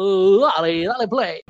Dale, 0.00 0.86
dale 0.86 1.06
play. 1.08 1.42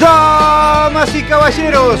Damas 0.00 1.14
y 1.14 1.22
caballeros, 1.22 2.00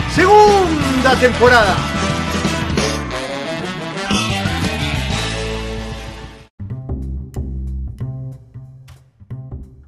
segunda 0.13 1.15
temporada. 1.19 1.75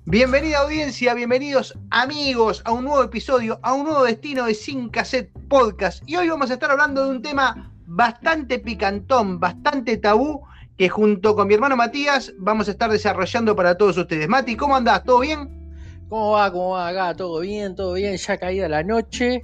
Bienvenida 0.06 0.60
audiencia, 0.60 1.14
bienvenidos 1.16 1.78
amigos 1.90 2.62
a 2.66 2.72
un 2.72 2.86
nuevo 2.86 3.04
episodio, 3.04 3.60
a 3.64 3.74
un 3.74 3.86
nuevo 3.86 4.04
destino 4.04 4.46
de 4.46 4.54
Sin 4.54 4.90
Cassette 4.90 5.32
Podcast. 5.50 6.04
Y 6.08 6.16
hoy 6.16 6.30
vamos 6.30 6.52
a 6.52 6.54
estar 6.54 6.72
hablando 6.72 7.04
de 7.04 7.10
un 7.10 7.22
tema 7.22 7.74
bastante 7.86 8.60
picantón, 8.60 9.40
bastante 9.40 9.98
tabú, 9.98 10.44
que 10.78 10.88
junto 10.88 11.36
con 11.36 11.48
mi 11.48 11.56
hermano 11.56 11.76
Matías 11.76 12.32
vamos 12.38 12.68
a 12.68 12.72
estar 12.72 12.92
desarrollando 12.92 13.56
para 13.56 13.76
todos 13.76 13.98
ustedes. 13.98 14.30
Mati, 14.30 14.56
¿cómo 14.56 14.76
andás? 14.76 15.04
¿Todo 15.04 15.20
bien? 15.20 15.64
¿Cómo 16.10 16.32
va? 16.32 16.52
¿Cómo 16.52 16.70
va 16.72 16.90
acá? 16.90 17.16
¿Todo 17.16 17.40
bien? 17.40 17.76
¿Todo 17.76 17.94
bien? 17.94 18.16
Ya 18.16 18.38
caída 18.38 18.70
la 18.70 18.84
noche. 18.84 19.44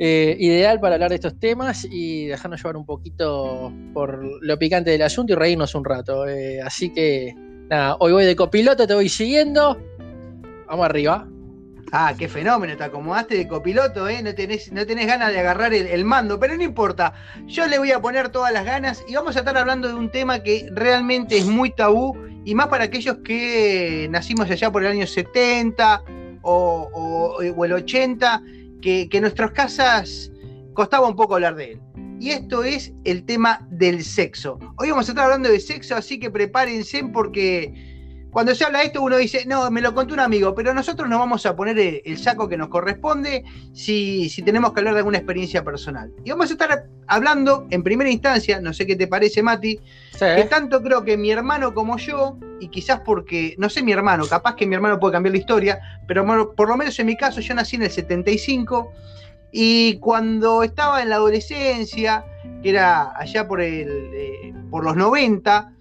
Eh, 0.00 0.36
ideal 0.38 0.78
para 0.78 0.94
hablar 0.94 1.10
de 1.10 1.16
estos 1.16 1.40
temas 1.40 1.84
y 1.90 2.26
dejarnos 2.26 2.62
llevar 2.62 2.76
un 2.76 2.86
poquito 2.86 3.72
por 3.92 4.22
lo 4.40 4.56
picante 4.56 4.90
del 4.90 5.02
asunto 5.02 5.32
y 5.32 5.36
reírnos 5.36 5.74
un 5.74 5.84
rato. 5.84 6.28
Eh, 6.28 6.60
así 6.62 6.90
que, 6.92 7.34
nada, 7.68 7.96
hoy 7.98 8.12
voy 8.12 8.24
de 8.24 8.36
copiloto, 8.36 8.86
te 8.86 8.94
voy 8.94 9.08
siguiendo. 9.08 9.76
Vamos 10.68 10.86
arriba. 10.86 11.26
Ah, 11.90 12.14
qué 12.16 12.28
fenómeno, 12.28 12.76
te 12.76 12.84
acomodaste 12.84 13.34
de 13.34 13.48
copiloto, 13.48 14.08
¿eh? 14.08 14.22
No 14.22 14.34
tenés, 14.34 14.70
no 14.72 14.86
tenés 14.86 15.06
ganas 15.06 15.32
de 15.32 15.40
agarrar 15.40 15.72
el, 15.72 16.04
mando, 16.04 16.38
pero 16.38 16.54
no 16.54 16.62
importa. 16.62 17.14
Yo 17.46 17.66
le 17.66 17.78
voy 17.78 17.90
a 17.90 18.00
poner 18.00 18.28
todas 18.28 18.52
las 18.52 18.64
ganas 18.64 19.02
y 19.08 19.14
vamos 19.14 19.34
a 19.36 19.40
estar 19.40 19.56
hablando 19.56 19.88
de 19.88 19.94
un 19.94 20.10
tema 20.10 20.42
que 20.42 20.68
realmente 20.72 21.38
es 21.38 21.46
muy 21.46 21.70
tabú 21.70 22.14
y 22.44 22.54
más 22.54 22.68
para 22.68 22.84
aquellos 22.84 23.18
que 23.24 24.06
nacimos 24.10 24.50
allá 24.50 24.70
por 24.70 24.84
el 24.84 24.92
año 24.92 25.06
70 25.06 26.02
o, 26.42 26.88
o, 26.92 27.36
o 27.38 27.64
el 27.64 27.72
80, 27.72 28.42
que, 28.80 29.08
en 29.10 29.20
nuestras 29.20 29.52
casas 29.52 30.32
costaba 30.74 31.08
un 31.08 31.16
poco 31.16 31.34
hablar 31.34 31.56
de 31.56 31.72
él. 31.72 31.80
Y 32.20 32.30
esto 32.30 32.64
es 32.64 32.92
el 33.04 33.24
tema 33.24 33.66
del 33.70 34.02
sexo. 34.02 34.58
Hoy 34.76 34.90
vamos 34.90 35.08
a 35.08 35.12
estar 35.12 35.24
hablando 35.24 35.48
de 35.48 35.60
sexo, 35.60 35.94
así 35.94 36.18
que 36.18 36.30
prepárense 36.30 37.04
porque 37.12 37.87
cuando 38.38 38.54
se 38.54 38.64
habla 38.64 38.78
de 38.78 38.84
esto, 38.84 39.02
uno 39.02 39.16
dice, 39.16 39.46
no, 39.46 39.68
me 39.68 39.80
lo 39.80 39.92
contó 39.92 40.14
un 40.14 40.20
amigo, 40.20 40.54
pero 40.54 40.72
nosotros 40.72 41.08
nos 41.08 41.18
vamos 41.18 41.44
a 41.44 41.56
poner 41.56 42.02
el 42.04 42.18
saco 42.18 42.48
que 42.48 42.56
nos 42.56 42.68
corresponde 42.68 43.42
si, 43.72 44.28
si, 44.28 44.42
tenemos 44.42 44.72
que 44.72 44.78
hablar 44.78 44.94
de 44.94 45.00
alguna 45.00 45.18
experiencia 45.18 45.64
personal. 45.64 46.12
Y 46.24 46.30
vamos 46.30 46.48
a 46.48 46.52
estar 46.52 46.84
hablando 47.08 47.66
en 47.70 47.82
primera 47.82 48.08
instancia, 48.08 48.60
no 48.60 48.72
sé 48.72 48.86
qué 48.86 48.94
te 48.94 49.08
parece, 49.08 49.42
Mati, 49.42 49.80
sí. 50.12 50.24
que 50.36 50.44
tanto 50.44 50.80
creo 50.84 51.02
que 51.02 51.16
mi 51.16 51.32
hermano 51.32 51.74
como 51.74 51.98
yo, 51.98 52.38
y 52.60 52.68
quizás 52.68 53.00
porque, 53.04 53.56
no 53.58 53.68
sé 53.68 53.82
mi 53.82 53.90
hermano, 53.90 54.24
capaz 54.28 54.54
que 54.54 54.68
mi 54.68 54.76
hermano 54.76 55.00
puede 55.00 55.14
cambiar 55.14 55.32
la 55.32 55.38
historia, 55.38 55.80
pero 56.06 56.54
por 56.54 56.68
lo 56.68 56.76
menos 56.76 56.96
en 57.00 57.06
mi 57.06 57.16
caso 57.16 57.40
yo 57.40 57.54
nací 57.54 57.74
en 57.74 57.82
el 57.82 57.90
75 57.90 58.92
y 59.50 59.98
cuando 59.98 60.62
estaba 60.62 61.02
en 61.02 61.08
la 61.08 61.16
adolescencia, 61.16 62.24
que 62.62 62.70
era 62.70 63.18
allá 63.18 63.48
por, 63.48 63.60
el, 63.60 63.88
eh, 64.14 64.54
por 64.70 64.84
los 64.84 64.94
90, 64.94 65.72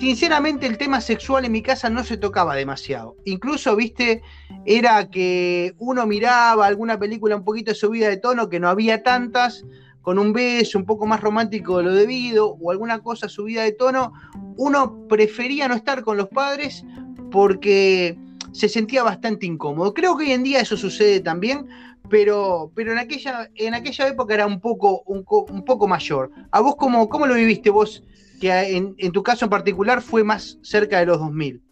sinceramente 0.00 0.66
el 0.66 0.78
tema 0.78 1.00
sexual 1.00 1.44
en 1.44 1.52
mi 1.52 1.62
casa 1.62 1.90
no 1.90 2.04
se 2.04 2.16
tocaba 2.16 2.54
demasiado. 2.54 3.16
Incluso, 3.24 3.76
viste, 3.76 4.22
era 4.64 5.08
que 5.10 5.74
uno 5.78 6.06
miraba 6.06 6.66
alguna 6.66 6.98
película 6.98 7.36
un 7.36 7.44
poquito 7.44 7.74
subida 7.74 8.08
de 8.08 8.16
tono, 8.16 8.48
que 8.48 8.60
no 8.60 8.68
había 8.68 9.02
tantas, 9.02 9.64
con 10.02 10.18
un 10.18 10.32
beso 10.32 10.78
un 10.78 10.86
poco 10.86 11.06
más 11.06 11.20
romántico 11.20 11.78
de 11.78 11.84
lo 11.84 11.92
debido, 11.92 12.56
o 12.60 12.70
alguna 12.70 13.00
cosa 13.00 13.28
subida 13.28 13.62
de 13.62 13.72
tono, 13.72 14.12
uno 14.56 15.06
prefería 15.08 15.68
no 15.68 15.74
estar 15.74 16.02
con 16.02 16.16
los 16.16 16.28
padres 16.28 16.84
porque 17.30 18.16
se 18.52 18.68
sentía 18.68 19.02
bastante 19.02 19.46
incómodo. 19.46 19.94
Creo 19.94 20.16
que 20.16 20.24
hoy 20.24 20.32
en 20.32 20.42
día 20.42 20.60
eso 20.60 20.76
sucede 20.76 21.20
también, 21.20 21.68
pero, 22.08 22.72
pero 22.74 22.92
en, 22.92 22.98
aquella, 22.98 23.50
en 23.54 23.74
aquella 23.74 24.08
época 24.08 24.34
era 24.34 24.46
un 24.46 24.60
poco, 24.60 25.02
un, 25.06 25.24
poco 25.64 25.86
mayor. 25.86 26.30
¿A 26.50 26.60
vos 26.60 26.76
cómo, 26.76 27.08
cómo 27.08 27.26
lo 27.26 27.34
viviste 27.34 27.70
vos? 27.70 28.02
Que 28.38 28.76
en, 28.76 28.94
en, 28.98 29.12
tu 29.12 29.22
caso 29.22 29.44
en 29.44 29.50
particular 29.50 30.02
fue 30.02 30.24
más 30.24 30.58
cerca 30.62 31.00
de 31.00 31.06
los 31.06 31.18
2000. 31.18 31.62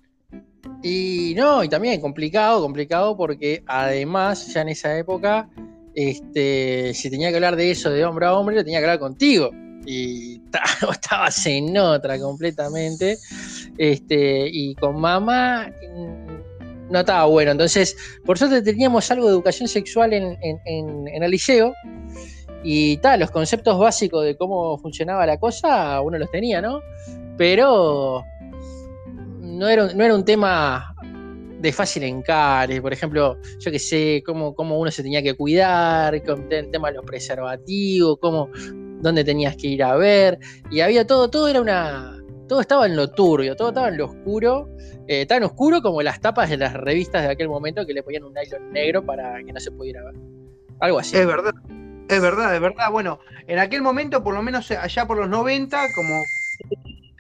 Y 0.82 1.34
no, 1.37 1.65
y 1.65 1.69
también 1.69 2.00
complicado, 2.00 2.60
complicado 2.60 3.16
porque 3.16 3.62
además 3.66 4.53
ya 4.53 4.62
en 4.62 4.69
esa 4.69 4.97
época, 4.99 5.49
este, 5.94 6.93
si 6.94 7.10
tenía 7.10 7.31
que 7.31 7.37
hablar 7.37 7.56
de 7.56 7.71
eso 7.71 7.91
de 7.91 8.04
hombre 8.04 8.27
a 8.27 8.34
hombre, 8.34 8.56
lo 8.56 8.65
tenía 8.65 8.81
que 8.81 8.84
hablar 8.84 8.99
contigo. 8.99 9.50
Y 9.87 10.43
estabas 10.93 11.47
en 11.47 11.77
otra 11.78 12.19
completamente. 12.19 13.19
Este, 13.78 14.48
y 14.50 14.75
con 14.75 15.00
mamá 15.00 15.69
mm, 15.69 16.91
no 16.91 17.00
estaba 17.00 17.25
bueno. 17.27 17.53
Entonces, 17.53 17.97
por 18.25 18.38
suerte 18.38 18.62
teníamos 18.62 19.10
algo 19.10 19.27
de 19.27 19.33
educación 19.33 19.69
sexual 19.69 20.12
en, 20.12 20.37
en, 20.43 20.59
en, 20.66 21.09
en 21.09 21.22
el 21.22 21.31
liceo. 21.31 21.72
Y 22.62 22.97
tal, 22.99 23.21
los 23.21 23.31
conceptos 23.31 23.78
básicos 23.78 24.25
de 24.25 24.37
cómo 24.37 24.78
funcionaba 24.78 25.27
la 25.27 25.39
cosa, 25.39 26.00
uno 26.00 26.19
los 26.19 26.31
tenía, 26.31 26.61
¿no? 26.61 26.81
Pero 27.37 28.25
no 29.41 29.69
era, 29.69 29.93
no 29.93 30.05
era 30.05 30.15
un 30.15 30.25
tema 30.25 30.95
de 31.61 31.72
fácil 31.72 32.03
encare, 32.03 32.81
por 32.83 32.93
ejemplo, 32.93 33.39
yo 33.59 33.71
que 33.71 33.78
sé, 33.78 34.22
cómo, 34.25 34.55
cómo 34.55 34.78
uno 34.78 34.91
se 34.91 35.03
tenía 35.03 35.22
que 35.22 35.34
cuidar, 35.34 36.15
el 36.15 36.71
tema 36.71 36.89
de 36.89 36.95
los 36.95 37.05
preservativos, 37.05 38.19
cómo, 38.21 38.51
dónde 39.01 39.25
tenías 39.25 39.57
que 39.57 39.69
ir 39.69 39.83
a 39.83 39.97
ver, 39.97 40.39
y 40.71 40.80
había 40.80 41.07
todo, 41.07 41.30
todo 41.30 41.48
era 41.48 41.60
una, 41.60 42.22
todo 42.48 42.60
estaba 42.60 42.86
en 42.86 42.97
lo 42.97 43.10
turbio, 43.10 43.57
todo 43.57 43.69
estaba 43.69 43.89
en 43.89 43.98
lo 43.98 44.07
oscuro, 44.07 44.69
eh, 45.09 45.27
tan 45.27 45.42
oscuro 45.45 45.80
como 45.83 46.03
las 46.03 46.21
tapas 46.21 46.51
de 46.51 46.57
las 46.57 46.75
revistas 46.75 47.22
de 47.22 47.30
aquel 47.30 47.48
momento 47.48 47.86
que 47.86 47.95
le 47.95 48.03
ponían 48.03 48.25
un 48.25 48.34
nylon 48.34 48.72
negro 48.72 49.04
para 49.04 49.42
que 49.42 49.53
no 49.53 49.60
se 49.60 49.71
pudiera 49.71 50.04
ver. 50.04 50.15
Algo 50.80 50.98
así. 50.98 51.16
Es 51.16 51.27
verdad. 51.27 51.54
Es 52.08 52.20
verdad, 52.20 52.54
es 52.54 52.60
verdad. 52.60 52.91
Bueno, 52.91 53.18
en 53.47 53.58
aquel 53.58 53.82
momento, 53.82 54.22
por 54.22 54.34
lo 54.34 54.42
menos 54.42 54.70
allá 54.70 55.06
por 55.06 55.18
los 55.18 55.28
90, 55.28 55.86
como 55.94 56.22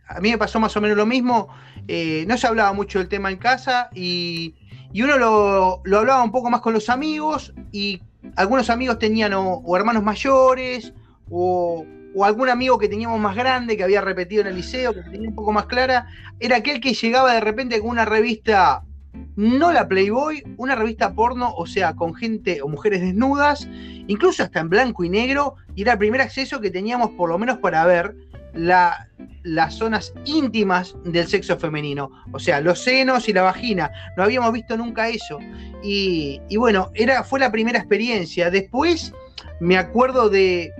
a 0.08 0.20
mí 0.20 0.30
me 0.30 0.38
pasó 0.38 0.60
más 0.60 0.76
o 0.76 0.80
menos 0.80 0.96
lo 0.96 1.06
mismo, 1.06 1.48
eh, 1.88 2.24
no 2.28 2.38
se 2.38 2.46
hablaba 2.46 2.72
mucho 2.72 2.98
del 2.98 3.08
tema 3.08 3.30
en 3.30 3.38
casa 3.38 3.90
y, 3.94 4.54
y 4.92 5.02
uno 5.02 5.18
lo, 5.18 5.80
lo, 5.84 5.98
hablaba 5.98 6.22
un 6.22 6.30
poco 6.30 6.50
más 6.50 6.60
con 6.60 6.72
los 6.72 6.88
amigos 6.88 7.52
y 7.72 8.00
algunos 8.36 8.70
amigos 8.70 8.98
tenían 8.98 9.34
o, 9.34 9.54
o 9.64 9.76
hermanos 9.76 10.04
mayores 10.04 10.92
o, 11.30 11.84
o, 12.14 12.24
algún 12.24 12.48
amigo 12.48 12.78
que 12.78 12.88
teníamos 12.88 13.18
más 13.20 13.34
grande, 13.34 13.76
que 13.76 13.82
había 13.82 14.00
repetido 14.00 14.42
en 14.42 14.48
el 14.48 14.54
liceo, 14.54 14.94
que 14.94 15.02
tenía 15.02 15.28
un 15.28 15.34
poco 15.34 15.52
más 15.52 15.66
clara, 15.66 16.06
era 16.38 16.56
aquel 16.56 16.80
que 16.80 16.94
llegaba 16.94 17.34
de 17.34 17.40
repente 17.40 17.80
con 17.80 17.90
una 17.90 18.04
revista 18.04 18.84
no 19.36 19.72
la 19.72 19.86
Playboy, 19.86 20.42
una 20.56 20.74
revista 20.74 21.14
porno, 21.14 21.54
o 21.54 21.66
sea, 21.66 21.94
con 21.94 22.14
gente 22.14 22.62
o 22.62 22.68
mujeres 22.68 23.02
desnudas, 23.02 23.68
incluso 24.06 24.42
hasta 24.42 24.60
en 24.60 24.70
blanco 24.70 25.04
y 25.04 25.10
negro, 25.10 25.56
y 25.74 25.82
era 25.82 25.92
el 25.92 25.98
primer 25.98 26.22
acceso 26.22 26.60
que 26.60 26.70
teníamos 26.70 27.10
por 27.10 27.28
lo 27.28 27.38
menos 27.38 27.58
para 27.58 27.84
ver 27.84 28.14
la, 28.54 29.08
las 29.42 29.74
zonas 29.74 30.12
íntimas 30.24 30.96
del 31.04 31.26
sexo 31.26 31.56
femenino, 31.56 32.10
o 32.32 32.38
sea, 32.38 32.60
los 32.60 32.82
senos 32.82 33.28
y 33.28 33.32
la 33.32 33.42
vagina. 33.42 33.90
No 34.16 34.24
habíamos 34.24 34.52
visto 34.52 34.76
nunca 34.76 35.08
eso. 35.08 35.38
Y, 35.82 36.40
bueno, 36.56 36.90
era, 36.94 37.22
fue 37.22 37.38
la 37.38 37.52
primera 37.52 37.78
experiencia. 37.78 38.50
Después 38.50 39.12
me 39.60 39.76
acuerdo 39.76 40.28
de, 40.28 40.72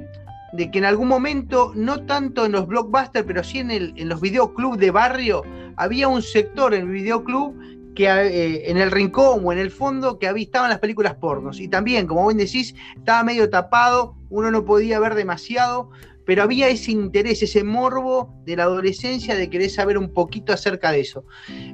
que 0.57 0.79
en 0.79 0.85
algún 0.85 1.09
momento, 1.09 1.73
no 1.77 2.05
tanto 2.07 2.47
en 2.47 2.53
los 2.53 2.67
blockbusters, 2.67 3.27
pero 3.27 3.45
sí 3.45 3.59
en, 3.59 3.71
el, 3.71 3.93
en 3.97 4.09
los 4.09 4.21
videoclubs 4.21 4.79
de 4.79 4.91
barrio, 4.91 5.43
había 5.77 6.09
un 6.09 6.23
sector 6.23 6.75
en 6.75 6.83
el 6.83 6.89
videoclub 6.89 7.55
que 7.97 8.05
eh, 8.05 8.71
en 8.71 8.77
el 8.77 8.93
rincón 8.93 9.41
o 9.43 9.53
en 9.53 9.59
el 9.59 9.73
fondo 9.73 10.21
que 10.21 10.33
estaban 10.37 10.71
las 10.71 10.79
películas 10.79 11.15
pornos. 11.15 11.59
Y 11.59 11.67
también, 11.67 12.07
como 12.07 12.29
bien 12.29 12.39
decís, 12.39 12.77
estaba 12.97 13.25
medio 13.25 13.51
tapado, 13.51 14.15
uno 14.31 14.53
no 14.53 14.65
podía 14.65 15.01
ver 15.01 15.17
demasiado, 15.17 15.91
pero 16.25 16.43
había 16.43 16.69
ese 16.69 16.93
interés, 16.93 17.43
ese 17.43 17.65
morbo 17.65 18.35
de 18.45 18.57
la 18.57 18.65
adolescencia 18.65 19.35
de 19.35 19.49
querer 19.49 19.71
saber 19.71 19.97
un 19.97 20.13
poquito 20.13 20.53
acerca 20.53 20.93
de 20.93 21.01
eso. 21.01 21.25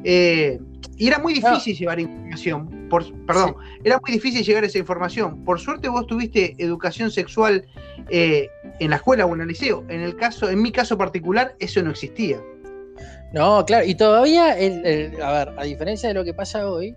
Eh, 0.05 0.61
y 0.97 1.09
era 1.09 1.19
muy 1.19 1.35
difícil 1.35 1.77
llevar 1.77 1.99
información, 1.99 2.89
por, 2.89 3.13
perdón, 3.25 3.57
era 3.83 3.99
muy 3.99 4.13
difícil 4.13 4.45
llegar 4.45 4.63
a 4.63 4.67
esa 4.67 4.79
información. 4.79 5.43
Por 5.45 5.59
suerte 5.59 5.89
vos 5.89 6.07
tuviste 6.07 6.55
educación 6.59 7.11
sexual 7.11 7.67
eh, 8.09 8.49
en 8.79 8.91
la 8.91 8.97
escuela 8.97 9.27
o 9.27 9.35
en 9.35 9.41
el 9.41 9.49
liceo. 9.49 9.85
En 9.89 10.01
el 10.03 10.15
caso, 10.17 10.49
en 10.49 10.63
mi 10.63 10.71
caso 10.71 10.97
particular, 10.97 11.57
eso 11.59 11.83
no 11.83 11.91
existía. 11.91 12.41
No, 13.33 13.65
claro, 13.65 13.87
y 13.87 13.95
todavía, 13.95 14.59
el, 14.59 15.21
a 15.23 15.33
ver, 15.33 15.55
a 15.57 15.65
diferencia 15.65 16.09
de 16.09 16.15
lo 16.15 16.25
que 16.25 16.35
pasa 16.35 16.71
hoy, 16.71 16.95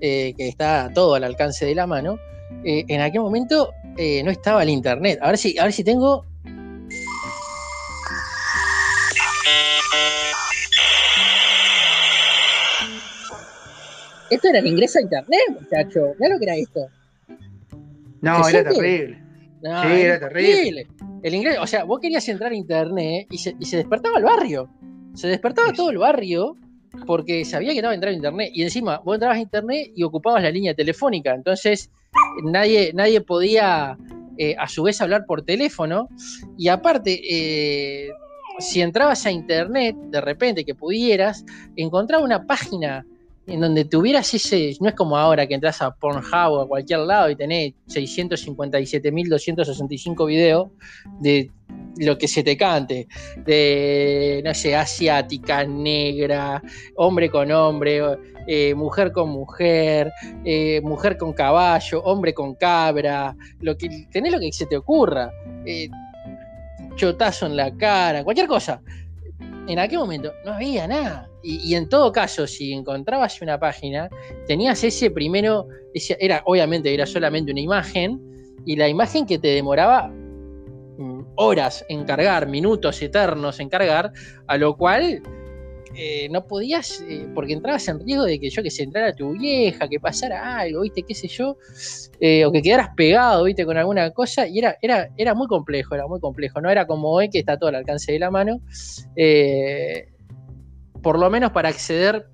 eh, 0.00 0.32
que 0.36 0.48
está 0.48 0.90
todo 0.94 1.14
al 1.14 1.24
alcance 1.24 1.66
de 1.66 1.74
la 1.74 1.86
mano, 1.86 2.18
eh, 2.64 2.84
en 2.88 3.00
aquel 3.02 3.20
momento 3.20 3.72
eh, 3.98 4.22
no 4.22 4.30
estaba 4.30 4.62
el 4.62 4.70
internet. 4.70 5.18
A 5.20 5.28
ver 5.28 5.38
si, 5.38 5.58
a 5.58 5.64
ver 5.64 5.72
si 5.72 5.84
tengo. 5.84 6.24
Esto 14.30 14.48
era 14.48 14.58
el 14.58 14.66
ingreso 14.66 14.98
a 14.98 15.02
internet, 15.02 15.40
muchacho. 15.60 16.14
Mira 16.18 16.34
lo 16.34 16.38
que 16.38 16.44
era 16.44 16.56
esto. 16.56 16.86
No, 18.22 18.48
era 18.48 18.64
terrible. 18.64 19.22
sí, 19.62 20.00
era 20.00 20.18
terrible. 20.18 20.86
El 21.22 21.34
ingreso, 21.34 21.62
o 21.62 21.66
sea, 21.66 21.84
vos 21.84 22.00
querías 22.00 22.26
entrar 22.28 22.52
a 22.52 22.54
internet 22.54 23.26
y 23.30 23.38
se, 23.38 23.54
y 23.58 23.66
se 23.66 23.76
despertaba 23.78 24.18
el 24.18 24.24
barrio. 24.24 24.68
Se 25.16 25.28
despertaba 25.28 25.72
todo 25.72 25.90
el 25.90 25.98
barrio 25.98 26.56
porque 27.06 27.44
sabía 27.44 27.70
que 27.70 27.78
estaba 27.78 27.94
entrando 27.94 28.14
a 28.14 28.16
internet. 28.16 28.50
Y 28.54 28.62
encima, 28.62 28.98
vos 28.98 29.16
entrabas 29.16 29.38
a 29.38 29.40
internet 29.40 29.90
y 29.94 30.02
ocupabas 30.02 30.42
la 30.42 30.50
línea 30.50 30.74
telefónica. 30.74 31.34
Entonces, 31.34 31.90
nadie, 32.44 32.92
nadie 32.94 33.20
podía 33.22 33.96
eh, 34.38 34.54
a 34.58 34.68
su 34.68 34.82
vez 34.82 35.00
hablar 35.00 35.24
por 35.26 35.42
teléfono. 35.42 36.08
Y 36.58 36.68
aparte, 36.68 37.20
eh, 37.28 38.10
si 38.58 38.82
entrabas 38.82 39.24
a 39.26 39.30
internet, 39.30 39.96
de 40.10 40.20
repente 40.20 40.64
que 40.64 40.74
pudieras, 40.74 41.44
encontraba 41.76 42.22
una 42.22 42.46
página 42.46 43.06
en 43.46 43.60
donde 43.60 43.84
tuvieras 43.84 44.32
ese, 44.34 44.76
no 44.80 44.88
es 44.88 44.94
como 44.94 45.16
ahora 45.16 45.46
que 45.46 45.54
entras 45.54 45.80
a 45.80 45.94
Pornhub 45.94 46.52
o 46.52 46.62
a 46.62 46.68
cualquier 46.68 46.98
lado 47.00 47.30
y 47.30 47.36
tenés 47.36 47.74
657.265 47.88 50.26
videos 50.26 50.70
de 51.20 51.50
lo 51.98 52.18
que 52.18 52.28
se 52.28 52.42
te 52.42 52.56
cante, 52.56 53.06
de, 53.44 54.40
no 54.44 54.54
sé, 54.54 54.74
asiática, 54.74 55.64
negra, 55.64 56.62
hombre 56.96 57.30
con 57.30 57.52
hombre, 57.52 58.00
eh, 58.46 58.74
mujer 58.74 59.12
con 59.12 59.28
mujer, 59.30 60.10
eh, 60.44 60.80
mujer 60.82 61.16
con 61.16 61.32
caballo, 61.32 62.02
hombre 62.02 62.34
con 62.34 62.54
cabra, 62.54 63.34
lo 63.60 63.76
que, 63.76 64.08
tenés 64.10 64.32
lo 64.32 64.40
que 64.40 64.50
se 64.52 64.66
te 64.66 64.76
ocurra, 64.76 65.30
eh, 65.64 65.88
chotazo 66.96 67.46
en 67.46 67.56
la 67.56 67.74
cara, 67.76 68.24
cualquier 68.24 68.48
cosa. 68.48 68.82
En 69.68 69.78
aquel 69.78 69.98
momento 69.98 70.32
no 70.44 70.52
había 70.52 70.86
nada. 70.86 71.28
Y, 71.48 71.76
en 71.76 71.88
todo 71.88 72.10
caso, 72.10 72.44
si 72.48 72.72
encontrabas 72.72 73.40
una 73.40 73.60
página, 73.60 74.10
tenías 74.48 74.82
ese 74.82 75.12
primero, 75.12 75.68
era 76.18 76.42
obviamente 76.44 76.92
era 76.92 77.06
solamente 77.06 77.52
una 77.52 77.60
imagen, 77.60 78.20
y 78.64 78.74
la 78.74 78.88
imagen 78.88 79.26
que 79.26 79.38
te 79.38 79.48
demoraba 79.48 80.08
mm, 80.08 81.20
horas 81.36 81.84
en 81.88 82.04
cargar, 82.04 82.48
minutos 82.48 83.00
eternos 83.00 83.60
en 83.60 83.68
cargar, 83.68 84.12
a 84.48 84.56
lo 84.56 84.76
cual 84.76 85.22
eh, 85.94 86.28
no 86.30 86.44
podías, 86.48 87.00
eh, 87.08 87.28
porque 87.32 87.52
entrabas 87.52 87.86
en 87.86 88.00
riesgo 88.00 88.24
de 88.24 88.40
que 88.40 88.50
yo 88.50 88.60
que 88.64 88.70
se 88.72 88.82
entrara 88.82 89.14
tu 89.14 89.38
vieja, 89.38 89.88
que 89.88 90.00
pasara 90.00 90.58
algo, 90.58 90.80
viste, 90.80 91.04
qué 91.04 91.14
sé 91.14 91.28
yo, 91.28 91.58
eh, 92.18 92.44
o 92.44 92.50
que 92.50 92.60
quedaras 92.60 92.88
pegado, 92.96 93.44
viste, 93.44 93.64
con 93.64 93.76
alguna 93.76 94.10
cosa, 94.10 94.48
y 94.48 94.58
era, 94.58 94.76
era, 94.82 95.10
era 95.16 95.32
muy 95.34 95.46
complejo, 95.46 95.94
era 95.94 96.08
muy 96.08 96.18
complejo, 96.18 96.60
no 96.60 96.70
era 96.70 96.88
como 96.88 97.12
hoy 97.12 97.30
que 97.30 97.38
está 97.38 97.56
todo 97.56 97.68
al 97.68 97.76
alcance 97.76 98.10
de 98.10 98.18
la 98.18 98.32
mano 98.32 98.60
por 101.06 101.20
lo 101.20 101.30
menos 101.30 101.52
para 101.52 101.68
acceder 101.68 102.26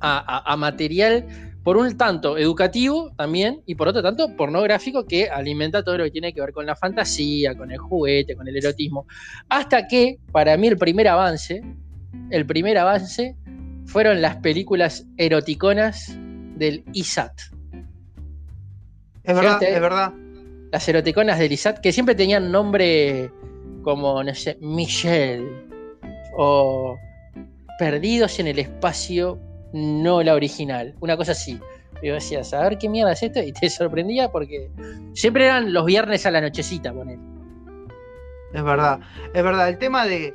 a, 0.00 0.54
material, 0.58 1.24
por 1.64 1.78
un 1.78 1.96
tanto 1.96 2.36
educativo 2.36 3.10
también, 3.16 3.62
y 3.64 3.74
por 3.74 3.88
otro 3.88 4.02
tanto 4.02 4.36
pornográfico 4.36 5.06
que 5.06 5.30
alimenta 5.30 5.82
todo 5.82 5.96
lo 5.96 6.04
que 6.04 6.10
tiene 6.10 6.34
que 6.34 6.42
ver 6.42 6.52
con 6.52 6.66
la 6.66 6.76
fantasía, 6.76 7.56
con 7.56 7.70
el 7.70 7.78
juguete, 7.78 8.36
con 8.36 8.46
el 8.48 8.54
erotismo. 8.58 9.06
Hasta 9.48 9.88
que, 9.88 10.18
para 10.30 10.58
mí, 10.58 10.66
el 10.66 10.76
primer 10.76 11.08
avance, 11.08 11.62
el 12.28 12.44
primer 12.44 12.76
avance 12.76 13.34
fueron 13.86 14.20
las 14.20 14.36
películas 14.36 15.06
eroticonas 15.16 16.14
del 16.56 16.84
ISAT. 16.92 17.32
Es 19.24 19.34
verdad, 19.34 19.62
es 19.62 19.80
verdad. 19.80 20.12
Las 20.70 20.86
eroticonas 20.86 21.38
del 21.38 21.50
ISAT, 21.50 21.80
que 21.80 21.92
siempre 21.94 22.14
tenían 22.14 22.52
nombre 22.52 23.30
como, 23.82 24.22
no 24.22 24.34
sé, 24.34 24.58
Michelle 24.60 25.48
o 26.36 26.98
perdidos 27.78 28.38
en 28.38 28.46
el 28.48 28.58
espacio, 28.58 29.38
no 29.72 30.22
la 30.22 30.34
original. 30.34 30.94
Una 31.00 31.16
cosa 31.16 31.32
así. 31.32 31.60
Y 32.02 32.10
vos 32.10 32.22
decías, 32.22 32.52
a 32.52 32.62
ver 32.62 32.78
qué 32.78 32.88
mierda 32.88 33.12
es 33.12 33.22
esto, 33.22 33.42
y 33.42 33.52
te 33.52 33.70
sorprendía 33.70 34.30
porque 34.30 34.70
siempre 35.14 35.46
eran 35.46 35.72
los 35.72 35.84
viernes 35.86 36.26
a 36.26 36.30
la 36.30 36.40
nochecita, 36.40 36.92
poner. 36.92 37.18
Es 38.52 38.62
verdad, 38.62 39.00
es 39.34 39.42
verdad. 39.42 39.68
El 39.68 39.78
tema 39.78 40.06
de, 40.06 40.32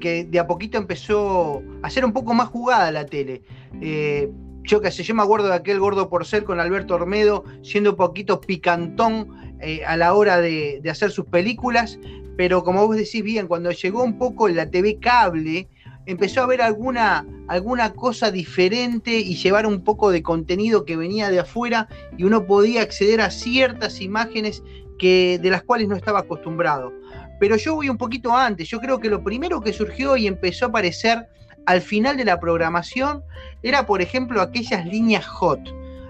que 0.00 0.24
de 0.24 0.38
a 0.38 0.46
poquito 0.46 0.78
empezó 0.78 1.62
a 1.82 1.90
ser 1.90 2.04
un 2.04 2.12
poco 2.12 2.34
más 2.34 2.48
jugada 2.48 2.90
la 2.90 3.04
tele. 3.04 3.42
Eh, 3.80 4.30
yo 4.62 4.80
qué 4.80 4.90
sé, 4.90 5.02
yo 5.02 5.14
me 5.14 5.22
acuerdo 5.22 5.48
de 5.48 5.54
aquel 5.54 5.80
gordo 5.80 6.08
porcel 6.08 6.44
con 6.44 6.60
Alberto 6.60 6.94
Ormedo 6.94 7.44
siendo 7.62 7.90
un 7.90 7.96
poquito 7.96 8.40
picantón 8.40 9.56
eh, 9.60 9.84
a 9.84 9.96
la 9.96 10.14
hora 10.14 10.40
de, 10.40 10.80
de, 10.82 10.90
hacer 10.90 11.10
sus 11.10 11.24
películas, 11.26 11.98
pero 12.36 12.62
como 12.62 12.86
vos 12.86 12.96
decís 12.96 13.22
bien, 13.22 13.48
cuando 13.48 13.70
llegó 13.70 14.04
un 14.04 14.18
poco 14.18 14.48
la 14.48 14.70
TV 14.70 14.98
cable, 15.00 15.68
empezó 16.08 16.42
a 16.42 16.46
ver 16.46 16.62
alguna, 16.62 17.26
alguna 17.48 17.92
cosa 17.92 18.30
diferente 18.30 19.10
y 19.10 19.36
llevar 19.36 19.66
un 19.66 19.84
poco 19.84 20.10
de 20.10 20.22
contenido 20.22 20.86
que 20.86 20.96
venía 20.96 21.28
de 21.28 21.40
afuera 21.40 21.86
y 22.16 22.24
uno 22.24 22.46
podía 22.46 22.80
acceder 22.80 23.20
a 23.20 23.30
ciertas 23.30 24.00
imágenes 24.00 24.62
que, 24.98 25.38
de 25.40 25.50
las 25.50 25.64
cuales 25.64 25.86
no 25.86 25.96
estaba 25.96 26.20
acostumbrado. 26.20 26.94
Pero 27.38 27.56
yo 27.56 27.74
voy 27.74 27.90
un 27.90 27.98
poquito 27.98 28.34
antes, 28.34 28.68
yo 28.68 28.80
creo 28.80 28.98
que 28.98 29.10
lo 29.10 29.22
primero 29.22 29.60
que 29.60 29.74
surgió 29.74 30.16
y 30.16 30.26
empezó 30.26 30.64
a 30.64 30.68
aparecer 30.68 31.28
al 31.66 31.82
final 31.82 32.16
de 32.16 32.24
la 32.24 32.40
programación 32.40 33.22
era, 33.62 33.84
por 33.84 34.00
ejemplo, 34.00 34.40
aquellas 34.40 34.86
líneas 34.86 35.26
hot, 35.26 35.60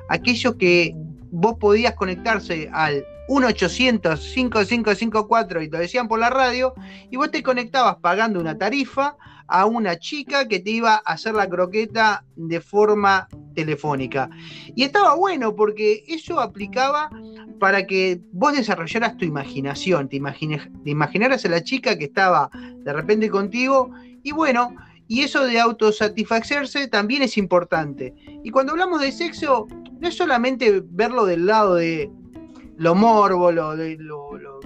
aquello 0.08 0.56
que 0.56 0.94
vos 1.32 1.56
podías 1.58 1.94
conectarse 1.94 2.70
al 2.72 3.04
1-800-5554 3.28 5.64
y 5.64 5.68
te 5.68 5.76
decían 5.76 6.06
por 6.06 6.20
la 6.20 6.30
radio, 6.30 6.72
y 7.10 7.16
vos 7.16 7.32
te 7.32 7.42
conectabas 7.42 7.96
pagando 7.96 8.38
una 8.38 8.56
tarifa 8.56 9.16
a 9.48 9.66
una 9.66 9.98
chica 9.98 10.46
que 10.46 10.60
te 10.60 10.70
iba 10.70 10.94
a 10.94 11.12
hacer 11.12 11.34
la 11.34 11.48
croqueta 11.48 12.24
de 12.36 12.60
forma 12.60 13.28
telefónica. 13.54 14.30
Y 14.76 14.84
estaba 14.84 15.14
bueno 15.14 15.56
porque 15.56 16.04
eso 16.06 16.38
aplicaba 16.38 17.10
para 17.58 17.86
que 17.86 18.20
vos 18.32 18.52
desarrollaras 18.52 19.16
tu 19.16 19.24
imaginación, 19.24 20.08
te, 20.08 20.20
te 20.20 20.90
imaginaras 20.90 21.44
a 21.44 21.48
la 21.48 21.62
chica 21.62 21.98
que 21.98 22.04
estaba 22.04 22.50
de 22.52 22.92
repente 22.92 23.28
contigo 23.28 23.90
y 24.22 24.32
bueno, 24.32 24.74
y 25.08 25.22
eso 25.22 25.44
de 25.44 25.58
autosatisfacerse 25.58 26.86
también 26.86 27.22
es 27.22 27.38
importante. 27.38 28.14
Y 28.44 28.50
cuando 28.50 28.72
hablamos 28.72 29.00
de 29.00 29.10
sexo, 29.10 29.66
no 30.00 30.06
es 30.06 30.14
solamente 30.14 30.82
verlo 30.84 31.24
del 31.24 31.46
lado 31.46 31.76
de 31.76 32.10
lo 32.76 32.94
morbo, 32.94 33.50
lo, 33.50 33.74
de, 33.74 33.96
lo 33.96 34.60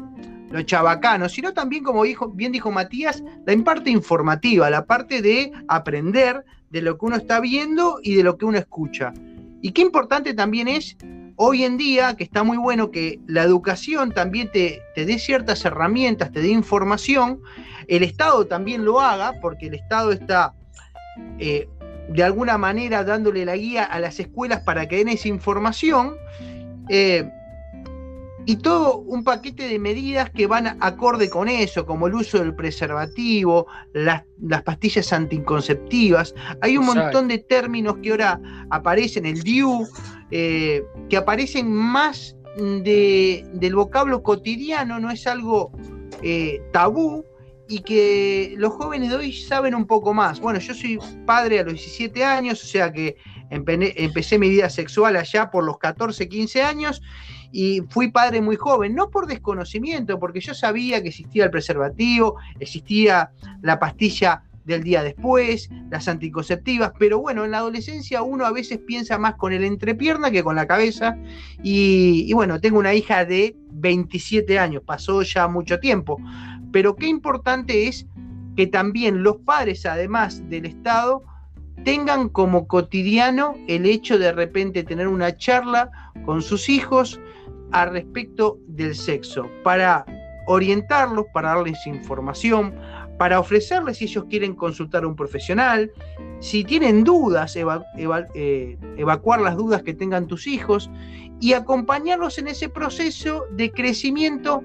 chabacano, 0.61 1.29
sino 1.29 1.53
también, 1.53 1.83
como 1.83 2.05
dijo, 2.05 2.29
bien 2.29 2.53
dijo 2.53 2.71
Matías, 2.71 3.23
la 3.47 3.57
parte 3.65 3.91
informativa, 3.91 4.69
la 4.69 4.85
parte 4.85 5.23
de 5.23 5.53
aprender 5.69 6.45
de 6.71 6.83
lo 6.83 6.99
que 6.99 7.07
uno 7.07 7.17
está 7.17 7.41
viendo 7.41 7.99
y 8.03 8.15
de 8.15 8.23
lo 8.23 8.37
que 8.37 8.45
uno 8.45 8.59
escucha. 8.59 9.13
Y 9.61 9.73
qué 9.73 9.83
importante 9.83 10.35
también 10.35 10.69
es 10.69 10.97
hoy 11.37 11.65
en 11.65 11.77
día, 11.77 12.15
que 12.17 12.25
está 12.25 12.43
muy 12.43 12.57
bueno 12.57 12.91
que 12.91 13.21
la 13.27 13.43
educación 13.43 14.13
también 14.13 14.51
te, 14.53 14.83
dé 14.95 15.19
ciertas 15.19 15.65
herramientas, 15.65 16.33
te 16.33 16.41
dé 16.41 16.49
información, 16.49 17.41
el 17.89 18.03
Estado 18.03 18.47
también 18.47 18.85
lo 18.85 19.01
haga, 19.01 19.35
porque 19.41 19.67
el 19.67 19.75
Estado 19.75 20.13
está 20.13 20.55
eh, 21.39 21.69
de 22.09 22.23
alguna 22.23 22.59
manera 22.59 23.05
dándole 23.05 23.45
la 23.45 23.57
guía 23.57 23.85
a 23.85 23.99
las 24.01 24.21
escuelas 24.21 24.61
para 24.61 24.87
que 24.87 24.97
den 24.97 25.09
esa 25.09 25.29
información. 25.29 26.15
Eh, 26.89 27.29
y 28.45 28.57
todo 28.57 28.99
un 28.99 29.23
paquete 29.23 29.69
de 29.69 29.79
medidas 29.79 30.31
que 30.31 30.47
van 30.47 30.77
acorde 30.81 31.31
con 31.31 31.49
eso, 31.49 31.87
como 31.87 32.07
el 32.09 32.15
uso 32.15 32.39
del 32.39 32.55
preservativo, 32.55 33.67
las, 33.93 34.25
pastillas 34.65 35.13
anticonceptivas. 35.13 36.35
Hay 36.61 36.77
un 36.77 36.87
montón 36.87 37.29
de 37.29 37.39
términos 37.39 37.99
que 38.03 38.11
ahora 38.11 38.41
aparecen, 38.71 39.27
el 39.27 39.43
DIU, 39.43 39.87
eh, 40.31 40.83
que 41.09 41.17
aparecen 41.17 41.73
más 41.73 42.37
del 42.57 43.75
vocablo 43.75 44.23
cotidiano, 44.23 44.99
no 44.99 45.11
es 45.11 45.27
algo 45.27 45.73
eh, 46.23 46.61
tabú 46.73 47.25
y 47.69 47.81
que 47.81 48.55
los 48.59 48.73
jóvenes 48.75 49.11
de 49.11 49.17
hoy 49.17 49.33
saben 49.33 49.75
un 49.75 49.87
poco 49.87 50.13
más. 50.13 50.41
Bueno, 50.41 50.59
yo 50.59 50.75
soy 50.75 50.99
padre 51.25 51.61
a 51.61 51.63
los 51.63 51.75
17 51.75 52.25
años, 52.25 52.63
o 52.63 52.67
sea 52.67 52.93
que 52.93 53.17
empecé 53.51 54.39
mi 54.39 54.49
vida 54.49 54.69
sexual 54.69 55.17
allá 55.17 55.51
por 55.51 55.65
los 55.65 55.79
14, 55.79 56.29
15 56.29 56.63
años 56.63 57.03
y 57.53 57.83
fui 57.91 58.11
padre 58.11 58.41
muy 58.41 58.57
joven, 58.57 58.95
no 58.95 59.11
por 59.11 59.27
desconocimiento, 59.27 60.19
porque 60.19 60.41
yo 60.41 60.55
sabía 60.55 61.03
que 61.03 61.11
existía 61.11 61.45
el 61.45 61.51
preservativo, 61.51 62.37
existía 62.59 63.31
la 63.61 63.79
pastilla 63.79 64.43
del 64.65 64.83
día 64.83 65.03
después, 65.03 65.69
las 65.91 66.09
anticonceptivas, 66.09 66.93
pero 66.99 67.21
bueno, 67.21 67.45
en 67.45 67.51
la 67.51 67.59
adolescencia 67.59 68.23
uno 68.23 68.47
a 68.47 68.53
veces 68.53 68.79
piensa 68.79 69.19
más 69.19 69.35
con 69.35 69.53
el 69.53 69.65
entrepierna 69.65 70.31
que 70.31 70.43
con 70.43 70.57
la 70.57 70.67
cabeza 70.67 71.17
y, 71.63 72.33
bueno, 72.33 72.61
tengo 72.61 72.79
una 72.79 72.95
hija 72.95 73.25
de 73.25 73.57
27 73.73 74.59
años, 74.59 74.83
pasó 74.85 75.23
ya 75.23 75.49
mucho 75.49 75.81
tiempo, 75.81 76.19
pero 76.71 76.97
qué 76.97 77.07
importante 77.07 77.89
es 77.89 78.07
que 78.57 78.67
también 78.67 79.23
los 79.23 79.39
padres, 79.39 79.85
además 79.85 80.43
del 80.49 80.67
Estado, 80.67 81.25
tengan 81.85 82.29
como 82.29 82.69
cotidiano 82.69 83.55
el 83.67 83.87
hecho 83.87 84.19
de 84.19 84.31
repente 84.31 84.85
tener 84.85 85.09
una 85.09 85.37
charla 85.37 85.91
con 86.25 86.43
sus 86.43 86.69
hijos 86.69 87.19
al 87.73 87.93
respecto 87.93 88.59
del 88.69 88.95
sexo, 88.95 89.49
para 89.63 90.05
orientarlos, 90.47 91.27
para 91.33 91.55
darles 91.55 91.87
información, 91.87 92.75
para 93.19 93.39
ofrecerles 93.39 93.99
si 93.99 94.05
ellos 94.05 94.25
quieren 94.29 94.55
consultar 94.55 95.05
a 95.05 95.07
un 95.07 95.17
profesional, 95.17 95.91
si 96.41 96.65
tienen 96.65 97.05
dudas, 97.05 97.57
eh, 97.57 98.79
evacuar 98.97 99.41
las 99.41 99.57
dudas 99.57 99.83
que 99.83 99.95
tengan 99.95 100.27
tus 100.27 100.47
hijos 100.47 100.91
y 101.41 101.53
acompañarlos 101.53 102.39
en 102.39 102.49
ese 102.49 102.69
proceso 102.69 103.45
de 103.53 103.71
crecimiento 103.71 104.63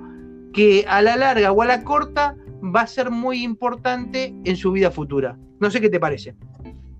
que 0.54 0.86
a 0.88 1.02
la 1.02 1.16
larga 1.16 1.52
o 1.52 1.62
a 1.62 1.66
la 1.66 1.84
corta 1.84 2.36
va 2.64 2.82
a 2.82 2.88
ser 2.88 3.12
muy 3.12 3.44
importante 3.44 4.34
en 4.44 4.56
su 4.56 4.72
vida 4.72 4.90
futura. 4.90 5.38
No 5.60 5.70
sé 5.70 5.82
qué 5.82 5.90
te 5.90 6.00
parece. 6.00 6.36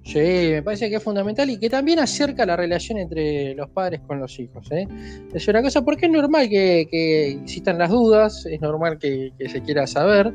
Sí, 0.08 0.20
me 0.20 0.64
parece 0.64 0.90
que 0.90 0.96
es 0.96 1.04
fundamental 1.04 1.50
y 1.50 1.60
que 1.60 1.70
también 1.70 2.00
acerca 2.00 2.46
la 2.46 2.56
relación 2.56 2.98
entre 2.98 3.54
los 3.56 3.70
padres 3.70 4.00
con 4.08 4.22
los 4.22 4.40
hijos. 4.40 4.66
¿eh? 4.72 4.88
Es 5.34 5.46
una 5.50 5.62
cosa, 5.62 5.84
porque 5.84 6.06
es 6.06 6.12
normal 6.14 6.48
que, 6.48 7.38
existan 7.44 7.78
las 7.78 7.90
dudas, 7.90 8.46
es 8.46 8.62
normal 8.62 8.98
que, 9.00 9.34
se 9.50 9.62
quiera 9.62 9.86
saber, 9.86 10.34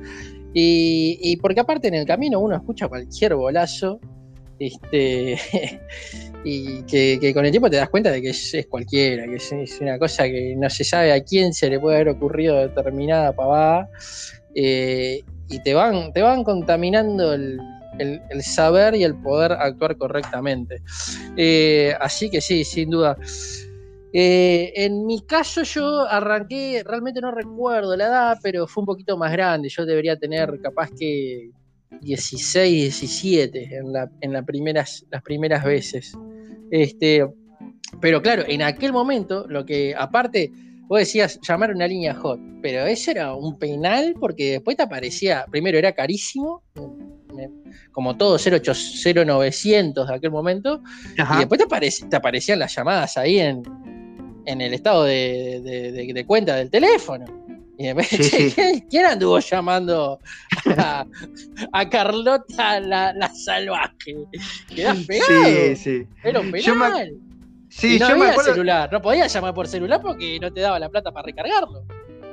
y, 0.52 1.35
porque 1.38 1.61
aparte 1.61 1.88
en 1.88 1.95
el 1.95 2.05
camino 2.05 2.38
uno 2.38 2.55
escucha 2.55 2.87
cualquier 2.87 3.35
bolazo, 3.35 3.99
este, 4.59 5.38
y 6.45 6.83
que, 6.83 7.33
con 7.33 7.47
el 7.47 7.50
tiempo 7.50 7.71
te 7.71 7.76
das 7.79 7.88
cuenta 7.88 8.11
de 8.11 8.21
que 8.21 8.29
es, 8.29 8.55
cualquiera, 8.69 9.25
que 9.25 9.37
es, 9.37 9.81
una 9.81 9.99
cosa 9.99 10.25
que 10.25 10.55
no 10.55 10.69
se 10.69 10.85
sabe 10.85 11.14
a 11.14 11.25
quién 11.25 11.55
se 11.55 11.71
le 11.71 11.81
puede 11.81 11.97
haber 11.97 12.11
ocurrido 12.11 12.59
determinada 12.59 13.35
pavada, 13.35 13.88
eh, 14.55 15.23
y 15.49 15.62
te 15.62 15.73
van, 15.73 16.12
te 16.12 16.21
van 16.21 16.45
contaminando 16.45 17.33
el 17.33 17.59
el, 17.99 18.42
saber 18.42 18.94
y 18.94 19.04
el 19.04 19.14
poder 19.14 19.52
actuar 19.52 19.96
correctamente. 19.96 20.82
Eh, 21.37 21.94
así 22.00 22.30
que 22.30 22.40
sí, 22.40 22.64
sin 22.64 22.90
duda. 22.90 23.16
Eh, 24.14 24.72
en 24.76 25.06
mi 25.06 25.22
caso 25.22 25.62
yo 25.62 26.06
arranqué, 26.06 26.82
realmente 26.84 27.20
no 27.20 27.30
recuerdo 27.30 27.96
la 27.96 28.06
edad, 28.06 28.38
pero 28.42 28.66
fue 28.66 28.82
un 28.82 28.87
poquito 28.87 29.16
más 29.16 29.32
grande. 29.32 29.68
Yo 29.68 29.87
debería 29.87 30.16
tener 30.18 30.61
capaz 30.61 30.90
que 30.99 31.50
16, 32.00 33.00
17 33.00 33.76
en, 33.76 33.92
la, 33.92 34.11
en 34.20 34.44
primeras, 34.44 35.04
las 35.11 35.22
primeras 35.22 35.64
veces. 35.64 36.12
Este, 36.70 37.26
pero 38.00 38.22
claro, 38.22 38.44
en 38.46 38.62
aquel 38.62 38.92
momento, 38.92 39.46
lo 39.49 39.64
que 39.64 39.94
aparte, 39.96 40.50
vos 40.88 40.99
decías 40.99 41.38
llamar 41.46 41.75
una 41.75 41.87
línea 41.87 42.14
hot, 42.14 42.40
pero 42.62 42.84
ese 42.87 43.12
era 43.12 43.34
un 43.34 43.58
penal 43.58 44.14
porque 44.18 44.52
después 44.52 44.76
te 44.76 44.82
aparecía, 44.82 45.46
primero 45.50 45.78
era 45.78 45.92
carísimo, 45.92 46.62
como 47.91 48.17
todo 48.17 48.37
080 48.37 50.05
de 50.05 50.15
aquel 50.15 50.31
momento, 50.31 50.83
y 51.17 51.39
después 51.39 51.61
te, 52.09 52.17
aparecían 52.17 52.59
las 52.59 52.75
llamadas 52.75 53.17
ahí 53.17 53.39
en, 53.39 53.62
el 54.47 54.75
estado 54.75 55.05
de, 55.05 56.25
cuenta 56.27 56.57
del 56.57 56.71
teléfono. 56.71 57.25
Y 57.79 57.89
¿quién, 58.91 59.07
anduvo 59.07 59.41
llamando 59.41 60.21
a, 61.73 61.89
Carlota 61.91 62.81
la, 62.81 63.31
salvaje? 63.35 64.15
Quedás 64.75 64.99
pegado. 65.07 65.45
Sí, 65.45 65.77
sí. 65.77 66.07
Era 66.23 66.41
un 66.41 66.53
penal. 66.53 67.12
Sí, 67.73 67.99
no 67.99 68.07
había 68.07 68.39
celular, 68.39 68.93
no 68.93 69.01
podías 69.01 69.33
llamar 69.33 69.55
por 69.55 69.67
celular 69.67 70.01
porque 70.03 70.39
no 70.39 70.53
te 70.53 70.61
daba 70.61 70.79
la 70.79 70.91
plata 70.91 71.11
para 71.11 71.25
recargarlo. 71.25 71.87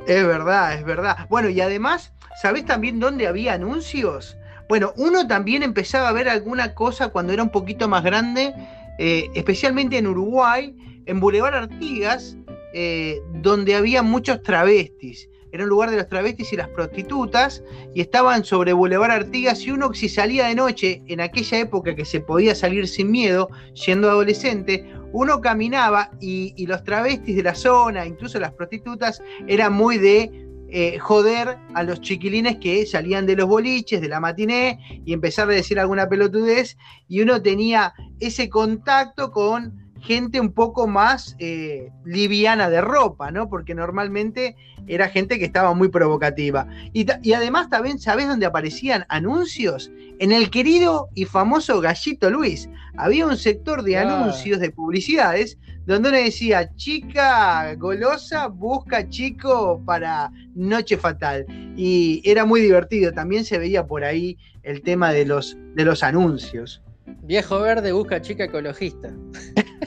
Es 0.05 0.25
verdad, 0.25 0.73
es 0.73 0.83
verdad. 0.83 1.27
Bueno, 1.29 1.49
y 1.49 1.61
además, 1.61 2.13
¿sabés 2.41 2.65
también 2.65 2.99
dónde 2.99 3.25
había 3.25 3.53
anuncios? 3.53 4.35
Bueno, 4.69 4.93
uno 4.97 5.25
también 5.25 5.63
empezaba 5.63 6.09
a 6.09 6.11
ver 6.11 6.29
alguna 6.29 6.75
cosa 6.75 7.07
cuando 7.07 7.33
era 7.33 7.41
un 7.41 7.49
poquito 7.49 7.87
más 7.87 8.03
grande, 8.03 8.53
eh, 8.99 9.27
especialmente 9.33 9.97
en 9.97 10.05
Uruguay, 10.05 10.75
en 11.07 11.19
Boulevard 11.19 11.55
Artigas, 11.55 12.37
eh, 12.75 13.19
donde 13.41 13.73
había 13.73 14.03
muchos 14.03 14.43
travestis. 14.43 15.27
Era 15.51 15.63
un 15.63 15.69
lugar 15.71 15.89
de 15.89 15.97
los 15.97 16.07
travestis 16.07 16.53
y 16.53 16.55
las 16.55 16.67
prostitutas, 16.67 17.63
y 17.95 18.01
estaban 18.01 18.45
sobre 18.45 18.73
Boulevard 18.73 19.09
Artigas, 19.09 19.65
y 19.65 19.71
uno 19.71 19.91
si 19.95 20.07
salía 20.07 20.45
de 20.45 20.53
noche, 20.53 21.01
en 21.07 21.19
aquella 21.19 21.57
época 21.57 21.95
que 21.95 22.05
se 22.05 22.19
podía 22.19 22.53
salir 22.53 22.87
sin 22.87 23.09
miedo, 23.09 23.49
siendo 23.73 24.07
adolescente, 24.07 24.85
uno 25.13 25.41
caminaba 25.41 26.11
y, 26.21 26.53
y 26.55 26.67
los 26.67 26.83
travestis 26.83 27.35
de 27.35 27.41
la 27.41 27.55
zona, 27.55 28.05
incluso 28.05 28.39
las 28.39 28.53
prostitutas, 28.53 29.23
eran 29.47 29.73
muy 29.73 29.97
de 29.97 30.47
eh, 30.71 30.99
joder 30.99 31.57
a 31.73 31.83
los 31.83 32.01
chiquilines 32.01 32.57
que 32.57 32.85
salían 32.85 33.25
de 33.25 33.35
los 33.35 33.47
boliches, 33.47 34.01
de 34.01 34.09
la 34.09 34.19
matiné, 34.19 34.79
y 35.05 35.13
empezar 35.13 35.49
a 35.49 35.53
decir 35.53 35.79
alguna 35.79 36.07
pelotudez, 36.07 36.77
y 37.07 37.21
uno 37.21 37.41
tenía 37.41 37.93
ese 38.19 38.49
contacto 38.49 39.31
con 39.31 39.89
gente 39.99 40.39
un 40.39 40.53
poco 40.53 40.87
más 40.87 41.35
eh, 41.39 41.91
liviana 42.05 42.69
de 42.69 42.81
ropa, 42.81 43.31
¿no? 43.31 43.49
Porque 43.49 43.75
normalmente 43.75 44.55
era 44.87 45.09
gente 45.09 45.37
que 45.37 45.45
estaba 45.45 45.73
muy 45.73 45.89
provocativa. 45.89 46.67
Y, 46.93 47.33
además 47.33 47.69
también, 47.69 47.99
¿sabés 47.99 48.27
dónde 48.27 48.45
aparecían 48.45 49.05
anuncios? 49.09 49.91
En 50.19 50.31
el 50.31 50.49
querido 50.49 51.09
y 51.15 51.25
famoso 51.25 51.79
Gallito 51.81 52.29
Luis. 52.29 52.69
Había 52.97 53.25
un 53.25 53.37
sector 53.37 53.83
de 53.83 53.97
anuncios, 53.97 54.59
de 54.59 54.71
publicidades, 54.71 55.57
donde 55.89 56.09
uno 56.09 56.19
decía, 56.19 56.71
chica 56.75 57.73
golosa, 57.73 58.45
busca 58.45 59.09
chico 59.09 59.81
para 59.87 60.31
Noche 60.53 60.97
Fatal. 60.97 61.47
Y 61.75 62.21
era 62.23 62.45
muy 62.45 62.61
divertido. 62.61 63.11
También 63.11 63.43
se 63.43 63.57
veía 63.57 63.87
por 63.87 64.03
ahí 64.03 64.37
el 64.61 64.83
tema 64.83 65.11
de 65.11 65.25
los, 65.25 65.57
de 65.73 65.85
los 65.85 66.03
anuncios. 66.03 66.83
Viejo 67.23 67.59
verde 67.61 67.91
busca 67.91 68.21
chica 68.21 68.43
ecologista. 68.43 69.11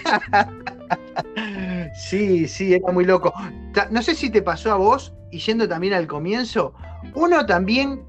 sí, 1.95 2.49
sí, 2.49 2.75
era 2.75 2.93
muy 2.93 3.05
loco. 3.05 3.33
No 3.93 4.03
sé 4.03 4.17
si 4.17 4.29
te 4.29 4.43
pasó 4.43 4.73
a 4.73 4.77
vos, 4.77 5.15
y 5.31 5.39
yendo 5.39 5.69
también 5.69 5.95
al 5.95 6.09
comienzo, 6.09 6.75
uno 7.15 7.47
también 7.47 8.03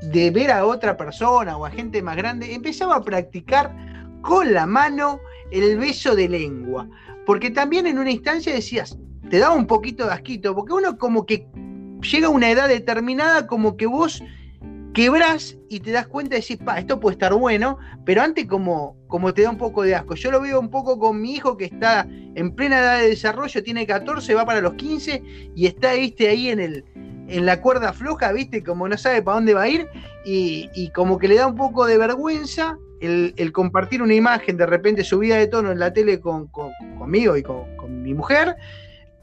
de 0.00 0.30
ver 0.30 0.50
a 0.50 0.64
otra 0.64 0.96
persona 0.96 1.58
o 1.58 1.66
a 1.66 1.70
gente 1.70 2.00
más 2.00 2.16
grande, 2.16 2.54
empezaba 2.54 2.96
a 2.96 3.02
practicar 3.02 3.70
con 4.22 4.54
la 4.54 4.64
mano 4.64 5.20
el 5.50 5.76
beso 5.76 6.16
de 6.16 6.26
lengua. 6.26 6.88
Porque 7.26 7.50
también 7.50 7.86
en 7.86 7.98
una 7.98 8.10
instancia 8.10 8.52
decías, 8.52 8.98
te 9.30 9.38
daba 9.38 9.54
un 9.54 9.66
poquito 9.66 10.06
de 10.06 10.12
asquito, 10.12 10.54
porque 10.54 10.72
uno 10.72 10.98
como 10.98 11.26
que 11.26 11.46
llega 12.02 12.26
a 12.26 12.30
una 12.30 12.50
edad 12.50 12.68
determinada, 12.68 13.46
como 13.46 13.76
que 13.76 13.86
vos 13.86 14.22
quebrás 14.94 15.58
y 15.68 15.80
te 15.80 15.90
das 15.90 16.06
cuenta 16.06 16.36
y 16.36 16.40
decís, 16.40 16.56
pa, 16.56 16.78
esto 16.78 17.00
puede 17.00 17.14
estar 17.14 17.34
bueno, 17.34 17.78
pero 18.04 18.22
antes 18.22 18.46
como, 18.46 18.96
como 19.08 19.34
te 19.34 19.42
da 19.42 19.50
un 19.50 19.58
poco 19.58 19.82
de 19.82 19.94
asco. 19.94 20.14
Yo 20.14 20.30
lo 20.30 20.40
veo 20.40 20.58
un 20.60 20.70
poco 20.70 20.98
con 20.98 21.20
mi 21.20 21.34
hijo 21.34 21.56
que 21.56 21.64
está 21.64 22.06
en 22.08 22.54
plena 22.54 22.78
edad 22.78 22.98
de 23.00 23.08
desarrollo, 23.08 23.62
tiene 23.62 23.86
14, 23.86 24.34
va 24.34 24.46
para 24.46 24.60
los 24.60 24.74
15 24.74 25.22
y 25.54 25.66
está, 25.66 25.94
viste, 25.94 26.28
ahí 26.28 26.48
en, 26.48 26.60
el, 26.60 26.84
en 27.28 27.44
la 27.44 27.60
cuerda 27.60 27.92
floja, 27.92 28.32
viste, 28.32 28.62
como 28.62 28.88
no 28.88 28.96
sabe 28.96 29.20
para 29.20 29.36
dónde 29.36 29.54
va 29.54 29.62
a 29.62 29.68
ir 29.68 29.88
y, 30.24 30.90
como 30.94 31.18
que 31.18 31.28
le 31.28 31.34
da 31.34 31.46
un 31.46 31.56
poco 31.56 31.86
de 31.86 31.98
vergüenza 31.98 32.78
el, 33.00 33.52
compartir 33.52 34.02
una 34.02 34.14
imagen 34.14 34.56
de 34.56 34.66
repente 34.66 35.04
subida 35.04 35.36
de 35.36 35.46
tono 35.46 35.72
en 35.72 35.78
la 35.78 35.92
tele 35.92 36.20
con, 36.20 36.48
conmigo 36.48 37.36
y 37.36 37.42
con, 37.42 37.76
con 37.76 38.02
mi 38.02 38.14
mujer 38.14 38.56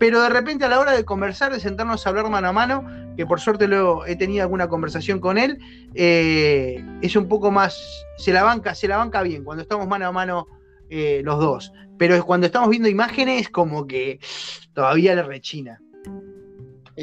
pero 0.01 0.20
de 0.20 0.30
repente 0.30 0.66
a 0.66 0.68
la 0.68 0.80
hora 0.80 0.94
de 0.94 1.06
conversar, 1.06 1.54
de 1.54 1.60
sentarnos 1.60 2.08
a 2.08 2.10
hablar 2.10 2.28
mano 2.28 2.48
a 2.48 2.51
mano, 2.51 2.88
que 3.16 3.28
por 3.28 3.40
suerte 3.40 3.68
luego 3.68 4.04
he 4.08 4.16
tenido 4.16 4.42
alguna 4.42 4.68
conversación 4.68 5.20
con 5.20 5.38
él, 5.38 5.60
eh, 5.94 6.84
es 7.04 7.16
un 7.16 7.28
poco 7.28 7.51
más, 7.51 8.04
se 8.18 8.34
la 8.34 8.42
banca, 8.42 8.74
se 8.74 8.88
la 8.88 8.98
banca 8.98 9.22
bien 9.22 9.44
cuando 9.44 9.62
estamos 9.62 9.88
mano 9.88 10.08
a 10.08 10.12
mano 10.12 10.48
eh, 10.90 11.22
los 11.24 11.40
dos. 11.40 11.72
Pero 12.00 12.25
cuando 12.25 12.48
estamos 12.48 12.72
viendo 12.72 12.90
imágenes, 12.90 13.50
como 13.50 13.86
que 13.86 14.20
todavía 14.74 15.13
le 15.13 15.22
rechina. 15.22 15.80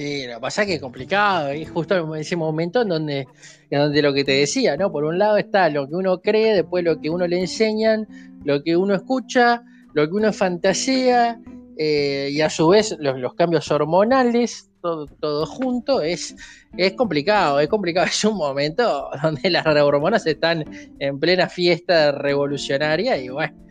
Y 0.01 0.29
lo 0.29 0.35
que 0.35 0.41
pasa 0.41 0.63
es 0.63 0.69
que 0.69 0.75
es 0.75 0.81
complicado, 0.81 1.53
y 1.53 1.65
justo 1.65 1.97
en 1.97 2.21
ese 2.21 2.37
momento 2.37 2.83
en 2.83 2.89
donde, 2.89 3.27
en 3.69 3.81
donde 3.81 4.01
lo 4.01 4.15
que 4.15 4.23
te 4.23 4.31
decía, 4.31 4.77
¿no? 4.77 4.93
Por 4.93 5.03
un 5.03 5.19
lado 5.19 5.39
está 5.39 5.69
lo 5.71 5.89
que 5.89 5.97
uno 5.97 6.21
cree, 6.21 6.55
después 6.55 6.85
lo 6.85 7.01
que 7.01 7.11
uno 7.11 7.27
le 7.27 7.41
enseñan, 7.41 8.07
lo 8.45 8.63
que 8.63 8.77
uno 8.77 8.95
escucha, 8.95 9.65
lo 9.95 10.09
que 10.09 10.15
uno 10.15 10.33
fantasea, 10.33 11.41
eh, 11.79 12.29
y 12.31 12.41
a 12.41 12.49
su 12.49 12.69
vez 12.69 12.97
los, 13.01 13.35
cambios 13.35 13.69
hormonales, 13.73 14.71
todo, 14.83 15.07
todo 15.07 15.45
junto, 15.47 16.01
es, 16.01 16.37
es 16.77 16.93
complicado, 16.93 17.59
es 17.59 17.69
complicado, 17.69 18.07
es 18.09 18.25
un 18.25 18.37
momento 18.37 19.11
donde 19.21 19.51
las 19.51 19.67
hormonas 19.67 20.25
están 20.29 20.65
en 21.01 21.19
plena 21.19 21.49
fiesta 21.49 22.13
revolucionaria 22.13 23.17
y 23.17 23.31
bueno, 23.31 23.68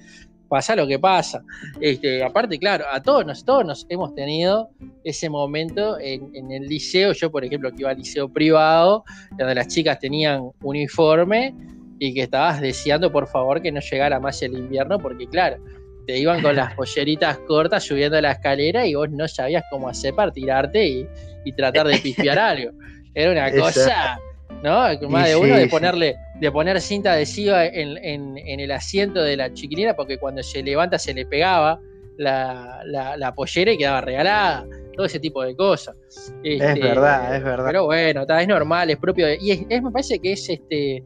pasa 0.47 0.75
lo 0.75 0.87
que 0.87 0.99
pasa. 0.99 1.43
Este, 1.79 2.23
aparte, 2.23 2.57
claro, 2.57 2.85
a 2.91 3.01
todos 3.01 3.25
nos, 3.25 3.43
todos 3.43 3.65
nos 3.65 3.85
hemos 3.89 4.13
tenido 4.15 4.69
ese 5.03 5.29
momento 5.29 5.99
en, 5.99 6.51
el 6.51 6.67
liceo. 6.67 7.13
Yo, 7.13 7.31
por 7.31 7.45
ejemplo, 7.45 7.71
que 7.71 7.81
iba 7.81 7.91
al 7.91 7.97
liceo 7.97 8.29
privado, 8.29 9.03
donde 9.37 9.55
las 9.55 9.67
chicas 9.67 9.99
tenían 9.99 10.49
uniforme 10.61 11.55
y 11.99 12.13
que 12.13 12.23
estabas 12.23 12.61
deseando, 12.61 13.11
por 13.11 13.27
favor, 13.27 13.61
que 13.61 13.71
no 13.71 13.79
llegara 13.79 14.19
más 14.19 14.41
el 14.41 14.53
invierno, 14.53 14.99
porque, 14.99 15.27
claro, 15.27 15.57
te 16.05 16.17
iban 16.17 16.41
con 16.41 16.55
las 16.55 16.73
polleritas 16.75 17.37
cortas 17.39 17.83
subiendo 17.83 18.19
la 18.21 18.31
escalera 18.31 18.85
y 18.85 18.95
vos 18.95 19.09
no 19.09 19.27
sabías 19.27 19.63
cómo 19.69 19.89
hacer 19.89 20.13
para 20.13 20.31
tirarte 20.31 20.87
y, 20.87 21.07
tratar 21.55 21.87
de 21.87 21.97
pifiar 21.99 22.37
algo. 22.39 22.71
Era 23.13 23.31
una 23.31 23.51
cosa 23.51 24.19
¿no? 24.63 25.09
Más 25.09 25.27
de 25.27 25.35
uno 25.35 25.55
de 25.55 25.67
ponerle, 25.67 26.15
de 26.39 26.51
poner 26.51 26.81
cinta 26.81 27.13
adhesiva 27.13 27.65
en, 27.65 28.37
el 28.37 28.71
asiento 28.71 29.21
de 29.21 29.37
la 29.37 29.53
chiquilina, 29.53 29.95
porque 29.95 30.17
cuando 30.17 30.43
se 30.43 30.63
levanta 30.63 30.97
se 30.97 31.13
le 31.13 31.25
pegaba 31.25 31.79
la, 32.17 32.81
la, 32.85 33.35
pollera 33.35 33.71
y 33.71 33.77
quedaba 33.77 34.01
regalada, 34.01 34.65
todo 34.95 35.05
ese 35.05 35.19
tipo 35.19 35.43
de 35.43 35.55
cosas. 35.55 35.95
es 36.43 36.61
este, 36.61 36.79
verdad, 36.81 37.35
es 37.35 37.43
verdad. 37.43 37.67
Pero 37.67 37.85
bueno, 37.85 38.25
es 38.27 38.47
normal, 38.47 38.89
es 38.89 38.97
propio. 38.97 39.27
y 39.39 39.51
es, 39.69 39.81
me 39.83 39.91
parece 39.91 40.19
que 40.19 40.33
es 40.33 40.49
este. 40.49 41.03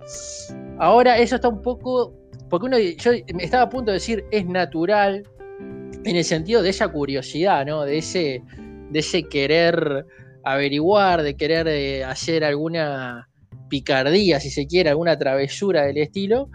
Ahora 0.80 1.18
eso 1.18 1.36
está 1.36 1.50
un 1.50 1.62
poco. 1.62 2.14
Porque 2.50 2.66
uno, 2.66 2.78
yo 2.78 3.12
estaba 3.40 3.64
a 3.64 3.70
punto 3.70 3.92
de 3.92 3.96
decir, 3.96 4.26
es 4.32 4.46
natural, 4.46 5.24
en 6.04 6.16
el 6.16 6.24
sentido 6.24 6.62
de 6.62 6.70
esa 6.70 6.90
curiosidad, 6.90 7.66
¿no? 7.66 7.84
De 7.84 7.98
ese, 7.98 8.42
de 8.90 9.00
ese 9.00 9.24
querer 9.24 10.06
averiguar, 10.44 11.22
de 11.22 11.36
querer 11.36 11.68
eh, 11.68 12.04
hacer 12.04 12.44
alguna 12.44 13.31
picardía, 13.72 14.42
si 14.42 14.52
se 14.52 14.68
quiere, 14.68 14.90
alguna 14.90 15.18
travesura 15.18 15.84
del 15.84 15.98
estilo, 15.98 16.50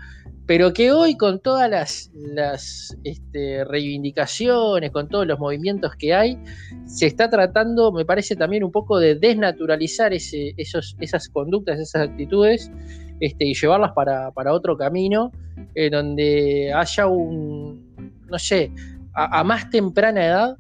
pero 0.47 0.73
que 0.73 0.93
hoy 0.93 1.17
con 1.17 1.41
todas 1.41 1.69
las, 1.69 2.97
este, 3.03 3.65
reivindicaciones, 3.65 4.93
con 4.93 5.09
todos 5.09 5.27
los 5.27 5.41
movimientos 5.41 5.97
que 5.97 6.15
hay, 6.15 6.39
se 6.85 7.07
está 7.07 7.31
tratando, 7.31 7.91
me 7.91 8.05
parece 8.05 8.37
también 8.37 8.63
un 8.63 8.71
poco 8.71 9.01
de 9.01 9.17
desnaturalizar 9.17 10.13
esas 10.13 11.29
conductas, 11.33 11.81
esas 11.81 12.09
actitudes, 12.11 12.71
este, 13.19 13.47
y 13.47 13.55
llevarlas 13.55 13.93
para, 13.93 14.53
otro 14.53 14.77
camino, 14.77 15.33
en 15.75 15.91
donde 15.91 16.71
haya 16.73 17.07
un, 17.07 18.21
no 18.29 18.39
sé, 18.39 18.71
a, 19.15 19.43
más 19.43 19.71
temprana 19.71 20.27
edad, 20.27 20.57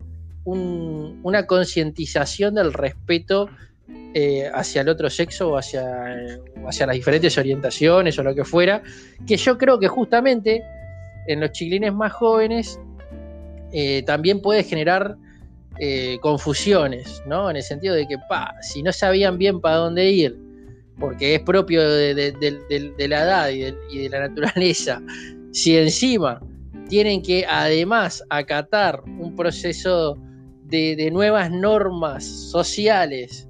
una 0.46 1.46
concientización 1.46 2.54
del 2.54 2.72
respeto 2.72 3.50
eh, 4.18 4.50
hacia 4.54 4.80
el 4.80 4.88
otro 4.88 5.10
sexo 5.10 5.50
o 5.50 5.58
hacia, 5.58 5.84
hacia 6.66 6.86
las 6.86 6.96
diferentes 6.96 7.36
orientaciones 7.36 8.18
o 8.18 8.22
lo 8.22 8.34
que 8.34 8.46
fuera, 8.46 8.82
que 9.26 9.36
yo 9.36 9.58
creo 9.58 9.78
que 9.78 9.88
justamente 9.88 10.62
en 11.26 11.40
los 11.40 11.52
chiquilines 11.52 11.92
más 11.92 12.14
jóvenes 12.14 12.80
eh, 13.74 14.02
también 14.06 14.40
puede 14.40 14.64
generar 14.64 15.18
eh, 15.78 16.16
confusiones, 16.22 17.22
¿no? 17.26 17.50
En 17.50 17.56
el 17.56 17.62
sentido 17.62 17.94
de 17.94 18.08
que, 18.08 18.16
pa, 18.26 18.54
si 18.62 18.82
no 18.82 18.90
sabían 18.90 19.36
bien 19.36 19.60
para 19.60 19.76
dónde 19.76 20.10
ir, 20.10 20.34
porque 20.98 21.34
es 21.34 21.42
propio 21.42 21.86
de, 21.86 22.14
la 22.96 23.22
edad 23.22 23.50
y, 23.50 23.98
de, 23.98 24.08
la 24.08 24.28
naturaleza, 24.28 25.02
si 25.52 25.76
encima 25.76 26.40
tienen 26.88 27.20
que 27.20 27.44
además 27.46 28.24
acatar 28.30 29.02
un 29.04 29.36
proceso 29.36 30.16
de 30.62 31.10
nuevas 31.12 31.50
normas 31.50 32.24
sociales 32.24 33.46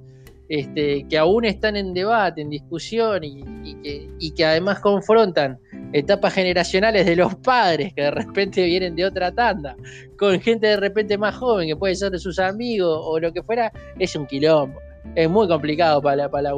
este, 0.49 1.05
que 1.09 1.17
aún 1.17 1.43
están 1.43 1.75
en 1.75 1.93
debate, 1.93 2.41
en 2.41 2.49
discusión 2.49 3.21
y, 3.23 4.31
que, 4.35 4.45
además 4.45 4.79
confrontan 4.79 5.59
etapas 5.91 6.33
generacionales 6.33 7.05
de 7.05 7.15
los 7.17 7.35
padres 7.35 7.93
que 7.93 8.03
de 8.03 8.11
repente 8.11 8.63
vienen 8.63 8.95
de 8.95 9.05
otra 9.05 9.33
tanda, 9.33 9.75
con 10.17 10.39
gente 10.39 10.67
de 10.67 10.77
repente 10.77 11.17
más 11.17 11.35
joven 11.35 11.67
que 11.67 11.75
puede 11.75 11.95
ser 11.95 12.11
de 12.11 12.19
sus 12.19 12.39
amigos 12.39 12.97
o 13.01 13.19
lo 13.19 13.33
que 13.33 13.43
fuera, 13.43 13.71
es 13.99 14.15
un 14.15 14.25
quilombo. 14.25 14.79
Es 15.15 15.29
muy 15.29 15.47
complicado 15.47 16.01
para 16.01 16.15
la, 16.15 16.29
para 16.29 16.51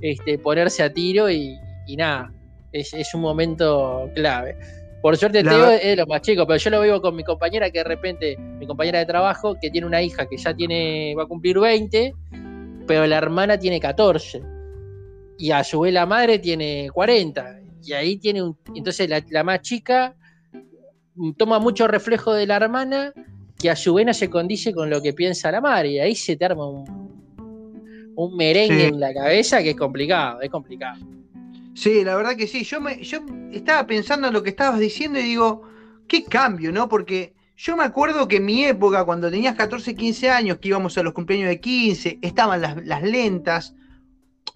este, 0.00 0.38
ponerse 0.38 0.82
a 0.82 0.92
tiro 0.92 1.30
y, 1.30 1.58
nada, 1.98 2.32
es, 2.72 3.14
un 3.14 3.20
momento 3.20 4.08
clave. 4.14 4.56
Por 5.02 5.16
suerte 5.16 5.42
Teo 5.42 5.70
es 5.70 5.96
lo 5.96 6.06
más 6.06 6.20
chico, 6.20 6.46
pero 6.46 6.58
yo 6.58 6.70
lo 6.70 6.80
vivo 6.82 7.00
con 7.00 7.16
mi 7.16 7.24
compañera 7.24 7.70
que 7.70 7.78
de 7.78 7.84
repente, 7.84 8.36
mi 8.38 8.66
compañera 8.66 8.98
de 9.00 9.06
trabajo, 9.06 9.56
que 9.60 9.70
tiene 9.70 9.86
una 9.86 10.02
hija 10.02 10.26
que 10.26 10.36
ya 10.36 10.54
tiene, 10.54 11.14
va 11.16 11.24
a 11.24 11.26
cumplir 11.26 11.58
20 11.58 12.14
pero 12.90 13.06
la 13.06 13.18
hermana 13.18 13.56
tiene 13.56 13.78
14 13.78 14.42
y 15.38 15.52
a 15.52 15.62
su 15.62 15.78
vez 15.78 15.94
la 15.94 16.06
madre 16.06 16.40
tiene 16.40 16.90
40 16.92 17.60
y 17.84 17.92
ahí 17.92 18.16
tiene 18.16 18.42
un... 18.42 18.58
Entonces 18.74 19.08
la, 19.08 19.44
más 19.44 19.60
chica 19.60 20.16
toma 21.36 21.60
mucho 21.60 21.86
reflejo 21.86 22.34
de 22.34 22.48
la 22.48 22.56
hermana 22.56 23.12
que 23.56 23.70
a 23.70 23.76
su 23.76 23.94
vez 23.94 24.06
no 24.06 24.12
se 24.12 24.28
condice 24.28 24.74
con 24.74 24.90
lo 24.90 25.00
que 25.00 25.12
piensa 25.12 25.52
la 25.52 25.60
madre 25.60 25.90
y 25.90 25.98
ahí 26.00 26.16
se 26.16 26.34
te 26.34 26.44
arma 26.44 26.66
un, 26.68 28.12
un 28.16 28.36
merengue 28.36 28.88
en 28.88 28.98
la 28.98 29.14
cabeza 29.14 29.62
que 29.62 29.70
es 29.70 29.76
complicado, 29.76 30.40
es 30.40 30.50
complicado. 30.50 30.98
Sí, 31.74 32.02
la 32.02 32.16
verdad 32.16 32.34
que 32.34 32.48
sí. 32.48 32.64
Yo, 32.64 32.80
me, 32.80 33.00
yo 33.04 33.20
estaba 33.52 33.86
pensando 33.86 34.26
en 34.26 34.34
lo 34.34 34.42
que 34.42 34.50
estabas 34.50 34.80
diciendo 34.80 35.20
y 35.20 35.22
digo, 35.22 35.62
qué 36.08 36.24
cambio, 36.24 36.72
¿no? 36.72 36.88
Porque 36.88 37.34
yo 37.62 37.76
me 37.76 37.84
acuerdo 37.84 38.26
que 38.26 38.36
en 38.36 38.46
mi 38.46 38.64
época, 38.64 39.04
cuando 39.04 39.30
tenías 39.30 39.54
14, 39.54 39.94
15 39.94 40.30
años, 40.30 40.58
que 40.58 40.68
íbamos 40.68 40.96
a 40.96 41.02
los 41.02 41.12
cumpleaños 41.12 41.50
de 41.50 41.60
15, 41.60 42.18
estaban 42.22 42.62
las, 42.62 43.02
lentas, 43.02 43.74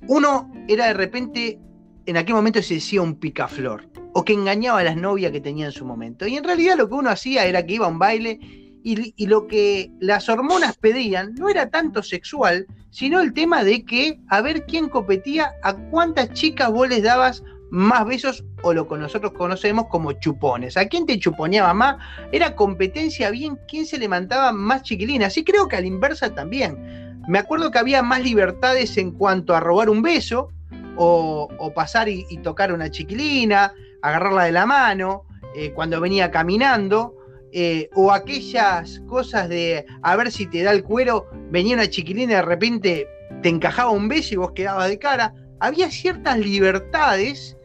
uno 0.06 0.50
era 0.68 0.86
de 0.86 0.94
repente, 0.94 1.60
en 2.06 2.16
aquel 2.16 2.34
momento 2.34 2.62
se 2.62 2.74
decía 2.74 3.02
un 3.02 3.16
picaflor, 3.16 3.90
o 4.14 4.24
que 4.24 4.32
engañaba 4.32 4.78
a 4.78 4.84
las 4.84 4.96
novias 4.96 5.32
que 5.32 5.42
tenía 5.42 5.66
en 5.66 5.72
su 5.72 5.84
momento. 5.84 6.26
Y 6.26 6.38
en 6.38 6.44
realidad 6.44 6.78
lo 6.78 6.88
que 6.88 6.94
uno 6.94 7.10
hacía 7.10 7.44
era 7.44 7.66
que 7.66 7.74
iba 7.74 7.84
a 7.84 7.90
un 7.90 7.98
baile 7.98 8.38
y, 8.82 9.12
y, 9.14 9.26
lo 9.26 9.48
que 9.48 9.90
las 10.00 10.30
hormonas 10.30 10.78
pedían 10.78 11.34
no 11.34 11.50
era 11.50 11.68
tanto 11.68 12.02
sexual, 12.02 12.66
sino 12.88 13.20
el 13.20 13.34
tema 13.34 13.64
de 13.64 13.84
que 13.84 14.18
a 14.28 14.40
ver 14.40 14.64
quién 14.64 14.88
competía, 14.88 15.52
a 15.62 15.74
cuántas 15.74 16.32
chicas 16.32 16.70
vos 16.70 16.88
les 16.88 17.02
dabas 17.02 17.42
más 17.70 18.06
besos 18.06 18.44
o 18.62 18.72
lo 18.72 18.86
que 18.88 18.96
nosotros 18.96 19.32
conocemos 19.32 19.86
como 19.88 20.12
chupones. 20.12 20.76
¿A 20.76 20.86
quién 20.86 21.06
te 21.06 21.18
chuponeaba 21.18 21.74
más? 21.74 21.96
Era 22.32 22.54
competencia 22.54 23.30
bien 23.30 23.58
quién 23.68 23.86
se 23.86 23.98
levantaba 23.98 24.52
más 24.52 24.82
chiquilina. 24.82 25.26
Así 25.26 25.44
creo 25.44 25.68
que 25.68 25.76
a 25.76 25.80
la 25.80 25.86
inversa 25.86 26.34
también. 26.34 27.22
Me 27.26 27.38
acuerdo 27.38 27.70
que 27.70 27.78
había 27.78 28.02
más 28.02 28.22
libertades 28.22 28.96
en 28.96 29.12
cuanto 29.12 29.54
a 29.54 29.60
robar 29.60 29.88
un 29.88 30.02
beso 30.02 30.50
o, 30.96 31.72
pasar 31.74 32.08
y, 32.08 32.24
tocar 32.42 32.72
una 32.72 32.90
chiquilina, 32.90 33.72
agarrarla 34.02 34.44
de 34.44 34.52
la 34.52 34.66
mano 34.66 35.24
eh, 35.56 35.72
cuando 35.72 36.00
venía 36.00 36.30
caminando. 36.30 37.16
Eh, 37.56 37.88
o 37.94 38.10
aquellas 38.10 39.00
cosas 39.06 39.48
de 39.48 39.86
a 40.02 40.16
ver 40.16 40.32
si 40.32 40.46
te 40.46 40.64
da 40.64 40.72
el 40.72 40.82
cuero, 40.82 41.28
venía 41.50 41.76
una 41.76 41.88
chiquilina 41.88 42.32
y 42.32 42.36
de 42.36 42.42
repente 42.42 43.08
te 43.42 43.48
encajaba 43.48 43.90
un 43.90 44.08
beso 44.08 44.34
y 44.34 44.36
vos 44.38 44.52
quedabas 44.52 44.88
de 44.88 44.98
cara. 44.98 45.34
Había 45.60 45.90
ciertas 45.90 46.38
libertades 46.38 47.56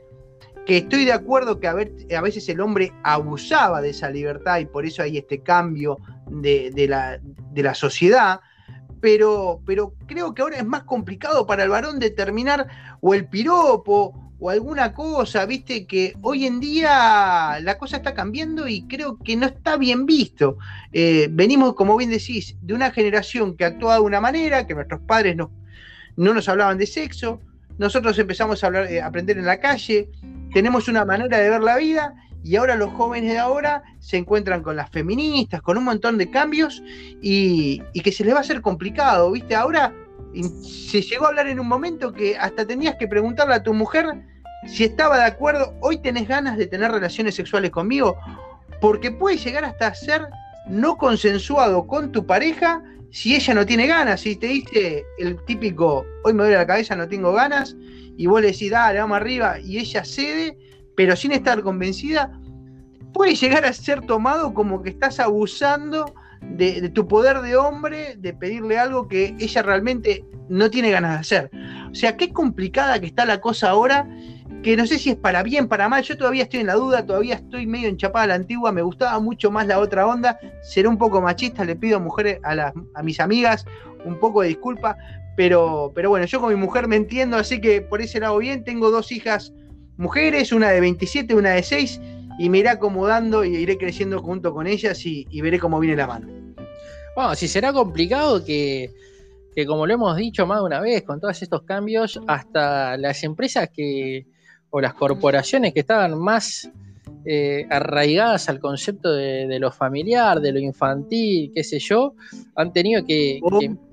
que 0.69 0.77
estoy 0.77 1.03
de 1.03 1.13
acuerdo 1.13 1.59
que 1.59 1.67
a, 1.67 1.73
veces 2.21 2.47
el 2.47 2.61
hombre 2.61 2.93
abusaba 3.03 3.81
de 3.81 3.89
esa 3.89 4.09
libertad 4.11 4.59
y 4.59 4.65
por 4.65 4.85
eso 4.85 5.01
hay 5.01 5.17
este 5.17 5.41
cambio 5.41 5.97
de, 6.27 6.87
la, 6.87 7.73
sociedad, 7.73 8.41
pero, 9.01 9.61
creo 10.05 10.33
que 10.35 10.41
ahora 10.43 10.57
es 10.57 10.65
más 10.65 10.83
complicado 10.83 11.47
para 11.47 11.63
el 11.63 11.69
varón 11.69 11.97
determinar 11.97 12.67
o 13.01 13.15
el 13.15 13.27
piropo 13.27 14.31
o 14.39 14.49
alguna 14.51 14.93
cosa, 14.93 15.45
viste 15.47 15.87
que 15.87 16.15
hoy 16.21 16.45
en 16.45 16.59
día 16.59 17.57
la 17.61 17.77
cosa 17.79 17.97
está 17.97 18.13
cambiando 18.13 18.67
y 18.67 18.83
creo 18.87 19.17
que 19.17 19.35
no 19.35 19.47
está 19.47 19.75
bien 19.75 20.05
visto. 20.05 20.59
Eh, 20.93 21.29
venimos, 21.31 21.73
como 21.73 21.97
bien 21.97 22.11
decís, 22.11 22.55
de 22.61 22.75
una 22.75 22.91
generación 22.91 23.57
que 23.57 23.65
actuaba 23.65 23.95
de 23.95 24.01
una 24.01 24.21
manera, 24.21 24.67
que 24.67 24.75
nuestros 24.75 25.01
padres 25.01 25.35
no, 25.35 25.51
no 26.15 26.33
nos 26.33 26.47
hablaban 26.47 26.77
de 26.77 26.85
sexo, 26.85 27.41
nosotros 27.79 28.19
empezamos 28.19 28.63
a 28.63 28.67
hablar, 28.67 28.91
eh, 28.91 29.01
aprender 29.01 29.37
en 29.37 29.45
la 29.45 29.59
calle, 29.59 30.09
tenemos 30.53 30.87
una 30.87 31.05
manera 31.05 31.37
de 31.39 31.49
ver 31.49 31.61
la 31.61 31.77
vida 31.77 32.13
y 32.43 32.55
ahora 32.55 32.75
los 32.75 32.91
jóvenes 32.93 33.31
de 33.31 33.39
ahora 33.39 33.83
se 33.99 34.17
encuentran 34.17 34.61
con 34.61 34.75
las 34.75 34.89
feministas, 34.89 35.61
con 35.61 35.77
un 35.77 35.85
montón 35.85 36.17
de 36.17 36.29
cambios 36.29 36.83
y, 37.21 37.81
que 38.03 38.11
se 38.11 38.23
les 38.23 38.33
va 38.33 38.39
a 38.39 38.41
hacer 38.41 38.61
complicado, 38.61 39.31
¿viste? 39.31 39.55
Ahora 39.55 39.93
se 40.61 41.01
llegó 41.01 41.25
a 41.25 41.29
hablar 41.29 41.47
en 41.47 41.59
un 41.59 41.67
momento 41.67 42.13
que 42.13 42.37
hasta 42.37 42.65
tenías 42.65 42.95
que 42.95 43.07
preguntarle 43.07 43.55
a 43.55 43.63
tu 43.63 43.73
mujer 43.73 44.05
si 44.67 44.83
estaba 44.83 45.17
de 45.17 45.23
acuerdo, 45.23 45.73
hoy 45.79 45.97
tenés 45.99 46.27
ganas 46.27 46.57
de 46.57 46.67
tener 46.67 46.91
relaciones 46.91 47.35
sexuales 47.35 47.71
conmigo, 47.71 48.17
porque 48.81 49.09
puede 49.09 49.37
llegar 49.37 49.63
hasta 49.63 49.93
ser 49.93 50.27
no 50.67 50.97
consensuado 50.97 51.87
con 51.87 52.11
tu 52.11 52.25
pareja 52.25 52.83
si 53.11 53.35
ella 53.35 53.53
no 53.53 53.65
tiene 53.65 53.87
ganas, 53.87 54.21
si 54.21 54.35
te 54.35 54.47
dice 54.47 55.03
el 55.17 55.43
típico, 55.45 56.05
hoy 56.23 56.33
me 56.33 56.43
duele 56.43 56.57
la 56.57 56.67
cabeza, 56.67 56.95
no 56.95 57.07
tengo 57.07 57.33
ganas, 57.33 57.75
y 58.17 58.27
vos 58.27 58.41
le 58.41 58.47
decís, 58.51 58.71
dale, 58.71 58.99
vamos 58.99 59.17
arriba, 59.17 59.59
y 59.59 59.79
ella 59.79 60.03
cede, 60.03 60.57
pero 60.95 61.15
sin 61.15 61.31
estar 61.31 61.61
convencida, 61.61 62.39
puede 63.13 63.35
llegar 63.35 63.65
a 63.65 63.73
ser 63.73 64.01
tomado 64.01 64.53
como 64.53 64.81
que 64.81 64.89
estás 64.89 65.19
abusando 65.19 66.13
de, 66.41 66.89
tu 66.89 67.07
poder 67.07 67.41
de 67.41 67.55
hombre, 67.55 68.15
de 68.17 68.33
pedirle 68.33 68.77
algo 68.77 69.07
que 69.07 69.35
ella 69.39 69.61
realmente 69.61 70.25
no 70.49 70.69
tiene 70.69 70.91
ganas 70.91 71.13
de 71.13 71.19
hacer. 71.19 71.51
O 71.91 71.95
sea, 71.95 72.17
qué 72.17 72.31
complicada 72.31 72.99
que 72.99 73.07
está 73.07 73.25
la 73.25 73.41
cosa 73.41 73.69
ahora 73.69 74.07
que 74.63 74.75
no 74.75 74.85
sé 74.85 74.99
si 74.99 75.11
es 75.11 75.15
para 75.15 75.41
bien, 75.41 75.67
para 75.67 75.87
mal, 75.87 76.03
yo 76.03 76.17
todavía 76.17 76.43
estoy 76.43 76.59
en 76.59 76.67
la 76.67 76.73
duda, 76.73 77.05
todavía 77.05 77.35
estoy 77.35 77.65
medio 77.65 77.87
enchapada 77.87 78.25
a 78.25 78.27
la 78.27 78.35
antigua, 78.35 78.71
me 78.71 78.81
gustaba 78.81 79.17
mucho 79.19 79.51
más 79.51 79.67
la 79.67 79.79
otra 79.79 80.05
onda, 80.05 80.37
seré 80.61 80.87
un 80.87 80.97
poco 80.97 81.21
machista, 81.21 81.63
le 81.63 81.75
pido 81.75 81.97
a 81.97 81.99
mujeres, 81.99 82.39
a, 82.43 82.55
las, 82.55 82.73
a 82.93 83.03
mis 83.03 83.19
amigas 83.19 83.65
un 84.03 84.19
poco 84.19 84.41
de 84.41 84.49
disculpa, 84.49 84.97
pero, 85.37 85.91
pero 85.95 86.09
bueno, 86.09 86.25
yo 86.25 86.41
con 86.41 86.49
mi 86.49 86.59
mujer 86.59 86.87
me 86.87 86.97
entiendo, 86.97 87.37
así 87.37 87.61
que 87.61 87.81
por 87.81 88.01
ese 88.01 88.19
lado 88.19 88.37
bien, 88.37 88.63
tengo 88.63 88.91
dos 88.91 89.11
hijas 89.11 89.53
mujeres, 89.97 90.51
una 90.51 90.69
de 90.69 90.81
27, 90.81 91.35
una 91.35 91.51
de 91.51 91.63
6, 91.63 92.01
y 92.39 92.49
me 92.49 92.59
iré 92.59 92.69
acomodando 92.69 93.43
y 93.43 93.55
iré 93.57 93.77
creciendo 93.77 94.21
junto 94.21 94.53
con 94.53 94.65
ellas 94.65 95.05
y, 95.05 95.41
veré 95.41 95.59
cómo 95.59 95.77
viene 95.77 95.97
la 95.97 96.07
mano. 96.07 96.27
Bueno, 97.13 97.35
si 97.35 97.49
será 97.49 97.73
complicado 97.73 98.45
que, 98.45 98.91
que 99.53 99.65
como 99.65 99.85
lo 99.85 99.93
hemos 99.93 100.15
dicho 100.15 100.47
más 100.47 100.59
de 100.59 100.63
una 100.63 100.79
vez, 100.79 101.03
con 101.03 101.19
todos 101.19 101.41
estos 101.41 101.63
cambios, 101.63 102.17
hasta 102.27 102.95
las 102.95 103.23
empresas 103.25 103.69
que 103.75 104.25
o 104.69 104.79
las 104.79 104.93
corporaciones 104.93 105.73
que 105.73 105.81
estaban 105.81 106.17
más 106.17 106.69
eh, 107.25 107.65
arraigadas 107.69 108.49
al 108.49 108.59
concepto 108.59 109.13
de, 109.13 109.47
de, 109.47 109.59
lo 109.59 109.71
familiar, 109.71 110.39
de 110.39 110.51
lo 110.51 110.59
infantil, 110.59 111.51
qué 111.53 111.63
sé 111.63 111.79
yo, 111.79 112.13
han 112.55 112.73
tenido 112.73 113.05
que, 113.05 113.39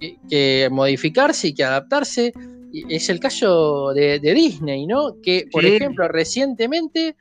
que, 0.00 0.18
que 0.28 0.68
modificarse 0.70 1.48
y 1.48 1.54
que 1.54 1.64
adaptarse. 1.64 2.32
Y 2.72 2.94
es 2.94 3.08
el 3.08 3.20
caso 3.20 3.92
de, 3.94 4.18
de, 4.18 4.34
Disney, 4.34 4.86
¿no? 4.86 5.20
Que, 5.22 5.48
por 5.50 5.62
sí. 5.62 5.74
ejemplo, 5.74 6.08
recientemente 6.08 7.16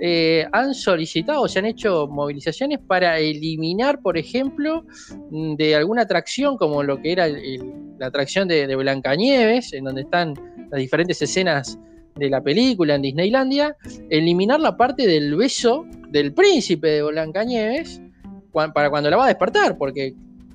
eh, 0.00 0.46
han 0.52 0.74
solicitado, 0.74 1.46
se 1.48 1.58
han 1.58 1.66
hecho 1.66 2.08
movilizaciones 2.08 2.80
para 2.80 3.18
eliminar, 3.18 4.00
por 4.00 4.18
ejemplo, 4.18 4.84
de 5.30 5.76
alguna 5.76 6.02
atracción, 6.02 6.56
como 6.56 6.82
lo 6.82 7.00
que 7.00 7.12
era 7.12 7.26
el, 7.26 7.36
el, 7.36 7.72
la 7.98 8.06
atracción 8.06 8.48
de, 8.48 8.66
de 8.66 8.76
Blancanieves, 8.76 9.72
en 9.74 9.84
donde 9.84 10.02
están 10.02 10.34
las 10.70 10.80
diferentes 10.80 11.20
escenas 11.22 11.78
de 12.16 12.30
la 12.30 12.40
película 12.40 12.94
en 12.94 13.02
Disneylandia, 13.02 13.76
eliminar 14.10 14.60
la 14.60 14.76
parte 14.76 15.06
del 15.06 15.36
beso 15.36 15.86
del 16.08 16.32
príncipe 16.32 16.88
de 16.88 17.02
Blancanieves 17.02 18.00
para 18.74 18.88
cuando 18.88 19.10
la 19.10 19.18
va 19.18 19.24
a 19.24 19.28
despertar, 19.28 19.76
porque, 19.76 20.14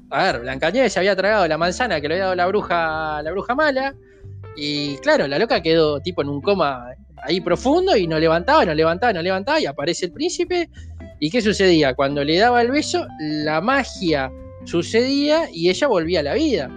a 0.09 0.23
ver, 0.23 0.41
Blancanieves 0.41 0.97
había 0.97 1.15
tragado 1.15 1.47
la 1.47 1.57
manzana 1.57 2.01
que 2.01 2.07
le 2.07 2.15
había 2.15 2.23
dado 2.25 2.35
la 2.35 2.47
bruja, 2.47 3.21
la 3.21 3.31
bruja 3.31 3.53
mala, 3.53 3.95
y 4.55 4.95
claro, 4.97 5.27
la 5.27 5.37
loca 5.37 5.61
quedó 5.61 5.99
tipo 5.99 6.23
en 6.23 6.29
un 6.29 6.41
coma 6.41 6.87
ahí 7.23 7.39
profundo 7.39 7.95
y 7.95 8.07
no 8.07 8.19
levantaba, 8.19 8.65
no 8.65 8.73
levantaba, 8.73 9.13
no 9.13 9.21
levantaba, 9.21 9.59
y 9.59 9.67
aparece 9.67 10.07
el 10.07 10.11
príncipe, 10.13 10.69
¿y 11.19 11.29
qué 11.29 11.41
sucedía? 11.41 11.93
Cuando 11.93 12.23
le 12.23 12.37
daba 12.37 12.61
el 12.63 12.71
beso, 12.71 13.05
la 13.19 13.61
magia 13.61 14.31
sucedía 14.65 15.47
y 15.53 15.69
ella 15.69 15.87
volvía 15.87 16.21
a 16.21 16.23
la 16.23 16.33
vida 16.33 16.71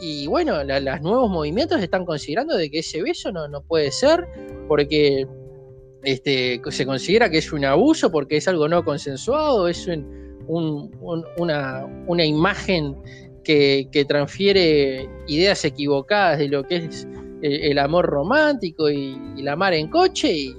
y 0.00 0.26
bueno, 0.26 0.62
los 0.64 1.00
nuevos 1.02 1.30
movimientos 1.30 1.80
están 1.80 2.04
considerando 2.04 2.56
de 2.56 2.70
que 2.70 2.80
ese 2.80 3.02
beso 3.02 3.32
no, 3.32 3.48
no 3.48 3.62
puede 3.62 3.90
ser 3.90 4.26
porque 4.66 5.26
este, 6.04 6.60
se 6.70 6.86
considera 6.86 7.30
que 7.30 7.38
es 7.38 7.52
un 7.52 7.64
abuso, 7.64 8.10
porque 8.10 8.36
es 8.36 8.48
algo 8.48 8.68
no 8.68 8.84
consensuado, 8.84 9.68
es 9.68 9.86
un, 9.86 10.44
un, 10.46 10.90
un, 11.00 11.24
una, 11.38 11.84
una, 12.06 12.24
imagen 12.24 12.96
que, 13.44 13.88
que, 13.90 14.04
transfiere 14.04 15.08
ideas 15.26 15.64
equivocadas 15.64 16.38
de 16.38 16.48
lo 16.48 16.64
que 16.64 16.76
es 16.76 17.06
el, 17.42 17.78
amor 17.78 18.06
romántico 18.06 18.90
y, 18.90 19.18
y, 19.36 19.42
la 19.42 19.56
mar 19.56 19.74
en 19.74 19.88
coche 19.88 20.32
y, 20.32 20.56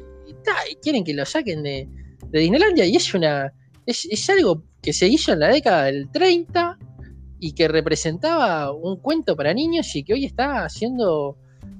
quieren 0.82 1.04
que 1.04 1.13
lo 1.13 1.25
saquen 1.25 1.63
de, 1.63 1.88
de 2.30 2.39
Disneylandia. 2.39 2.86
Y 2.86 2.95
es 2.95 3.13
una 3.13 3.54
es, 3.86 4.08
es 4.10 4.30
algo 4.30 4.63
que 4.82 4.93
se 4.93 5.08
hizo 5.08 5.34
en 5.34 5.39
la 5.39 5.49
década 5.49 5.86
del 5.86 6.10
30 6.12 6.78
y 7.39 7.54
que 7.54 7.67
representaba 7.67 8.71
un 8.71 8.97
cuento 8.97 9.36
para 9.36 9.54
niños 9.54 9.95
y 9.95 10.04
que 10.04 10.13
hoy 10.13 10.25
está 10.25 10.67
siendo 10.69 11.38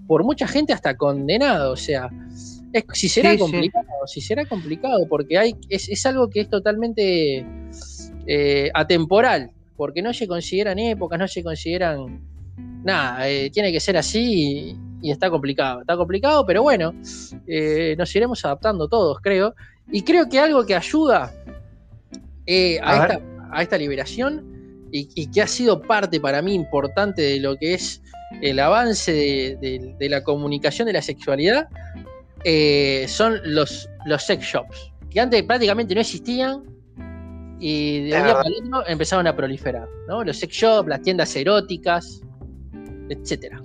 por 0.08 0.24
mucha 0.24 0.48
gente 0.48 0.74
hasta 0.74 0.96
condenado. 0.98 1.74
O 1.74 1.76
sea, 1.76 2.10
es, 2.74 2.86
si 2.94 3.10
será 3.10 3.34
sí, 3.34 3.38
complicado, 3.38 3.86
sí. 4.06 4.22
si 4.22 4.28
será 4.28 4.46
complicado, 4.46 5.06
porque 5.08 5.38
hay, 5.38 5.56
es, 5.70 5.90
es 5.90 6.06
algo 6.06 6.30
que 6.30 6.42
es 6.42 6.50
totalmente 6.50 7.46
eh, 8.26 8.72
atemporal, 8.74 9.52
porque 9.76 10.02
no 10.02 10.14
se 10.14 10.28
consideran 10.28 10.80
épocas, 10.80 11.20
no 11.20 11.28
se 11.28 11.44
consideran 11.44 12.22
nada, 12.84 13.30
eh, 13.30 13.50
tiene 13.52 13.72
que 13.72 13.80
ser 13.80 13.98
así 13.98 14.74
y, 15.02 15.08
y, 15.08 15.12
está 15.12 15.30
complicado. 15.30 15.82
Está 15.82 15.98
complicado, 15.98 16.46
pero 16.46 16.64
bueno, 16.64 16.94
eh, 17.48 17.96
nos 17.98 18.16
iremos 18.16 18.44
adaptando 18.46 18.88
todos, 18.88 19.20
creo. 19.22 19.54
Y 19.92 20.04
creo 20.04 20.30
que 20.30 20.40
algo 20.40 20.66
que 20.66 20.76
ayuda 20.76 21.24
a, 21.24 22.92
a, 22.92 23.06
esta, 23.06 23.22
a 23.52 23.62
esta 23.62 23.78
liberación 23.78 24.59
y, 24.92 25.10
y, 25.16 25.32
que 25.32 25.42
ha 25.42 25.48
sido 25.48 25.82
parte 25.82 26.20
para 26.20 26.42
mí 26.42 26.54
importante 26.54 27.22
de 27.22 27.40
lo 27.40 27.56
que 27.58 27.74
es 27.74 28.02
el 28.42 28.60
avance 28.60 29.12
de, 29.12 29.58
de, 29.62 29.96
de 29.98 30.10
la 30.10 30.24
comunicación 30.24 30.88
de 30.88 30.94
la 30.94 31.02
sexualidad, 31.02 31.68
eh, 32.46 33.06
son 33.08 33.40
los, 33.44 33.90
los 34.06 34.24
sex 34.24 34.46
shops, 34.46 34.92
que 35.10 35.20
antes 35.20 35.44
prácticamente 35.44 35.94
no 35.94 36.02
existían 36.02 36.64
y 37.60 38.10
de 38.10 38.18
un 38.18 38.24
día 38.24 38.34
para 38.34 38.50
otro 38.50 38.88
empezaron 38.88 39.28
a 39.28 39.36
proliferar, 39.36 39.88
¿no? 40.08 40.24
Los 40.24 40.38
sex 40.38 40.54
shops, 40.54 40.88
las 40.88 41.02
tiendas 41.02 41.36
eróticas, 41.36 42.22
etcétera. 43.10 43.62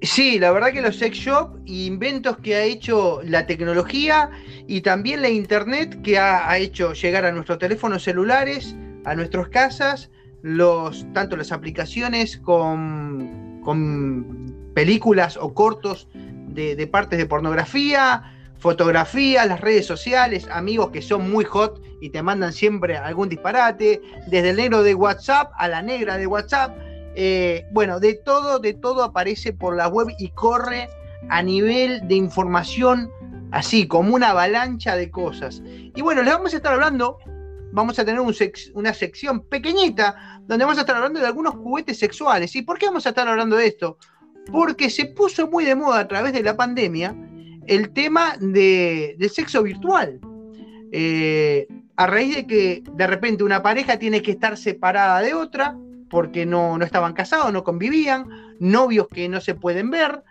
Sí, 0.00 0.38
la 0.38 0.52
verdad 0.52 0.72
que 0.72 0.80
los 0.80 0.96
sex 0.96 1.18
shops, 1.18 1.60
inventos 1.66 2.38
que 2.38 2.54
ha 2.54 2.62
hecho 2.62 3.20
la 3.24 3.46
tecnología 3.46 4.30
y 4.66 4.80
también 4.80 5.20
la 5.20 5.28
internet 5.28 6.00
que 6.02 6.16
ha, 6.16 6.48
ha 6.48 6.56
hecho 6.56 6.94
llegar 6.94 7.26
a 7.26 7.32
nuestros 7.32 7.58
teléfonos 7.58 8.04
celulares, 8.04 8.74
a 9.04 9.14
nuestras 9.16 9.48
casas, 9.48 10.10
los, 10.42 11.06
tanto 11.12 11.36
las 11.36 11.52
aplicaciones 11.52 12.36
con, 12.38 13.60
con 13.62 14.70
películas 14.74 15.36
o 15.36 15.54
cortos 15.54 16.08
de, 16.14 16.76
de, 16.76 16.86
partes 16.86 17.18
de 17.18 17.26
pornografía, 17.26 18.34
fotografía, 18.58 19.46
las 19.46 19.60
redes 19.60 19.86
sociales, 19.86 20.48
amigos 20.50 20.90
que 20.90 21.02
son 21.02 21.30
muy 21.30 21.44
hot 21.44 21.82
y 22.00 22.10
te 22.10 22.22
mandan 22.22 22.52
siempre 22.52 22.96
algún 22.96 23.28
disparate, 23.28 24.00
desde 24.26 24.50
el 24.50 24.56
negro 24.56 24.82
de 24.82 24.94
WhatsApp 24.94 25.52
a 25.56 25.68
la 25.68 25.82
negra 25.82 26.16
de 26.16 26.26
WhatsApp. 26.26 26.76
Eh, 27.14 27.66
bueno, 27.72 27.98
de 27.98 28.14
todo, 28.14 28.58
de 28.58 28.74
todo 28.74 29.02
aparece 29.02 29.52
por 29.52 29.76
la 29.76 29.88
web 29.88 30.08
y 30.18 30.28
corre 30.28 30.88
a 31.28 31.42
nivel 31.42 32.06
de 32.06 32.14
información 32.14 33.10
así, 33.50 33.88
como 33.88 34.14
una 34.14 34.30
avalancha 34.30 34.94
de 34.96 35.10
cosas. 35.10 35.62
Y 35.64 36.00
bueno, 36.02 36.22
les 36.22 36.32
vamos 36.32 36.52
a 36.52 36.56
estar 36.56 36.74
hablando 36.74 37.18
vamos 37.72 37.98
a 37.98 38.04
tener 38.04 38.20
una 38.20 38.94
sección 38.94 39.40
pequeñita 39.44 40.40
donde 40.46 40.64
vamos 40.64 40.78
a 40.78 40.82
estar 40.82 40.96
hablando 40.96 41.20
de 41.20 41.26
algunos 41.26 41.54
juguetes 41.54 41.98
sexuales. 41.98 42.54
¿Y 42.56 42.62
por 42.62 42.78
qué 42.78 42.86
vamos 42.86 43.06
a 43.06 43.10
estar 43.10 43.28
hablando 43.28 43.56
de 43.56 43.66
esto? 43.66 43.98
Porque 44.50 44.90
se 44.90 45.06
puso 45.06 45.48
muy 45.48 45.64
de 45.64 45.74
moda 45.74 46.00
a 46.00 46.08
través 46.08 46.32
de 46.32 46.42
la 46.42 46.56
pandemia 46.56 47.14
el 47.66 47.90
tema 47.90 48.36
de, 48.40 49.14
del 49.18 49.30
sexo 49.30 49.62
virtual. 49.62 50.20
Eh, 50.92 51.68
a 51.96 52.06
raíz 52.06 52.36
de 52.36 52.46
que 52.46 52.82
de 52.92 53.06
repente 53.06 53.44
una 53.44 53.62
pareja 53.62 53.98
tiene 53.98 54.22
que 54.22 54.30
estar 54.30 54.56
separada 54.56 55.20
de 55.20 55.34
otra 55.34 55.76
porque 56.08 56.46
no, 56.46 56.78
no 56.78 56.84
estaban 56.84 57.12
casados, 57.12 57.52
no 57.52 57.64
convivían, 57.64 58.56
novios 58.58 59.08
que 59.08 59.28
no 59.28 59.40
se 59.40 59.54
pueden 59.54 59.90
ver, 59.90 60.22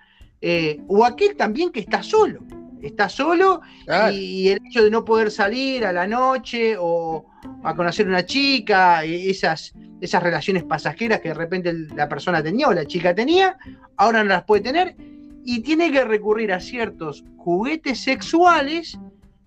eh, 0.41 0.81
o 0.87 1.05
aquel 1.05 1.35
también 1.35 1.71
que 1.71 1.79
está 1.79 2.01
solo 2.01 2.39
está 2.87 3.09
solo 3.09 3.61
claro. 3.85 4.13
y 4.13 4.49
el 4.49 4.61
hecho 4.65 4.83
de 4.83 4.89
no 4.89 5.05
poder 5.05 5.31
salir 5.31 5.85
a 5.85 5.93
la 5.93 6.07
noche 6.07 6.75
o 6.79 7.25
a 7.63 7.75
conocer 7.75 8.07
una 8.07 8.25
chica, 8.25 9.03
esas, 9.03 9.73
esas 10.01 10.23
relaciones 10.23 10.63
pasajeras 10.63 11.21
que 11.21 11.29
de 11.29 11.35
repente 11.35 11.73
la 11.95 12.09
persona 12.09 12.41
tenía 12.41 12.67
o 12.67 12.73
la 12.73 12.85
chica 12.85 13.13
tenía, 13.13 13.57
ahora 13.97 14.23
no 14.23 14.29
las 14.29 14.43
puede 14.43 14.61
tener 14.63 14.95
y 15.43 15.61
tiene 15.61 15.91
que 15.91 16.03
recurrir 16.03 16.51
a 16.51 16.59
ciertos 16.59 17.23
juguetes 17.37 17.99
sexuales 17.99 18.97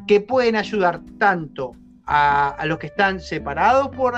que 0.06 0.20
pueden 0.20 0.56
ayudar 0.56 1.00
tanto 1.18 1.72
a, 2.06 2.48
a 2.50 2.66
los 2.66 2.78
que 2.78 2.86
están 2.86 3.20
separados 3.20 3.88
por, 3.94 4.14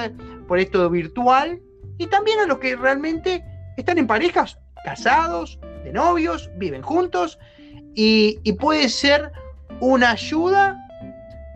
por 0.46 0.58
esto 0.58 0.88
virtual 0.88 1.60
y 1.98 2.06
también 2.06 2.38
a 2.40 2.46
los 2.46 2.58
que 2.58 2.76
realmente 2.76 3.44
están 3.76 3.98
en 3.98 4.06
parejas, 4.06 4.58
casados, 4.84 5.58
de 5.84 5.92
novios, 5.92 6.50
viven 6.56 6.82
juntos 6.82 7.38
y, 7.94 8.38
y, 8.42 8.52
puede 8.54 8.88
ser 8.88 9.30
una 9.80 10.12
ayuda 10.12 10.78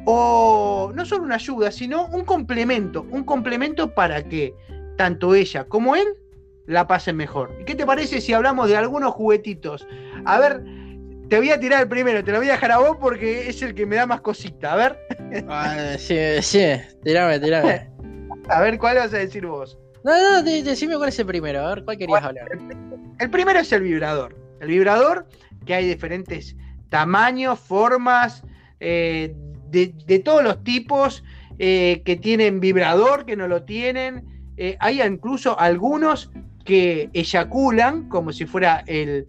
o 0.05 0.93
no 0.95 1.05
solo 1.05 1.25
una 1.25 1.37
ayuda, 1.37 1.71
sino 1.71 2.07
un 2.07 2.25
complemento, 2.25 3.07
un 3.11 3.25
complemento 3.25 3.95
para 3.95 4.23
que 4.23 4.55
tanto 4.97 5.35
ella 5.35 5.65
como 5.65 5.97
él 5.97 6.07
la 6.67 6.87
pasen 6.87 7.17
mejor. 7.17 7.55
¿Y 7.61 7.65
qué 7.65 7.75
te 7.75 7.87
parece 7.87 8.21
si 8.21 8.33
hablamos 8.33 8.69
de 8.69 8.77
algunos 8.77 9.13
juguetitos? 9.15 9.87
A 10.25 10.39
ver, 10.39 10.63
te 11.29 11.39
voy 11.39 11.51
a 11.51 11.59
tirar 11.59 11.83
el 11.83 11.89
primero, 11.89 12.23
te 12.23 12.33
lo 12.33 12.39
voy 12.39 12.49
a 12.49 12.53
dejar 12.53 12.73
a 12.73 12.79
vos 12.79 12.97
porque 13.01 13.49
es 13.49 13.63
el 13.63 13.75
que 13.75 13.87
me 13.87 13.97
da 13.97 14.07
más 14.07 14.21
cosita. 14.21 14.73
A 14.73 14.77
ver. 14.77 14.99
Ah, 15.49 15.97
sí, 15.99 16.17
sí, 16.41 16.65
tirame, 17.03 17.41
tirame. 17.41 17.91
A 18.49 18.61
ver, 18.61 18.79
¿cuál 18.79 18.97
vas 18.97 19.13
a 19.13 19.19
decir 19.19 19.45
vos? 19.45 19.77
No, 20.05 20.13
no, 20.13 20.43
decime 20.43 20.97
cuál 20.97 21.09
es 21.09 21.19
el 21.19 21.27
primero, 21.27 21.67
a 21.67 21.75
ver, 21.75 21.85
¿cuál 21.85 21.99
querías 21.99 22.23
hablar? 22.23 22.47
El 23.19 23.31
primero 23.31 23.59
es 23.59 23.73
el 23.73 23.83
vibrador. 23.83 24.37
El 24.61 24.69
vibrador, 24.69 25.27
que 25.67 25.75
hay 25.75 25.87
diferentes 25.87 26.57
tamaños, 26.89 27.59
formas, 27.59 28.43
eh, 28.81 29.35
de, 29.69 30.19
todos 30.25 30.43
los 30.43 30.65
tipos, 30.65 31.23
eh, 31.59 32.03
que 32.05 32.17
tienen 32.17 32.61
vibrador, 32.61 33.27
que 33.27 33.37
no 33.37 33.49
lo 33.49 33.65
tienen. 33.65 34.25
Eh, 34.57 34.77
hay 34.81 35.03
incluso 35.03 35.59
algunos 35.59 36.31
que 36.65 37.11
eyaculan 37.13 38.09
como 38.09 38.33
si 38.33 38.47
fuera 38.47 38.83
el, 38.87 39.29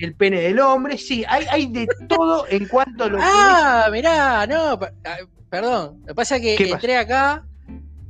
el 0.00 0.14
pene 0.14 0.40
del 0.40 0.58
hombre. 0.60 0.96
Sí, 0.96 1.24
hay, 1.28 1.44
hay 1.50 1.66
de 1.66 1.86
todo 2.08 2.46
en 2.48 2.66
cuanto 2.66 3.04
a 3.04 3.08
lo 3.08 3.18
ah, 3.20 3.88
mirá, 3.92 4.46
no, 4.46 4.78
ah, 5.04 5.16
perdón. 5.50 5.98
Lo 6.00 6.06
que 6.06 6.14
pasa 6.14 6.36
es 6.36 6.42
que 6.42 6.70
entré 6.70 6.96
acá 6.96 7.44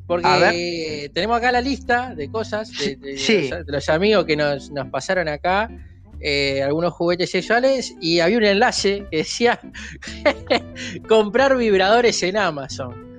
porque 0.06 1.10
tenemos 1.14 1.38
acá 1.38 1.52
la 1.52 1.60
lista 1.60 2.14
de 2.14 2.30
cosas 2.30 2.70
de, 2.70 3.64
los, 3.66 3.88
amigos 3.88 4.24
que 4.26 4.36
nos, 4.36 4.70
pasaron 4.90 5.28
acá. 5.28 5.70
Eh, 6.24 6.62
algunos 6.62 6.92
juguetes 6.92 7.30
sexuales 7.30 7.94
y 8.00 8.20
había 8.20 8.38
un 8.38 8.44
enlace 8.44 9.04
que 9.10 9.18
decía 9.18 9.58
comprar 11.08 11.56
vibradores 11.56 12.22
en 12.22 12.36
Amazon. 12.36 13.12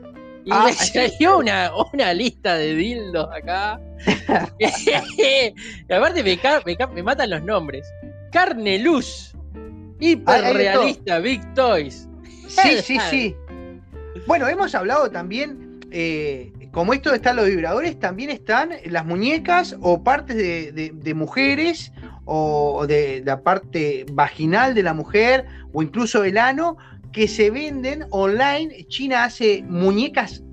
Y 0.46 0.50
ah, 0.52 0.64
me 0.66 0.74
salió 0.74 1.38
una, 1.38 1.72
una 1.94 2.14
lista 2.14 2.56
de 2.56 2.76
dildos 2.76 3.28
acá. 3.34 3.80
y 4.60 5.94
aparte 5.94 6.24
me, 6.24 6.40
me, 6.94 7.04
matan 7.04 7.30
los 7.30 7.44
nombres. 7.44 7.86
Carne 8.32 8.80
Luz. 8.80 9.34
Hiperrealista, 10.00 11.20
Big 11.20 11.42
Toys. 11.54 12.08
Sí, 12.48 12.82
sí, 12.82 12.98
sí. 13.10 13.36
Bueno, 14.28 14.48
hemos 14.48 14.76
hablado 14.76 15.10
también, 15.10 15.80
eh, 15.92 16.52
como 16.72 16.94
esto 16.94 17.14
están 17.14 17.36
los 17.36 17.48
vibradores, 17.48 18.00
también 18.00 18.30
están 18.30 18.72
las 18.86 19.06
muñecas 19.06 19.76
o 19.82 20.04
partes 20.04 20.36
de, 20.36 21.14
mujeres 21.14 21.92
o 22.26 22.86
de 22.88 23.22
la 23.26 23.42
parte 23.42 24.06
vaginal 24.12 24.74
de 24.74 24.84
la 24.84 24.94
mujer 24.94 25.46
o 25.74 25.82
incluso 25.82 26.24
el 26.24 26.38
ano 26.38 26.78
que 27.12 27.28
se 27.28 27.50
venden 27.52 28.06
online. 28.10 28.86
China 28.88 29.24
hace 29.24 29.64
muñecas 29.68 30.44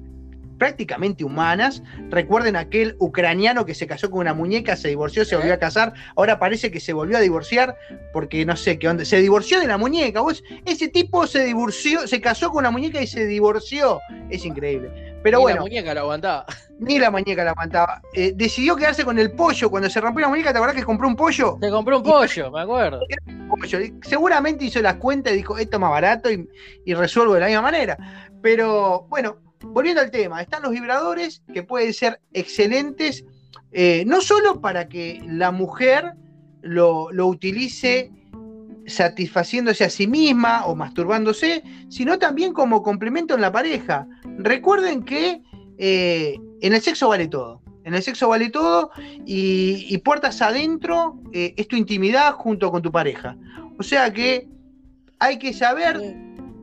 prácticamente 0.61 1.25
humanas. 1.25 1.83
Recuerden 2.11 2.55
aquel 2.55 2.95
ucraniano 3.01 3.65
que 3.65 3.75
se 3.75 3.89
casó 3.89 4.11
con 4.11 4.21
una 4.21 4.35
muñeca, 4.35 4.77
se 4.77 4.89
divorció, 4.89 5.25
se 5.25 5.35
volvió 5.35 5.55
a 5.55 5.59
casar, 5.59 5.95
ahora 6.15 6.39
parece 6.39 6.71
que 6.71 6.79
se 6.79 6.93
volvió 6.93 7.17
a 7.17 7.21
divorciar 7.21 7.77
porque 8.13 8.45
no 8.45 8.55
sé 8.57 8.79
qué 8.79 8.89
onda, 8.89 9.05
se 9.05 9.21
divorció 9.21 9.59
de 9.59 9.67
la 9.67 9.79
muñeca. 9.79 10.21
ese 10.67 10.89
tipo 10.89 11.27
se 11.27 11.45
divorció, 11.45 12.07
se 12.07 12.21
casó 12.21 12.51
con 12.51 12.61
una 12.61 12.71
muñeca 12.71 13.01
y 13.01 13.07
se 13.07 13.27
divorció. 13.27 14.01
Es 14.29 14.45
increíble. 14.45 15.10
Pero 15.23 15.39
ni 15.39 15.43
bueno. 15.43 15.57
la 15.57 15.63
muñeca 15.63 15.95
la 15.95 16.01
aguantaba. 16.01 16.47
Ni 16.81 16.99
la 16.99 17.11
muñeca 17.11 17.45
la 17.45 17.51
aguantaba. 17.51 18.01
Eh, 18.15 18.33
decidió 18.35 18.75
quedarse 18.75 19.05
con 19.05 19.19
el 19.19 19.33
pollo. 19.33 19.69
Cuando 19.69 19.91
se 19.91 20.01
rompió 20.01 20.23
la 20.23 20.29
muñeca, 20.29 20.51
¿te 20.51 20.57
acordás 20.57 20.77
que 20.77 20.83
compró 20.83 21.09
un 21.09 21.15
pollo? 21.15 21.59
Se 21.61 21.69
compró 21.69 21.99
un 21.99 22.03
pollo, 22.03 22.51
me 22.51 22.63
acuerdo. 22.63 23.01
Seguramente 24.03 24.65
hizo 24.65 24.81
las 24.81 24.95
cuentas 24.95 25.35
y 25.35 25.37
dijo, 25.37 25.59
esto 25.59 25.77
es 25.77 25.81
más 25.81 25.91
barato 25.91 26.31
y, 26.31 26.49
y 26.87 26.95
resuelvo 26.95 27.35
de 27.35 27.41
la 27.41 27.47
misma 27.49 27.63
manera. 27.63 27.99
Pero 28.41 29.07
bueno, 29.11 29.37
volviendo 29.63 30.01
al 30.01 30.11
tema, 30.11 30.41
están 30.41 30.63
los 30.63 30.73
vibradores 30.73 31.43
que 31.53 31.63
pueden 31.63 31.93
ser 31.93 32.21
excelentes, 32.33 33.25
eh, 33.73 34.05
no 34.07 34.21
solo 34.21 34.61
para 34.61 34.89
que 34.89 35.21
la 35.27 35.51
mujer 35.51 36.15
lo, 36.63 37.09
utilice 37.27 38.11
satisfaciéndose 38.87 39.85
a 39.85 39.91
sí 39.91 40.07
misma 40.07 40.67
o 40.67 40.75
masturbándose, 40.75 41.63
sino 41.89 42.19
también 42.19 42.53
como 42.53 42.83
complemento 42.83 43.35
en 43.35 43.41
la 43.41 43.53
pareja. 43.53 44.07
Recuerden 44.39 45.05
que 45.05 45.43
eh, 45.79 46.39
en 46.61 46.73
el 46.73 46.81
sexo 46.81 47.09
vale 47.09 47.29
todo. 47.29 47.61
En 47.85 47.95
el 47.95 48.03
sexo 48.03 48.29
vale 48.29 48.51
todo 48.51 48.91
y, 49.25 49.97
puertas 49.99 50.43
adentro 50.43 51.19
eh, 51.33 51.55
es 51.57 51.67
tu 51.67 51.77
intimidad 51.77 52.33
junto 52.35 52.71
con 52.71 52.83
tu 52.83 52.93
pareja. 52.93 53.37
O 53.79 53.83
sea 53.83 54.13
que 54.13 54.49
hay 55.19 55.39
que 55.39 55.53
saber 55.53 55.99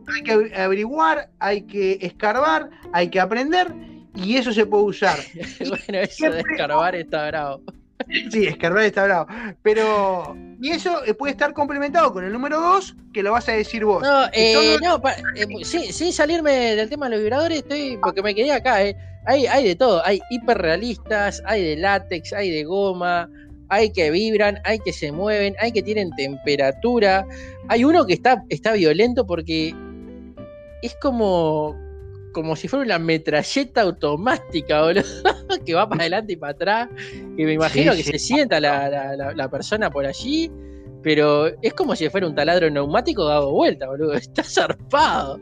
hay 0.08 0.24
que 0.24 0.56
averiguar, 0.56 1.30
hay 1.40 1.64
que 1.64 1.98
escarbar, 2.02 2.70
hay 2.94 3.10
que 3.10 3.20
aprender 3.20 3.74
y 4.16 4.38
eso 4.38 4.52
se 4.52 4.66
puede 4.66 4.84
usar. 4.84 5.18
bueno, 5.60 6.00
eso 6.00 6.30
de 6.30 6.40
escarbar 6.40 6.96
está 6.96 7.28
bravo. 7.28 7.62
Sí, 8.32 8.46
escarbar 8.46 8.84
está 8.84 9.06
bravo. 9.06 9.28
Pero, 9.64 10.36
y 10.62 10.70
eso 10.70 11.04
eh, 11.06 11.14
puede 11.14 11.32
estar 11.32 11.54
complementado 11.54 12.14
con 12.14 12.24
el 12.24 12.32
número 12.32 12.60
2, 12.60 12.96
que 13.14 13.24
lo 13.24 13.32
vas 13.32 13.48
a 13.50 13.54
decir 13.54 13.86
vos. 13.86 14.04
No, 14.04 14.26
eh, 14.34 14.78
no 14.82 15.02
eh, 15.36 15.66
sin 15.92 16.14
salirme 16.14 16.52
del 16.76 16.90
tema 16.90 17.08
de 17.08 17.16
los 17.16 17.22
vibradores, 17.22 17.60
estoy, 17.60 17.98
porque 18.02 18.22
me 18.22 18.36
quedé 18.36 18.52
acá, 18.52 18.84
eh. 18.84 18.96
hay, 19.26 19.48
hay 19.48 19.68
de 19.68 19.76
todo, 19.76 20.06
hay 20.06 20.20
hiperrealistas, 20.30 21.42
hay 21.46 21.64
de 21.64 21.78
látex, 21.78 22.34
hay 22.34 22.52
de 22.52 22.64
goma, 22.64 23.30
hay 23.70 23.92
que 23.92 24.12
vibran, 24.12 24.60
hay 24.64 24.80
que 24.80 24.94
se 24.94 25.12
mueven, 25.12 25.56
hay 25.60 25.72
que 25.72 25.84
tienen 25.84 26.12
temperatura. 26.16 27.26
Hay 27.68 27.84
uno 27.84 28.06
que 28.06 28.14
está, 28.14 28.44
está 28.50 28.74
violento 28.74 29.26
porque 29.26 29.76
es 30.82 30.96
como, 31.02 31.76
como 32.38 32.56
si 32.56 32.68
fuera 32.68 32.86
una 32.86 33.00
metralleta 33.00 33.82
automática, 33.82 34.84
boludo, 34.84 35.04
que 35.66 35.74
va 35.74 35.90
para 35.90 36.02
adelante 36.02 36.34
y 36.34 36.36
para 36.36 36.52
atrás. 36.52 36.90
Y 37.36 37.44
me 37.46 37.54
imagino 37.54 37.96
que 37.96 38.04
se 38.04 38.20
sienta 38.20 38.60
la, 38.60 39.50
persona 39.50 39.90
por 39.90 40.06
allí, 40.06 40.52
pero 41.02 41.48
es 41.64 41.74
como 41.74 41.96
si 41.96 42.08
fuera 42.12 42.28
un 42.28 42.36
taladro 42.36 42.70
neumático 42.70 43.26
dado 43.26 43.52
vuelta, 43.52 43.88
boludo. 43.88 44.14
Está 44.14 44.44
zarpado. 44.44 45.42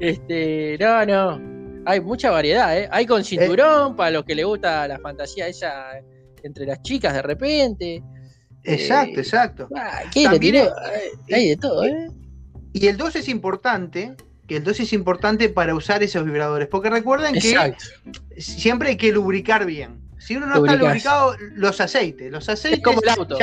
Este, 0.00 0.76
no, 0.80 1.06
no. 1.06 1.40
Hay 1.86 2.00
mucha 2.00 2.32
variedad, 2.32 2.76
¿eh? 2.76 2.88
Hay 2.90 3.06
con 3.06 3.22
cinturón, 3.22 3.94
para 3.94 4.10
los 4.10 4.24
que 4.24 4.34
le 4.34 4.42
gusta 4.42 4.88
la 4.88 4.98
fantasía 4.98 5.46
esa 5.46 5.92
entre 6.42 6.66
las 6.66 6.82
chicas 6.82 7.14
de 7.14 7.22
repente. 7.22 8.02
Exacto, 8.64 9.20
eh, 9.20 9.22
exacto. 9.22 9.68
Ah, 9.76 10.00
hay 10.12 11.48
de 11.50 11.56
todo, 11.56 11.84
¿eh? 11.84 12.08
Y 12.72 12.88
el 12.88 12.96
2 12.96 13.14
es 13.14 13.28
importante 13.28 14.16
que 14.52 14.58
el 14.58 14.68
es 14.68 14.92
importante 14.92 15.48
para 15.48 15.74
usar 15.74 16.02
esos 16.02 16.24
vibradores. 16.24 16.68
Porque 16.68 16.90
recuerden 16.90 17.34
que 17.34 17.74
siempre 18.36 18.90
hay 18.90 18.96
que 18.96 19.12
lubricar 19.12 19.64
bien. 19.64 20.00
Si 20.18 20.36
uno 20.36 20.46
no 20.46 20.56
está 20.56 20.76
lubricado, 20.76 21.36
los 21.54 21.80
aceites, 21.80 22.30
los 22.30 22.48
aceites. 22.48 22.82
como 22.82 23.00
el 23.00 23.08
auto. 23.08 23.38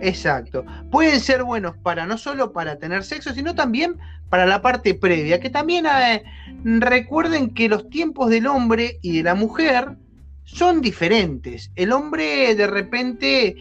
exacto. 0.00 0.64
Pueden 0.90 1.20
ser 1.20 1.44
buenos 1.44 1.76
para 1.78 2.04
no 2.04 2.18
solo 2.18 2.52
para 2.52 2.76
tener 2.78 3.04
sexo, 3.04 3.32
sino 3.32 3.54
también 3.54 3.96
para 4.28 4.44
la 4.44 4.60
parte 4.60 4.94
previa. 4.94 5.40
Que 5.40 5.50
también 5.50 5.86
eh, 5.86 6.24
recuerden 6.64 7.54
que 7.54 7.68
los 7.68 7.88
tiempos 7.88 8.28
del 8.28 8.46
hombre 8.48 8.98
y 9.00 9.18
de 9.18 9.22
la 9.22 9.34
mujer 9.34 9.96
son 10.44 10.80
diferentes. 10.80 11.70
El 11.76 11.92
hombre 11.92 12.54
de 12.54 12.66
repente 12.66 13.56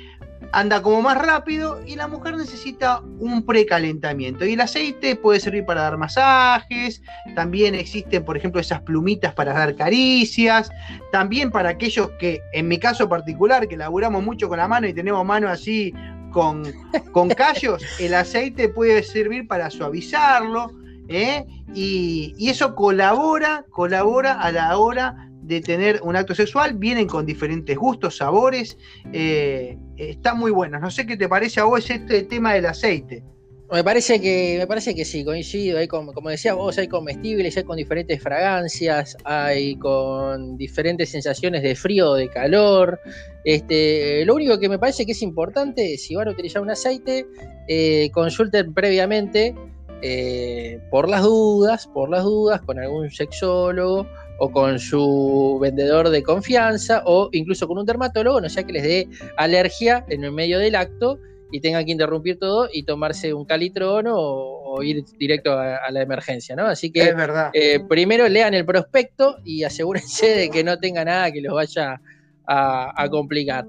anda 0.52 0.82
como 0.82 1.02
más 1.02 1.17
rápido 1.17 1.80
y 1.86 1.95
la 1.95 2.08
mujer 2.08 2.38
necesita 2.38 3.02
un 3.19 3.45
precalentamiento. 3.45 4.45
Y 4.45 4.54
el 4.54 4.62
aceite 4.62 5.15
puede 5.15 5.39
servir 5.39 5.65
para 5.65 5.82
dar 5.82 5.97
masajes, 5.97 7.02
también 7.36 7.76
existen, 7.76 8.23
por 8.23 8.38
ejemplo, 8.38 8.62
esas 8.62 8.82
plumitas 8.82 9.34
para 9.34 9.54
dar 9.54 9.76
caricias, 9.76 10.69
también 11.12 11.52
para 11.52 11.69
aquellos 11.69 12.10
que, 12.19 12.41
en 12.54 12.67
mi 12.67 12.80
caso 12.80 13.08
particular, 13.10 13.67
que 13.67 13.78
laburamos 13.78 14.23
mucho 14.23 14.47
con 14.47 14.58
la 14.58 14.67
mano 14.67 14.88
y 14.88 14.93
tenemos 14.93 15.26
mano 15.26 15.50
así 15.50 15.93
con, 16.32 16.63
con 17.12 17.30
callos, 17.30 17.84
el 18.00 18.13
aceite 18.13 18.69
puede 18.69 19.04
servir 19.04 19.47
para 19.47 19.69
suavizarlo. 19.69 20.71
¿eh? 21.10 21.45
Y, 21.73 22.34
y 22.38 22.50
eso 22.50 22.76
colabora, 22.76 23.65
colabora 23.69 24.34
a 24.34 24.52
la 24.52 24.78
hora 24.78 25.28
de 25.47 25.62
tener 25.62 26.01
un 26.03 26.15
acto 26.15 26.36
sexual, 26.36 26.73
vienen 26.75 27.07
con 27.07 27.25
diferentes 27.25 27.75
gustos, 27.77 28.17
sabores, 28.17 28.77
eh, 29.13 29.77
están 29.95 30.38
muy 30.38 30.51
buenos. 30.51 30.81
No 30.81 30.91
sé 30.91 31.07
qué 31.07 31.15
te 31.15 31.29
parece 31.29 31.62
a 31.62 31.63
vos 31.63 31.89
este 31.89 32.23
tema 32.23 32.53
del 32.53 32.65
aceite. 32.65 33.23
Me 33.69 33.83
parece 33.83 34.21
que, 34.21 34.55
me 34.60 34.67
parece 34.67 34.95
que 34.95 35.03
sí, 35.03 35.25
coincido. 35.25 35.77
Hay 35.79 35.88
como, 35.88 36.13
como 36.13 36.29
decías 36.29 36.55
vos, 36.55 36.77
hay 36.77 36.88
comestibles, 36.88 37.57
hay 37.57 37.63
con 37.63 37.75
diferentes 37.75 38.21
fragancias, 38.21 39.17
hay 39.25 39.75
con 39.77 40.57
diferentes 40.57 41.10
sensaciones 41.10 41.63
de 41.63 41.75
frío 41.75 42.13
de 42.13 42.29
calor. 42.29 42.99
Este, 43.43 44.23
lo 44.25 44.36
único 44.36 44.57
que 44.60 44.69
me 44.69 44.79
parece 44.79 45.05
que 45.05 45.12
es 45.13 45.21
importante, 45.21 45.97
si 45.97 46.15
van 46.15 46.29
a 46.29 46.31
utilizar 46.31 46.62
un 46.62 46.71
aceite, 46.71 47.25
eh, 47.67 48.10
consulten 48.13 48.73
previamente 48.73 49.53
eh, 50.01 50.79
por 50.89 51.10
las 51.10 51.23
dudas, 51.23 51.88
por 51.88 52.10
las 52.10 52.23
dudas, 52.23 52.62
con 52.62 52.79
algún 52.79 53.10
sexólogo 53.12 54.07
o 54.39 54.52
con 54.52 54.80
su 54.80 55.58
vendedor 55.62 56.10
de 56.10 56.23
confianza 56.23 57.02
o 57.06 57.30
incluso 57.32 57.67
con 57.67 57.78
un 57.78 57.86
dermatólogo, 57.86 58.41
no 58.41 58.50
sea 58.50 58.63
que 58.63 58.73
les 58.73 58.84
dé 58.84 59.10
alergia 59.38 60.06
en 60.10 60.23
el 60.23 60.32
medio 60.32 60.60
del 60.60 60.76
acto 60.76 61.19
y 61.52 61.62
tengan 61.62 61.86
que 61.86 61.91
interrumpir 61.91 62.38
todo 62.39 62.69
y 62.71 62.84
tomarse 62.84 63.34
un 63.34 63.45
calitrón 63.45 64.06
o, 64.10 64.84
ir 64.84 65.04
directo 65.17 65.54
a, 65.54 65.89
la 65.89 66.02
emergencia, 66.04 66.56
¿no? 66.56 66.67
Así 66.67 66.91
que 66.91 67.15
eh, 67.54 67.80
primero 67.89 68.28
lean 68.30 68.54
el 68.54 68.63
prospecto 68.63 69.38
y 69.43 69.63
asegúrense 69.63 70.28
de 70.28 70.50
que 70.52 70.63
no 70.63 70.78
tenga 70.78 71.04
nada 71.04 71.32
que 71.32 71.41
los 71.41 71.56
vaya 71.56 72.00
a, 72.45 73.08
complicar. 73.10 73.65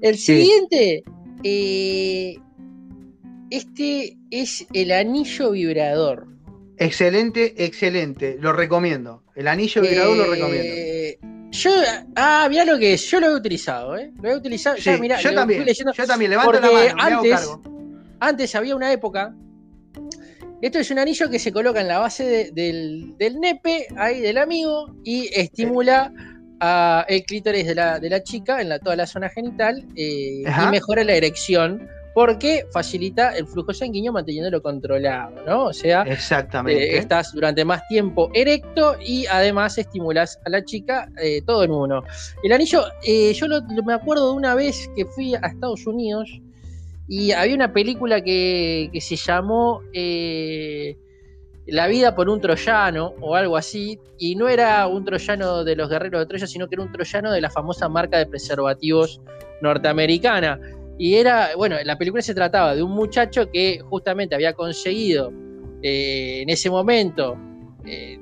El 0.00 0.16
siguiente, 0.16 1.04
eh, 1.42 2.36
este 3.50 4.16
es 4.30 4.66
el 4.72 4.92
anillo 4.92 5.50
vibrador. 5.50 6.26
Excelente, 6.78 7.54
excelente. 7.64 8.36
Lo 8.40 8.54
recomiendo. 8.54 9.25
El 9.36 9.48
anillo 9.48 9.82
vibrador 9.82 10.16
lo 10.16 10.24
recomiendo. 10.24 10.72
Eh, 10.74 11.18
Yo, 11.50 11.70
ah, 12.16 12.46
mirá 12.48 12.64
lo 12.64 12.78
que 12.78 12.94
es, 12.94 13.10
yo 13.10 13.20
lo 13.20 13.28
he 13.28 13.34
utilizado, 13.34 13.96
¿eh? 13.96 14.10
Lo 14.20 14.30
he 14.30 14.36
utilizado, 14.36 14.76
yo 14.76 14.92
también, 14.92 15.14
yo 15.20 16.06
también, 16.06 16.30
levanto 16.30 16.60
la 16.60 16.72
mano, 16.72 16.94
antes, 16.98 17.48
antes 18.18 18.54
había 18.54 18.74
una 18.74 18.92
época, 18.92 19.34
esto 20.62 20.78
es 20.78 20.90
un 20.90 20.98
anillo 20.98 21.30
que 21.30 21.38
se 21.38 21.52
coloca 21.52 21.80
en 21.80 21.88
la 21.88 21.98
base 21.98 22.50
del, 22.52 23.14
nepe, 23.38 23.86
ahí 23.96 24.20
del 24.20 24.38
amigo, 24.38 24.96
y 25.04 25.28
estimula 25.32 26.12
a 26.60 27.04
el 27.08 27.22
clítoris 27.24 27.66
de 27.66 27.74
la, 27.74 28.22
chica 28.22 28.62
en 28.62 28.70
la, 28.70 28.78
toda 28.78 28.96
la 28.96 29.06
zona 29.06 29.28
genital 29.28 29.86
eh, 29.96 30.42
y 30.44 30.70
mejora 30.70 31.04
la 31.04 31.12
erección 31.12 31.86
porque 32.16 32.64
facilita 32.72 33.36
el 33.36 33.46
flujo 33.46 33.74
sanguíneo 33.74 34.10
manteniéndolo 34.10 34.62
controlado, 34.62 35.34
¿no? 35.46 35.64
O 35.66 35.72
sea, 35.74 36.00
Exactamente. 36.00 36.94
Eh, 36.94 36.96
estás 36.96 37.30
durante 37.34 37.62
más 37.62 37.86
tiempo 37.88 38.30
erecto 38.32 38.96
y 39.04 39.26
además 39.26 39.76
estimulas 39.76 40.40
a 40.46 40.48
la 40.48 40.64
chica 40.64 41.10
eh, 41.22 41.42
todo 41.42 41.62
en 41.64 41.72
uno. 41.72 42.02
El 42.42 42.52
anillo, 42.52 42.84
eh, 43.06 43.34
yo 43.34 43.46
me 43.84 43.92
acuerdo 43.92 44.30
de 44.30 44.36
una 44.38 44.54
vez 44.54 44.88
que 44.96 45.04
fui 45.04 45.34
a 45.34 45.40
Estados 45.46 45.86
Unidos 45.86 46.40
y 47.06 47.32
había 47.32 47.54
una 47.54 47.74
película 47.74 48.22
que, 48.22 48.88
que 48.90 49.00
se 49.02 49.16
llamó 49.16 49.82
La 51.66 51.86
vida 51.86 52.14
por 52.14 52.30
un 52.30 52.40
troyano 52.40 53.12
o 53.20 53.36
algo 53.36 53.58
así, 53.58 54.00
y 54.18 54.36
no 54.36 54.48
era 54.48 54.86
un 54.86 55.04
troyano 55.04 55.64
de 55.64 55.76
los 55.76 55.90
guerreros 55.90 56.22
de 56.22 56.26
Troya, 56.26 56.46
sino 56.46 56.66
que 56.66 56.76
era 56.76 56.82
un 56.82 56.92
troyano 56.92 57.30
de 57.30 57.42
la 57.42 57.50
famosa 57.50 57.90
marca 57.90 58.16
de 58.16 58.24
preservativos 58.24 59.20
norteamericana. 59.60 60.58
Y 60.98 61.16
era, 61.16 61.50
bueno, 61.56 61.76
la 61.84 61.98
película 61.98 62.22
se 62.22 62.34
trataba 62.34 62.74
de 62.74 62.82
un 62.82 62.92
muchacho 62.92 63.50
que 63.50 63.80
justamente 63.80 64.34
había 64.34 64.54
conseguido 64.54 65.32
eh, 65.82 66.40
en 66.42 66.50
ese 66.50 66.70
momento 66.70 67.36
eh, 67.84 68.18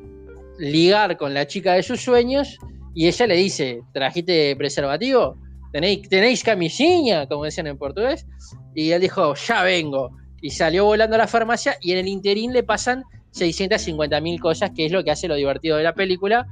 ligar 0.58 1.16
con 1.16 1.34
la 1.34 1.46
chica 1.46 1.74
de 1.74 1.82
sus 1.82 2.00
sueños 2.00 2.58
y 2.94 3.08
ella 3.08 3.26
le 3.26 3.36
dice, 3.36 3.82
¿trajiste 3.92 4.54
preservativo? 4.56 5.36
¿Tenéis, 5.72 6.08
¿tenéis 6.08 6.44
camisilla? 6.44 7.26
Como 7.26 7.44
decían 7.44 7.66
en 7.66 7.76
portugués. 7.76 8.26
Y 8.74 8.92
él 8.92 9.00
dijo, 9.00 9.34
ya 9.34 9.62
vengo. 9.62 10.10
Y 10.40 10.50
salió 10.50 10.84
volando 10.84 11.16
a 11.16 11.18
la 11.18 11.26
farmacia 11.26 11.76
y 11.80 11.92
en 11.92 11.98
el 11.98 12.08
interín 12.08 12.52
le 12.52 12.62
pasan 12.62 13.02
650 13.32 14.20
mil 14.20 14.40
cosas, 14.40 14.70
que 14.74 14.86
es 14.86 14.92
lo 14.92 15.02
que 15.02 15.10
hace 15.10 15.26
lo 15.26 15.34
divertido 15.34 15.76
de 15.76 15.82
la 15.82 15.94
película, 15.94 16.46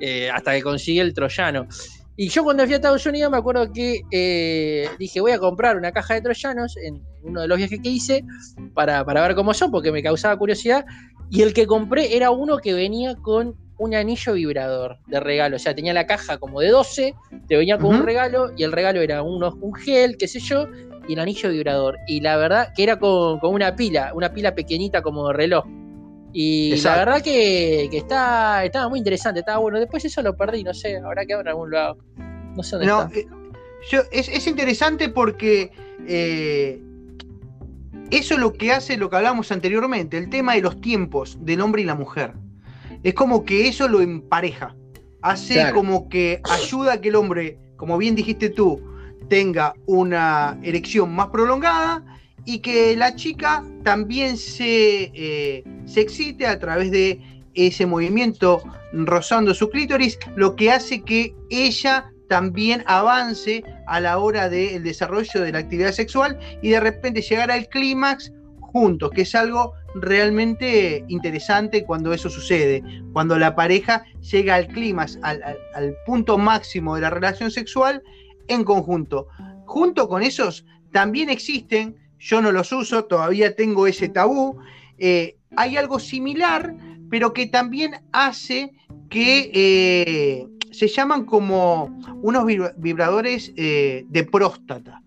eh, 0.00 0.30
hasta 0.30 0.52
que 0.54 0.62
consigue 0.62 1.00
el 1.00 1.14
troyano. 1.14 1.68
Y 2.16 2.28
yo 2.28 2.44
cuando 2.44 2.64
fui 2.64 2.74
a 2.74 2.76
Estados 2.76 3.04
Unidos 3.06 3.30
me 3.30 3.38
acuerdo 3.38 3.72
que 3.72 4.02
eh, 4.12 4.88
dije, 4.98 5.20
voy 5.20 5.32
a 5.32 5.38
comprar 5.38 5.76
una 5.76 5.90
caja 5.90 6.14
de 6.14 6.20
troyanos 6.20 6.76
en 6.76 7.02
uno 7.22 7.40
de 7.40 7.48
los 7.48 7.58
viajes 7.58 7.80
que 7.82 7.88
hice 7.88 8.24
para, 8.72 9.02
ver 9.02 9.34
cómo 9.34 9.52
son, 9.52 9.70
porque 9.70 9.90
me 9.90 10.02
causaba 10.02 10.36
curiosidad. 10.36 10.84
Y 11.30 11.42
el 11.42 11.52
que 11.52 11.66
compré 11.66 12.16
era 12.16 12.30
uno 12.30 12.58
que 12.58 12.72
venía 12.72 13.16
con 13.16 13.56
un 13.78 13.94
anillo 13.94 14.34
vibrador 14.34 14.98
de 15.08 15.18
regalo. 15.18 15.56
O 15.56 15.58
sea, 15.58 15.74
tenía 15.74 15.92
la 15.92 16.06
caja 16.06 16.38
como 16.38 16.60
de 16.60 16.68
12, 16.68 17.14
te 17.48 17.56
venía 17.56 17.78
con 17.78 17.96
un 17.96 18.02
regalo 18.04 18.52
y 18.56 18.62
el 18.62 18.70
regalo 18.70 19.00
era 19.00 19.22
unos, 19.22 19.54
un 19.60 19.74
gel, 19.74 20.16
qué 20.16 20.28
sé 20.28 20.38
yo, 20.38 20.68
y 21.08 21.14
el 21.14 21.18
anillo 21.18 21.50
vibrador. 21.50 21.96
Y 22.06 22.20
la 22.20 22.36
verdad 22.36 22.68
que 22.76 22.84
era 22.84 22.96
con, 23.00 23.40
con 23.40 23.52
una 23.52 23.74
pila, 23.74 24.12
una 24.14 24.32
pila 24.32 24.54
pequeñita 24.54 25.02
como 25.02 25.26
de 25.28 25.34
reloj. 25.34 25.64
Y 26.36 26.74
la 26.82 26.96
verdad 26.96 27.22
que, 27.22 27.88
está, 27.92 28.64
estaba 28.64 28.88
muy 28.88 28.98
interesante, 28.98 29.40
estaba 29.40 29.58
bueno. 29.58 29.78
Después 29.78 30.04
eso 30.04 30.20
lo 30.20 30.36
perdí, 30.36 30.64
no 30.64 30.74
sé, 30.74 30.96
habrá 30.96 31.24
quedado 31.24 31.42
en 31.42 31.48
algún 31.48 31.70
lado. 31.70 31.96
No 32.56 32.62
sé 32.64 32.76
dónde 32.76 32.90
está. 32.90 33.10
Eh, 33.14 33.26
yo, 33.88 34.00
es, 34.10 34.46
interesante 34.48 35.08
porque 35.10 35.70
eh, 36.08 36.82
eso 38.10 38.34
es 38.34 38.40
lo 38.40 38.52
que 38.52 38.72
hace 38.72 38.96
lo 38.96 39.08
que 39.08 39.16
hablamos 39.16 39.52
anteriormente, 39.52 40.18
el 40.18 40.28
tema 40.28 40.54
de 40.54 40.62
los 40.62 40.80
tiempos 40.80 41.38
del 41.40 41.60
hombre 41.60 41.82
y 41.82 41.84
la 41.84 41.94
mujer. 41.94 42.32
Es 43.04 43.14
como 43.14 43.44
que 43.44 43.68
eso 43.68 43.86
lo 43.86 44.00
empareja. 44.00 44.74
Hace 45.22 45.72
como 45.72 46.08
que 46.08 46.40
ayuda 46.50 46.94
a 46.94 47.00
que 47.00 47.10
el 47.10 47.14
hombre, 47.14 47.58
como 47.76 47.96
bien 47.96 48.16
dijiste 48.16 48.50
tú, 48.50 48.82
tenga 49.28 49.74
una 49.86 50.58
erección 50.62 51.14
más 51.14 51.28
prolongada 51.28 52.04
y 52.44 52.58
que 52.58 52.96
la 52.96 53.14
chica 53.14 53.64
también 53.82 54.36
se, 54.36 55.10
eh, 55.14 55.64
se 55.86 56.00
excite 56.00 56.46
a 56.46 56.58
través 56.58 56.90
de 56.90 57.20
ese 57.54 57.86
movimiento 57.86 58.62
rozando 58.92 59.54
su 59.54 59.70
clítoris, 59.70 60.18
lo 60.36 60.56
que 60.56 60.70
hace 60.70 61.02
que 61.02 61.34
ella 61.50 62.10
también 62.28 62.82
avance 62.86 63.62
a 63.86 64.00
la 64.00 64.18
hora 64.18 64.48
del 64.48 64.82
desarrollo 64.82 65.40
de 65.40 65.52
la 65.52 65.58
actividad 65.58 65.92
sexual 65.92 66.38
y 66.62 66.70
de 66.70 66.80
repente 66.80 67.22
llegar 67.22 67.50
al 67.50 67.68
clímax 67.68 68.32
juntos, 68.60 69.10
que 69.10 69.22
es 69.22 69.34
algo 69.34 69.72
realmente 69.94 71.04
interesante 71.08 71.84
cuando 71.84 72.12
eso 72.12 72.28
sucede, 72.28 72.82
cuando 73.12 73.38
la 73.38 73.54
pareja 73.54 74.04
llega 74.32 74.56
al 74.56 74.66
clímax, 74.66 75.18
al, 75.22 75.42
al 75.74 75.96
punto 76.06 76.38
máximo 76.38 76.96
de 76.96 77.02
la 77.02 77.10
relación 77.10 77.50
sexual 77.50 78.02
en 78.48 78.64
conjunto. 78.64 79.28
Junto 79.66 80.08
con 80.08 80.22
esos 80.22 80.66
también 80.90 81.30
existen 81.30 81.96
yo 82.24 82.40
no 82.40 82.52
los 82.52 82.72
uso, 82.72 83.04
todavía 83.04 83.54
tengo 83.54 83.86
ese 83.86 84.08
tabú. 84.08 84.58
Eh, 84.96 85.36
hay 85.56 85.76
algo 85.76 85.98
similar, 85.98 86.74
pero 87.10 87.34
que 87.34 87.46
también 87.46 87.96
hace 88.12 88.72
que 89.10 89.50
eh, 89.52 90.46
se 90.72 90.88
llaman 90.88 91.26
como 91.26 91.94
unos 92.22 92.46
vibradores 92.76 93.52
eh, 93.56 94.06
de 94.08 94.24
próstata. 94.24 95.02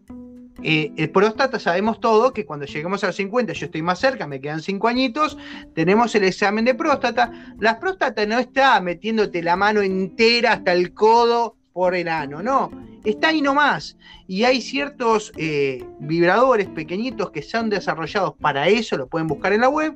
el 0.61 1.09
próstata 1.09 1.59
sabemos 1.59 1.99
todo 1.99 2.33
que 2.33 2.45
cuando 2.45 2.67
lleguemos 2.67 3.03
a 3.03 3.07
los 3.07 3.15
50, 3.15 3.53
yo 3.53 3.65
estoy 3.65 3.81
más 3.81 3.99
cerca, 3.99 4.27
me 4.27 4.39
quedan 4.39 4.61
5 4.61 4.87
añitos, 4.87 5.39
tenemos 5.73 6.13
el 6.13 6.23
examen 6.23 6.65
de 6.65 6.75
próstata. 6.75 7.31
La 7.59 7.79
próstata 7.79 8.27
no 8.27 8.37
está 8.37 8.79
metiéndote 8.79 9.41
la 9.41 9.55
mano 9.55 9.81
entera 9.81 10.53
hasta 10.53 10.71
el 10.71 10.93
codo 10.93 11.55
por 11.73 11.95
el 11.95 12.09
ano, 12.09 12.43
no 12.43 12.86
está 13.09 13.29
ahí 13.29 13.41
nomás. 13.41 13.97
Y 14.27 14.43
hay 14.43 14.61
ciertos 14.61 15.31
eh, 15.37 15.83
vibradores 15.99 16.67
pequeñitos 16.67 17.31
que 17.31 17.41
son 17.41 17.69
desarrollados 17.69 18.33
para 18.39 18.67
eso, 18.67 18.97
lo 18.97 19.07
pueden 19.07 19.27
buscar 19.27 19.53
en 19.53 19.61
la 19.61 19.69
web, 19.69 19.95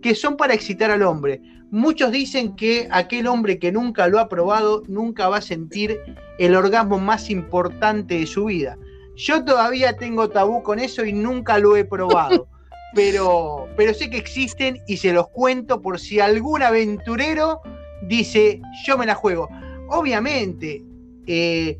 que 0.00 0.14
son 0.14 0.36
para 0.36 0.54
excitar 0.54 0.90
al 0.90 1.02
hombre. 1.02 1.40
Muchos 1.70 2.12
dicen 2.12 2.54
que 2.54 2.86
aquel 2.90 3.26
hombre 3.26 3.58
que 3.58 3.72
nunca 3.72 4.06
lo 4.06 4.18
ha 4.18 4.28
probado 4.28 4.82
nunca 4.88 5.28
va 5.28 5.38
a 5.38 5.42
sentir 5.42 5.98
el 6.38 6.54
orgasmo 6.54 6.98
más 6.98 7.30
importante 7.30 8.18
de 8.18 8.26
su 8.26 8.44
vida. 8.44 8.76
Yo 9.16 9.44
todavía 9.44 9.96
tengo 9.96 10.28
tabú 10.28 10.62
con 10.62 10.78
eso 10.78 11.04
y 11.04 11.12
nunca 11.12 11.58
lo 11.58 11.76
he 11.76 11.84
probado. 11.84 12.48
Pero, 12.94 13.68
pero 13.74 13.94
sé 13.94 14.10
que 14.10 14.18
existen 14.18 14.78
y 14.86 14.98
se 14.98 15.14
los 15.14 15.26
cuento 15.28 15.80
por 15.80 15.98
si 15.98 16.20
algún 16.20 16.62
aventurero 16.62 17.62
dice, 18.02 18.60
yo 18.84 18.98
me 18.98 19.06
la 19.06 19.14
juego. 19.14 19.48
Obviamente, 19.88 20.84
eh, 21.26 21.78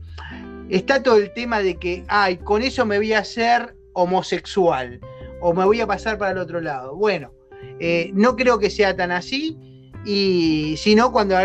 está 0.68 1.03
todo 1.03 1.16
el 1.16 1.33
tema 1.33 1.61
de 1.61 1.77
que, 1.77 2.05
ay, 2.09 2.38
con 2.38 2.62
eso 2.62 2.87
me 2.87 2.98
voy 2.98 3.12
a 3.12 3.20
hacer 3.20 3.75
homosexual 3.92 5.01
o 5.40 5.53
me 5.53 5.64
voy 5.64 5.81
a 5.81 5.87
pasar 5.87 6.18
para 6.18 6.33
el 6.33 6.38
otro 6.38 6.61
lado. 6.61 6.96
Bueno, 6.96 7.33
eh, 7.79 8.11
no 8.14 8.37
creo 8.37 8.59
que 8.59 8.70
sea 8.70 8.96
tan 8.96 9.11
así. 9.11 9.59
Y 10.05 10.75
si 10.79 10.94
no, 10.94 11.12
cuando 11.12 11.37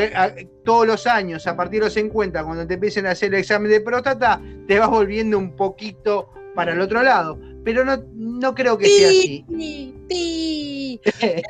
todos 0.64 0.88
los 0.88 1.06
años, 1.06 1.46
a 1.46 1.56
partir 1.56 1.80
de 1.80 1.86
los 1.86 1.94
50, 1.94 2.44
cuando 2.44 2.66
te 2.66 2.76
empiecen 2.76 3.06
a 3.06 3.12
hacer 3.12 3.34
el 3.34 3.40
examen 3.40 3.70
de 3.70 3.82
próstata, 3.82 4.42
te 4.68 4.80
vas 4.80 4.90
volviendo 4.90 5.38
un 5.38 5.56
poquito 5.56 6.30
para 6.56 6.74
el 6.74 6.82
otro 6.82 7.04
lado. 7.04 7.40
Pero 7.68 7.84
no, 7.84 8.02
no 8.16 8.56
creo 8.56 8.78
que 8.78 8.88
sea 8.88 9.10
así. 9.10 9.44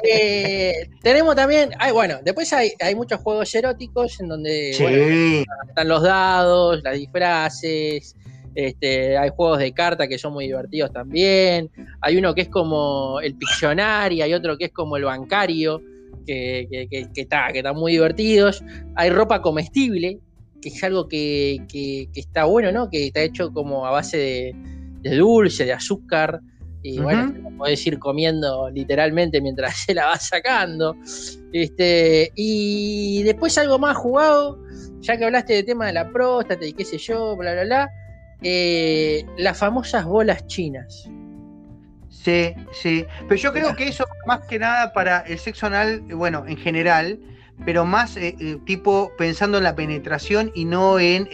Eh, 0.04 0.90
tenemos 1.04 1.36
también, 1.36 1.70
hay, 1.78 1.92
bueno, 1.92 2.16
después 2.24 2.52
hay, 2.54 2.72
hay, 2.80 2.96
muchos 2.96 3.20
juegos 3.20 3.54
eróticos 3.54 4.20
en 4.20 4.28
donde 4.28 4.72
están 4.72 5.88
los 5.88 6.02
dados, 6.02 6.82
las 6.84 6.96
disfraces, 6.96 8.16
este, 8.56 9.16
hay 9.16 9.30
juegos 9.30 9.60
de 9.60 9.72
carta 9.74 10.08
que 10.08 10.18
son 10.18 10.34
muy 10.34 10.48
divertidos 10.48 10.92
también. 10.92 11.70
Hay 12.02 12.18
uno 12.18 12.34
que 12.34 12.42
es 12.42 12.50
como 12.50 13.20
el 13.22 13.36
Pictionary, 13.36 14.24
hay 14.24 14.34
otro 14.34 14.58
que 14.58 14.66
es 14.66 14.72
como 14.72 14.98
el 14.98 15.04
bancario, 15.04 15.84
que, 16.26 16.68
está, 17.16 17.52
que 17.52 17.60
están 17.60 17.76
muy 17.76 17.92
divertidos. 17.92 18.64
Hay 18.96 19.12
ropa 19.12 19.44
comestible, 19.44 20.18
que 20.64 20.70
es 20.70 20.84
algo 20.84 21.08
que, 21.08 21.62
está 22.16 22.46
bueno, 22.46 22.72
¿no? 22.72 22.90
Que 22.90 23.06
está 23.06 23.22
hecho 23.22 23.54
como 23.54 23.86
a 23.86 23.92
base 23.92 24.18
de, 24.18 24.56
de 25.02 25.16
dulce, 25.16 25.66
de 25.66 25.74
azúcar. 25.74 26.42
Y 26.84 27.00
bueno, 27.00 27.34
podés 27.58 27.86
ir 27.86 28.00
comiendo 28.00 28.70
literalmente 28.70 29.42
mientras 29.42 29.76
se 29.86 29.94
la 29.94 30.06
va 30.08 30.18
sacando. 30.18 30.96
Este, 31.52 32.32
y 32.36 33.24
después 33.24 33.58
algo 33.58 33.80
más 33.80 33.98
jugado, 33.98 34.60
ya 35.00 35.18
que 35.18 35.26
hablaste 35.26 35.54
del 35.54 35.66
tema 35.66 35.88
de 35.88 35.94
la 35.94 36.10
próstata 36.10 36.66
y 36.66 36.74
qué 36.74 36.86
sé 36.86 36.98
yo, 36.98 37.36
bla, 37.36 37.54
bla, 37.54 37.64
bla. 37.64 37.90
Eh, 38.44 39.26
las 39.38 39.58
famosas 39.58 40.06
bolas 40.06 40.46
chinas. 40.48 41.10
Sí, 42.10 42.54
sí. 42.72 43.06
Pero 43.28 43.36
yo 43.36 43.54
creo 43.54 43.76
que 43.76 43.88
eso 43.88 44.06
más 44.28 44.46
que 44.48 44.60
nada 44.60 44.94
para 44.94 45.22
el 45.22 45.40
sexo 45.40 45.66
anal, 45.66 46.02
bueno, 46.02 46.46
en 46.48 46.58
general, 46.58 47.20
pero 47.66 47.86
más 47.86 48.18
eh, 48.18 48.36
eh, 48.40 48.58
tipo 48.66 49.12
pensando 49.18 49.58
en 49.58 49.64
la 49.64 49.76
penetración 49.76 50.52
y 50.54 50.66
no 50.66 51.00
en 51.00 51.28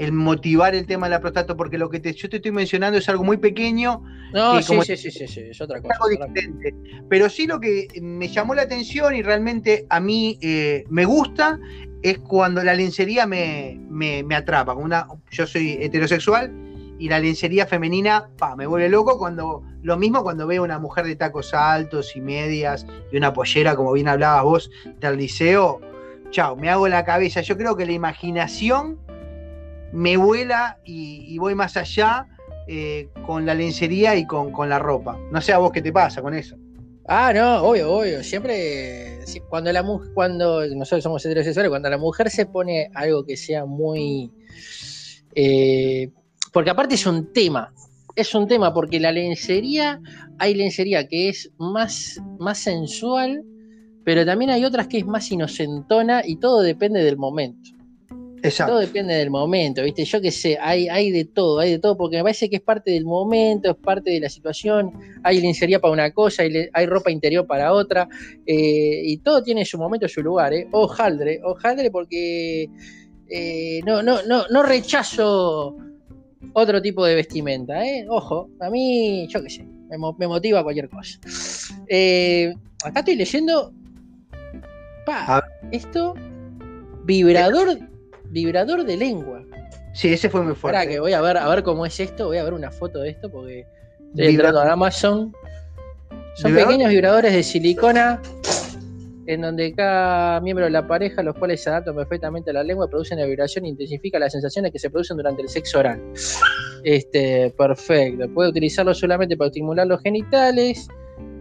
el 0.00 0.12
motivar 0.12 0.74
el 0.74 0.86
tema 0.86 1.06
de 1.06 1.10
la 1.10 1.20
próstata, 1.20 1.54
porque 1.54 1.76
lo 1.76 1.90
que 1.90 2.00
yo 2.00 2.28
te 2.30 2.36
estoy 2.36 2.52
mencionando 2.52 2.96
es 2.98 3.06
algo 3.10 3.22
muy 3.22 3.36
pequeño 3.36 4.02
No, 4.32 4.62
sí, 4.62 4.80
sí, 4.82 4.96
sí, 4.96 5.28
sí, 5.28 5.40
es 5.50 5.60
otra 5.60 5.82
cosa. 5.82 5.94
diferente. 6.10 6.74
Pero 7.10 7.28
sí 7.28 7.46
lo 7.46 7.60
que 7.60 7.86
me 8.00 8.28
llamó 8.28 8.54
la 8.54 8.62
atención 8.62 9.14
y 9.14 9.20
realmente 9.20 9.84
a 9.90 10.00
mí 10.00 10.38
eh, 10.40 10.84
me 10.88 11.04
gusta 11.04 11.60
es 12.02 12.18
cuando 12.18 12.64
la 12.64 12.72
lencería 12.72 13.26
me, 13.26 13.78
me, 13.90 14.34
atrapa. 14.34 14.72
Una, 14.72 15.06
yo 15.30 15.46
soy 15.46 15.76
heterosexual 15.82 16.50
y 16.98 17.10
la 17.10 17.18
lencería 17.18 17.66
femenina 17.66 18.30
pa, 18.38 18.56
me 18.56 18.66
vuelve 18.66 18.88
loco 18.88 19.18
cuando 19.18 19.62
lo 19.82 19.98
mismo 19.98 20.22
cuando 20.22 20.46
veo 20.46 20.62
una 20.62 20.78
mujer 20.78 21.04
de 21.04 21.16
tacos 21.16 21.52
altos 21.52 22.16
y 22.16 22.22
medias 22.22 22.86
y 23.12 23.18
una 23.18 23.34
pollera, 23.34 23.76
como 23.76 23.92
bien 23.92 24.08
hablabas 24.08 24.44
vos, 24.44 24.70
del 24.98 25.18
liceo. 25.18 25.78
Chao, 26.30 26.56
me 26.56 26.70
hago 26.70 26.88
la 26.88 27.04
cabeza. 27.04 27.42
Yo 27.42 27.58
creo 27.58 27.76
que 27.76 27.84
la 27.84 27.92
imaginación 27.92 28.98
me 29.92 30.16
vuela 30.16 30.78
y, 30.84 31.36
voy 31.38 31.54
más 31.54 31.76
allá 31.76 32.26
eh, 32.66 33.08
con 33.26 33.46
la 33.46 33.54
lencería 33.54 34.16
y 34.16 34.26
con, 34.26 34.52
con, 34.52 34.68
la 34.68 34.78
ropa. 34.78 35.18
No 35.30 35.40
sé 35.40 35.52
a 35.52 35.58
vos 35.58 35.72
qué 35.72 35.82
te 35.82 35.92
pasa 35.92 36.22
con 36.22 36.34
eso. 36.34 36.56
Ah, 37.12 37.32
no, 37.34 37.62
obvio, 37.62 37.92
obvio. 37.92 38.22
Siempre, 38.22 39.18
cuando 39.48 39.72
la 39.72 39.82
mujer, 39.82 40.12
cuando 40.14 40.64
nosotros 40.68 41.02
somos 41.02 41.26
heterosexuales, 41.26 41.68
cuando 41.68 41.90
la 41.90 41.98
mujer 41.98 42.30
se 42.30 42.46
pone 42.46 42.88
algo 42.94 43.24
que 43.24 43.36
sea 43.36 43.64
muy. 43.64 44.30
Eh, 45.34 46.10
porque 46.52 46.70
aparte 46.70 46.94
es 46.94 47.06
un 47.06 47.32
tema, 47.32 47.72
es 48.14 48.32
un 48.34 48.46
tema, 48.46 48.72
porque 48.72 49.00
la 49.00 49.10
lencería, 49.10 50.00
hay 50.38 50.54
lencería 50.54 51.08
que 51.08 51.28
es 51.28 51.50
más, 51.58 52.20
más 52.38 52.58
sensual, 52.58 53.42
pero 54.04 54.24
también 54.24 54.50
hay 54.50 54.64
otras 54.64 54.86
que 54.86 54.98
es 54.98 55.06
más 55.06 55.30
inocentona 55.32 56.22
y 56.24 56.36
todo 56.36 56.62
depende 56.62 57.02
del 57.02 57.16
momento. 57.16 57.70
Todo 58.66 58.78
depende 58.78 59.14
del 59.14 59.30
momento, 59.30 59.82
¿viste? 59.82 60.04
Yo 60.04 60.20
qué 60.20 60.30
sé, 60.30 60.56
hay, 60.60 60.88
hay 60.88 61.10
de 61.10 61.24
todo, 61.26 61.58
hay 61.60 61.72
de 61.72 61.78
todo, 61.78 61.96
porque 61.96 62.16
me 62.16 62.22
parece 62.22 62.48
que 62.48 62.56
es 62.56 62.62
parte 62.62 62.90
del 62.90 63.04
momento, 63.04 63.70
es 63.70 63.76
parte 63.76 64.10
de 64.10 64.20
la 64.20 64.28
situación. 64.28 64.92
Hay 65.22 65.40
lencería 65.40 65.80
para 65.80 65.92
una 65.92 66.10
cosa, 66.10 66.42
hay, 66.42 66.68
hay 66.72 66.86
ropa 66.86 67.10
interior 67.10 67.46
para 67.46 67.72
otra, 67.72 68.08
eh, 68.46 69.02
y 69.04 69.18
todo 69.18 69.42
tiene 69.42 69.64
su 69.64 69.78
momento, 69.78 70.08
su 70.08 70.22
lugar, 70.22 70.54
¿eh? 70.54 70.66
Ojaldre, 70.72 71.40
ojaldre, 71.44 71.90
porque 71.90 72.68
eh, 73.28 73.80
no, 73.84 74.02
no, 74.02 74.22
no, 74.22 74.46
no 74.48 74.62
rechazo 74.62 75.76
otro 76.54 76.80
tipo 76.80 77.04
de 77.04 77.16
vestimenta, 77.16 77.84
¿eh? 77.86 78.06
Ojo, 78.08 78.48
a 78.60 78.70
mí, 78.70 79.26
yo 79.28 79.42
qué 79.42 79.50
sé, 79.50 79.64
me, 79.64 79.96
me 80.18 80.26
motiva 80.26 80.62
cualquier 80.62 80.88
cosa. 80.88 81.18
Eh, 81.88 82.54
acá 82.84 83.00
estoy 83.00 83.16
leyendo. 83.16 83.72
Pa, 85.04 85.44
esto. 85.72 86.14
Vibrador 87.04 87.89
vibrador 88.30 88.84
de 88.84 88.96
lengua. 88.96 89.44
Sí, 89.92 90.12
ese 90.12 90.30
fue 90.30 90.42
muy 90.42 90.54
fuerte. 90.54 90.78
Espera, 90.78 90.90
que 90.90 91.00
voy 91.00 91.12
a 91.12 91.20
ver, 91.20 91.36
a 91.36 91.48
ver 91.48 91.62
cómo 91.62 91.84
es 91.84 91.98
esto. 92.00 92.26
Voy 92.26 92.38
a 92.38 92.44
ver 92.44 92.54
una 92.54 92.70
foto 92.70 93.00
de 93.00 93.10
esto 93.10 93.30
porque 93.30 93.66
estoy 94.10 94.26
entrando 94.26 94.60
a 94.60 94.72
Amazon. 94.72 95.32
Son 96.36 96.54
pequeños 96.54 96.90
vibradores 96.90 97.32
de 97.32 97.42
silicona 97.42 98.20
en 99.26 99.42
donde 99.42 99.72
cada 99.74 100.40
miembro 100.40 100.64
de 100.64 100.72
la 100.72 100.86
pareja, 100.86 101.22
los 101.22 101.36
cuales 101.36 101.62
se 101.62 101.70
adaptan 101.70 101.94
perfectamente 101.94 102.50
a 102.50 102.52
la 102.52 102.64
lengua, 102.64 102.88
producen 102.88 103.18
la 103.18 103.26
vibración 103.26 103.64
e 103.64 103.68
intensifica 103.68 104.18
las 104.18 104.32
sensaciones 104.32 104.72
que 104.72 104.78
se 104.78 104.90
producen 104.90 105.16
durante 105.16 105.42
el 105.42 105.48
sexo 105.48 105.78
oral. 105.78 106.02
Este, 106.82 107.52
perfecto. 107.56 108.28
Puede 108.32 108.50
utilizarlo 108.50 108.92
solamente 108.94 109.36
para 109.36 109.48
estimular 109.48 109.86
los 109.86 110.02
genitales 110.02 110.88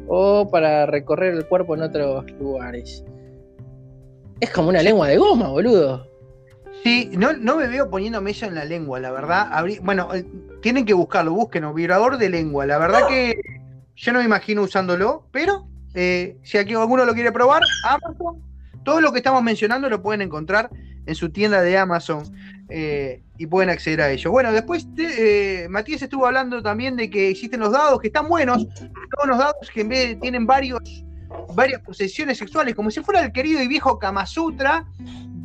o 0.08 0.48
para 0.50 0.86
recorrer 0.86 1.34
el 1.34 1.48
cuerpo 1.48 1.76
en 1.76 1.84
otros 1.84 2.30
lugares. 2.34 3.04
Es 4.40 4.50
como 4.52 4.70
una 4.70 4.84
lengua 4.84 5.08
de 5.08 5.18
goma, 5.18 5.50
boludo. 5.50 6.09
Sí, 6.84 7.10
no, 7.14 7.34
no 7.34 7.58
me 7.58 7.68
veo 7.68 7.90
poniéndome 7.90 8.32
eso 8.32 8.46
en 8.46 8.56
la 8.56 8.66
lengua, 8.66 9.00
la 9.00 9.12
verdad. 9.12 9.66
bueno, 9.82 10.14
eh, 10.14 10.26
tienen 10.62 10.86
que 10.86 10.94
buscarlo, 10.94 11.34
busquen, 11.34 11.74
vibrador 11.74 12.18
de 12.18 12.30
lengua. 12.30 12.66
La 12.66 12.78
verdad 12.78 13.08
que 13.08 13.40
yo 13.96 14.14
no 14.14 14.20
me 14.20 14.26
imagino 14.26 14.62
usándolo, 14.62 15.28
pero 15.32 15.68
eh, 15.94 16.38
si 16.44 16.58
aquí 16.58 16.74
alguno 16.74 17.06
lo 17.06 17.14
quiere 17.14 17.32
probar, 17.32 17.62
Amazon, 17.84 18.42
todo 18.84 19.02
lo 19.02 19.12
que 19.12 19.18
estamos 19.18 19.44
mencionando 19.44 19.90
lo 19.90 20.02
pueden 20.02 20.22
encontrar 20.22 20.70
en 21.06 21.16
su 21.16 21.32
tienda 21.32 21.62
de 21.62 21.78
Amazon 21.78 22.24
eh, 22.70 23.24
y 23.38 23.46
pueden 23.46 23.70
acceder 23.70 24.02
a 24.02 24.12
ello. 24.12 24.32
Bueno, 24.32 24.52
después 24.54 24.88
Matías 25.70 26.02
estuvo 26.02 26.26
hablando 26.28 26.62
también 26.62 26.96
de 26.96 27.10
que 27.10 27.30
existen 27.30 27.60
los 27.60 27.74
dados 27.74 28.00
que 28.00 28.08
están 28.08 28.30
buenos, 28.30 28.66
todos 28.76 29.28
los 29.28 29.38
dados 29.38 29.70
que 29.74 29.82
en 29.82 29.90
vez 29.90 30.20
tienen 30.22 30.46
varios, 30.46 30.80
varias 31.56 31.82
posesiones 31.82 32.38
sexuales, 32.38 32.74
como 32.74 32.90
si 32.90 33.02
fuera 33.02 33.22
el 33.22 33.34
querido 33.34 33.62
y 33.62 33.68
viejo 33.68 34.00
Kama 34.00 34.26
Sutra 34.26 34.86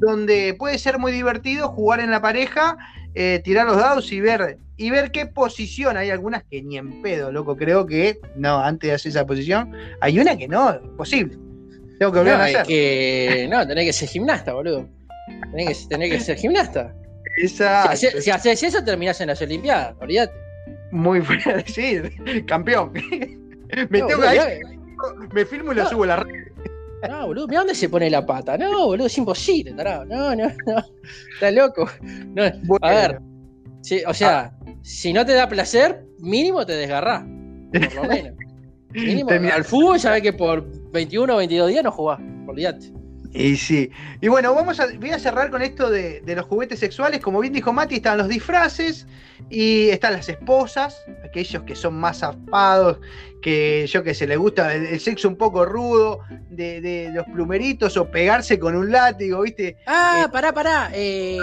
donde 0.05 0.55
puede 0.59 0.78
ser 0.78 0.98
muy 0.98 1.12
divertido 1.12 1.68
jugar 1.68 2.00
en 2.00 2.11
la 2.11 2.20
pareja, 2.20 2.76
eh, 3.14 3.40
tirar 3.44 3.66
los 3.66 3.76
dados 3.76 4.12
y 4.12 4.20
ver, 4.20 4.59
y 4.76 4.90
ver 4.90 5.11
qué 5.11 5.26
posición. 5.26 5.96
Hay 5.96 6.11
algunas 6.11 6.44
que 6.44 6.62
ni 6.62 6.76
en 6.76 7.02
pedo, 7.02 7.32
loco. 7.32 7.57
Creo 7.57 7.86
que 7.86 8.18
no, 8.36 8.61
antes 8.61 8.88
de 8.88 8.94
hacer 8.94 9.11
esa 9.11 9.26
posición, 9.26 9.72
hay 10.00 10.18
una 10.18 10.36
que 10.36 10.48
no, 10.48 10.80
posible. 10.96 11.36
Tengo 11.98 12.12
que 12.12 12.18
volver 12.18 12.34
a 12.34 12.44
hacer. 12.44 12.66
Que, 12.66 13.46
no, 13.50 13.66
tenés 13.66 13.86
que 13.86 13.92
ser 13.92 14.09
gimnasta, 14.09 14.52
boludo. 14.52 14.88
Tenés 15.52 15.86
que, 15.88 15.98
que 16.11 16.20
ser 16.20 16.36
gimnasta. 16.36 16.94
Exacto. 17.38 17.96
Si, 17.96 18.30
haces 18.30 18.62
eso, 18.62 18.84
terminás 18.84 19.20
en 19.20 19.28
las 19.28 19.40
Olimpiadas, 19.42 19.94
olvídate. 20.00 20.34
Muy 20.90 21.20
fuera 21.20 21.57
decir, 21.57 22.12
campeón. 22.46 22.92
me 23.90 24.02
tengo 24.02 24.20
que 24.20 24.61
me 25.32 25.44
filmo 25.44 25.72
y 25.72 25.76
lo 25.76 25.88
subo 25.88 26.05
a 26.05 26.07
la 26.07 26.16
red. 26.16 26.44
No, 27.09 27.26
boludo, 27.26 27.46
mira 27.48 27.61
dónde 27.61 27.74
se 27.74 27.88
pone 27.88 28.11
la 28.11 28.24
pata. 28.24 28.57
No, 28.57 28.86
boludo, 28.86 29.07
es 29.07 29.18
imposible, 29.18 29.72
tarado. 29.72 30.05
No, 30.05 30.34
no, 30.34 30.46
no. 30.66 30.84
Está 31.34 31.50
loco. 31.50 31.88
a 32.80 32.90
ver. 32.90 33.20
o 34.07 34.14
sea, 34.14 34.57
si 34.82 35.12
no 35.12 35.24
te 35.24 35.32
da 35.34 35.48
placer, 35.48 36.05
mínimo 36.18 36.64
te 36.64 36.74
desgarrás. 36.74 37.24
Por 37.72 37.94
lo 37.94 38.05
menos. 38.05 38.34
Mínimo, 38.94 39.30
al 39.30 39.64
fútbol 39.64 39.98
ya 39.98 40.12
ve 40.12 40.22
que 40.22 40.32
por 40.32 40.64
21 40.92 41.34
o 41.34 41.36
22 41.38 41.68
días 41.68 41.82
no 41.82 41.90
jugás. 41.90 42.20
Olvídate. 42.46 42.92
Y 43.35 43.57
sí. 43.57 43.91
Y 44.20 44.28
bueno, 44.28 44.55
vamos 44.55 44.78
a, 44.78 44.87
voy 44.97 45.11
a 45.11 45.18
cerrar 45.18 45.51
con 45.51 45.61
esto 45.61 45.91
de, 45.91 46.22
los 46.24 46.47
juguetes 46.47 46.78
sexuales. 46.78 47.20
Como 47.20 47.41
bien 47.41 47.53
dijo 47.53 47.72
Mati, 47.72 47.97
están 47.97 48.16
los 48.16 48.28
disfraces 48.28 49.09
y 49.51 49.89
están 49.89 50.12
las 50.12 50.28
esposas, 50.28 51.05
aquellos 51.24 51.64
que 51.64 51.74
son 51.74 51.95
más 51.95 52.18
zafados, 52.18 52.99
que 53.43 53.87
yo 53.89 54.05
que 54.05 54.14
sé, 54.14 54.28
les 54.28 54.39
gusta 54.39 54.72
el, 54.72 55.01
sexo 55.01 55.28
un 55.28 55.37
poco 55.37 55.64
rudo, 55.64 56.20
de, 56.49 57.11
los 57.12 57.26
plumeritos 57.26 57.97
o 57.97 58.09
pegarse 58.09 58.57
con 58.61 58.76
un 58.76 58.93
látigo, 58.93 59.43
¿viste? 59.43 59.76
Ah, 59.89 60.28
pará, 60.32 60.53
pará. 60.53 60.91
Eh, 60.95 61.37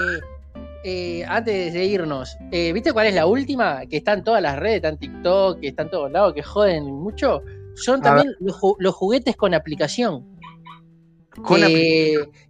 eh, 0.85 1.25
antes 1.27 1.73
de 1.73 1.83
irnos, 1.83 2.37
eh, 2.53 2.71
¿viste 2.71 2.93
cuál 2.93 3.07
es 3.07 3.15
la 3.15 3.25
última? 3.25 3.85
Que 3.85 3.97
está 3.97 4.13
en 4.13 4.23
todas 4.23 4.41
las 4.41 4.57
redes, 4.57 4.77
está 4.77 4.89
en 4.89 4.97
TikTok, 4.97 5.59
que 5.59 5.67
está 5.67 5.83
en 5.83 5.89
todos 5.89 6.09
lados, 6.09 6.33
que 6.33 6.41
joden 6.41 6.85
mucho. 6.85 7.43
Son 7.75 8.01
también 8.01 8.33
los 8.39 8.95
juguetes 8.95 9.35
con 9.35 9.53
aplicación 9.53 10.31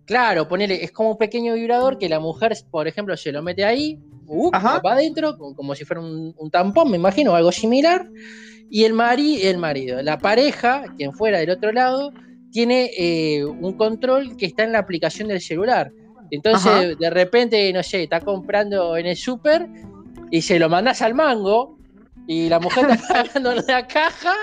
claro, 0.05 0.47
ponele, 0.47 0.83
es 0.83 0.91
como 0.91 1.11
un 1.11 1.17
pequeño 1.17 1.53
vibrador 1.53 1.97
que 1.97 2.09
la 2.09 2.19
mujer, 2.19 2.53
por 2.69 2.87
ejemplo, 2.87 3.15
se 3.15 3.31
lo 3.31 3.41
mete 3.41 3.63
ahí, 3.63 3.99
uh, 4.27 4.51
va 4.51 4.93
adentro, 4.93 5.37
como, 5.37 5.75
si 5.75 5.85
fuera 5.85 6.01
un, 6.01 6.49
tampón, 6.51 6.89
me 6.89 6.97
imagino, 6.97 7.35
algo 7.35 7.51
similar. 7.51 8.09
Y 8.69 8.85
el, 8.85 8.93
mari, 8.93 9.41
el 9.41 9.57
marido, 9.57 10.01
la 10.01 10.17
pareja, 10.17 10.85
quien 10.97 11.13
fuera 11.13 11.39
del 11.39 11.49
otro 11.49 11.71
lado, 11.73 12.13
tiene 12.51 12.89
eh, 12.97 13.43
un 13.43 13.73
control 13.73 14.37
que 14.37 14.45
está 14.45 14.63
en 14.63 14.71
la 14.71 14.79
aplicación 14.79 15.27
del 15.27 15.41
celular. 15.41 15.91
Entonces, 16.31 16.97
de 16.97 17.09
repente, 17.09 17.71
no 17.73 17.83
sé, 17.83 18.03
está 18.03 18.21
comprando 18.21 18.95
en 18.95 19.05
el 19.07 19.17
súper 19.17 19.67
y 20.31 20.41
se 20.41 20.57
lo 20.57 20.69
mandas 20.69 21.01
al 21.01 21.13
mango 21.13 21.77
y 22.25 22.47
la 22.47 22.59
mujer 22.59 22.85
está 22.89 23.23
pagando 23.25 23.53
la 23.55 23.85
caja 23.85 24.33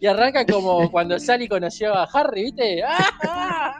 y 0.00 0.06
arranca 0.06 0.44
como 0.46 0.90
cuando 0.92 1.18
Sally 1.18 1.48
conoció 1.48 1.94
a 1.94 2.04
Harry, 2.04 2.44
¿viste? 2.44 2.82
¡Ah! 2.84 3.78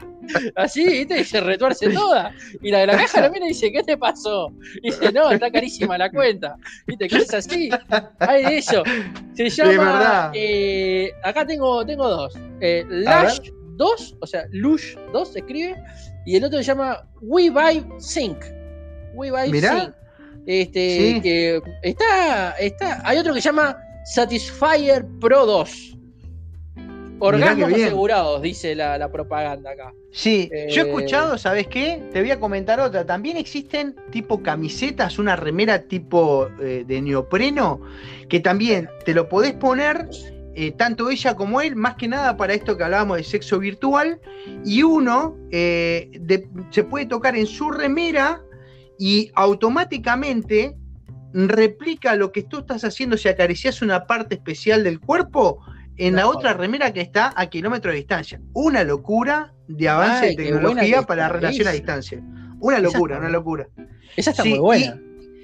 Así, 0.55 0.85
¿viste? 0.85 1.21
Y 1.21 1.23
se 1.23 1.41
retuerce 1.41 1.89
toda. 1.89 2.33
Y 2.61 2.71
la 2.71 2.79
de 2.79 2.87
la 2.87 2.97
caja 2.97 3.21
lo 3.21 3.31
mira 3.31 3.45
y 3.45 3.49
dice, 3.49 3.71
¿qué 3.71 3.83
te 3.83 3.97
pasó? 3.97 4.51
Y 4.81 4.91
dice, 4.91 5.11
no, 5.11 5.31
está 5.31 5.51
carísima 5.51 5.97
la 5.97 6.09
cuenta. 6.09 6.55
¿Viste? 6.87 7.07
¿Qué 7.07 7.17
es 7.17 7.33
así? 7.33 7.69
Hay 8.19 8.45
de 8.45 8.57
eso. 8.57 8.83
Se 9.33 9.49
llama. 9.49 10.31
Eh, 10.33 11.11
acá 11.23 11.45
tengo, 11.45 11.85
tengo 11.85 12.07
dos. 12.07 12.37
Eh, 12.59 12.85
Lush 12.87 13.51
2, 13.77 14.17
o 14.19 14.27
sea, 14.27 14.45
Lush 14.51 14.95
2 15.11 15.33
se 15.33 15.39
escribe. 15.39 15.75
Y 16.25 16.35
el 16.35 16.43
otro 16.43 16.59
se 16.59 16.65
llama 16.65 17.03
WeVibe 17.21 17.99
Sync. 17.99 18.37
WeVibe 19.15 19.59
Sync. 19.59 19.95
Este, 20.45 21.21
que 21.21 21.61
está, 21.83 22.51
está. 22.53 23.01
Hay 23.03 23.17
otro 23.17 23.33
que 23.33 23.41
se 23.41 23.49
llama 23.49 23.77
Satisfyer 24.05 25.05
Pro 25.19 25.45
2. 25.45 25.97
Orgasmos 27.23 27.71
asegurados, 27.71 28.41
dice 28.41 28.73
la, 28.73 29.11
propaganda 29.11 29.71
acá. 29.71 29.93
Sí, 30.11 30.49
yo 30.69 30.81
he 30.81 30.85
eh, 30.85 30.87
escuchado, 30.87 31.37
¿sabes 31.37 31.67
qué? 31.67 32.01
Te 32.11 32.19
voy 32.19 32.31
a 32.31 32.39
comentar 32.39 32.79
otra. 32.79 33.05
También 33.05 33.37
existen 33.37 33.95
tipo 34.09 34.41
camisetas, 34.41 35.19
una 35.19 35.35
remera 35.35 35.83
tipo 35.83 36.49
eh, 36.59 36.83
de 36.85 37.01
neopreno, 37.01 37.79
que 38.27 38.39
también 38.39 38.89
te 39.05 39.13
lo 39.13 39.29
podés 39.29 39.53
poner, 39.53 40.09
eh, 40.55 40.71
tanto 40.71 41.11
ella 41.11 41.35
como 41.35 41.61
él, 41.61 41.75
más 41.75 41.95
que 41.95 42.07
nada 42.07 42.35
para 42.37 42.55
esto 42.55 42.75
que 42.75 42.85
hablábamos 42.85 43.17
de 43.17 43.23
sexo 43.23 43.59
virtual, 43.59 44.19
y 44.65 44.81
uno 44.81 45.37
se 45.51 46.83
puede 46.89 47.05
tocar 47.05 47.35
en 47.35 47.45
su 47.45 47.69
remera 47.69 48.41
y 48.97 49.31
automáticamente 49.35 50.75
replica 51.33 52.15
lo 52.15 52.31
que 52.31 52.43
tú 52.43 52.59
estás 52.59 52.83
haciendo 52.83 53.17
si 53.17 53.29
acaricias 53.29 53.81
una 53.81 54.05
parte 54.05 54.35
especial 54.35 54.83
del 54.83 54.99
cuerpo 54.99 55.59
en 55.97 56.15
la 56.15 56.27
otra 56.27 56.53
remera 56.53 56.93
que 56.93 57.01
está 57.01 57.33
a 57.35 57.47
kilómetro 57.47 57.91
de 57.91 57.97
distancia. 57.97 58.41
Una 58.53 58.83
locura 58.83 59.53
de 59.67 59.87
avance 59.89 60.27
de 60.27 60.35
tecnología 60.35 61.03
para 61.03 61.29
relación 61.29 61.67
a 61.67 61.71
distancia. 61.71 62.21
Una 62.59 62.79
locura, 62.79 63.17
una 63.17 63.29
locura. 63.29 63.67
Esa 64.15 64.31
está 64.31 64.43
muy 64.43 64.59
buena. 64.59 64.99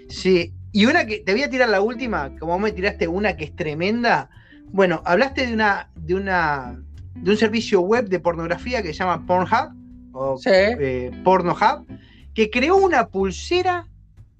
sí, 0.09 0.53
y 0.71 0.85
una 0.85 1.05
que 1.05 1.19
te 1.19 1.31
voy 1.31 1.43
a 1.43 1.49
tirar 1.49 1.69
la 1.69 1.81
última, 1.81 2.35
como 2.37 2.59
me 2.59 2.71
tiraste 2.71 3.07
una 3.07 3.35
que 3.35 3.45
es 3.45 3.55
tremenda. 3.55 4.29
Bueno, 4.65 5.01
hablaste 5.05 5.47
de 5.47 5.53
una, 5.53 5.89
de 5.95 6.15
una, 6.15 6.79
de 7.15 7.31
un 7.31 7.37
servicio 7.37 7.81
web 7.81 8.09
de 8.09 8.19
pornografía 8.19 8.81
que 8.81 8.89
se 8.89 8.99
llama 8.99 9.25
Pornhub 9.25 9.73
o 10.13 10.39
eh, 10.45 11.11
Pornohub, 11.23 11.87
que 12.33 12.49
creó 12.49 12.77
una 12.77 13.07
pulsera 13.07 13.87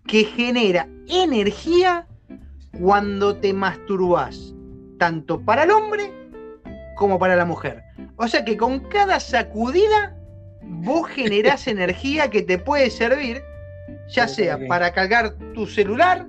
que 0.08 0.24
genera 0.24 0.88
energía 1.08 2.08
cuando 2.80 3.36
te 3.36 3.54
masturbas, 3.54 4.54
tanto 4.98 5.40
para 5.42 5.64
el 5.64 5.72
hombre 5.72 6.12
como 6.96 7.20
para 7.20 7.36
la 7.36 7.46
mujer. 7.46 7.84
O 8.16 8.28
sea 8.28 8.44
que 8.44 8.58
con 8.58 8.80
cada 8.90 9.20
sacudida 9.20 10.16
vos 10.64 11.08
generás 11.16 11.68
energía 11.68 12.30
que 12.30 12.42
te 12.42 12.58
puede 12.58 12.90
servir, 12.90 13.42
ya 14.10 14.28
sea 14.28 14.58
para 14.68 14.92
cargar 14.94 15.36
tu 15.54 15.68
celular, 15.68 16.26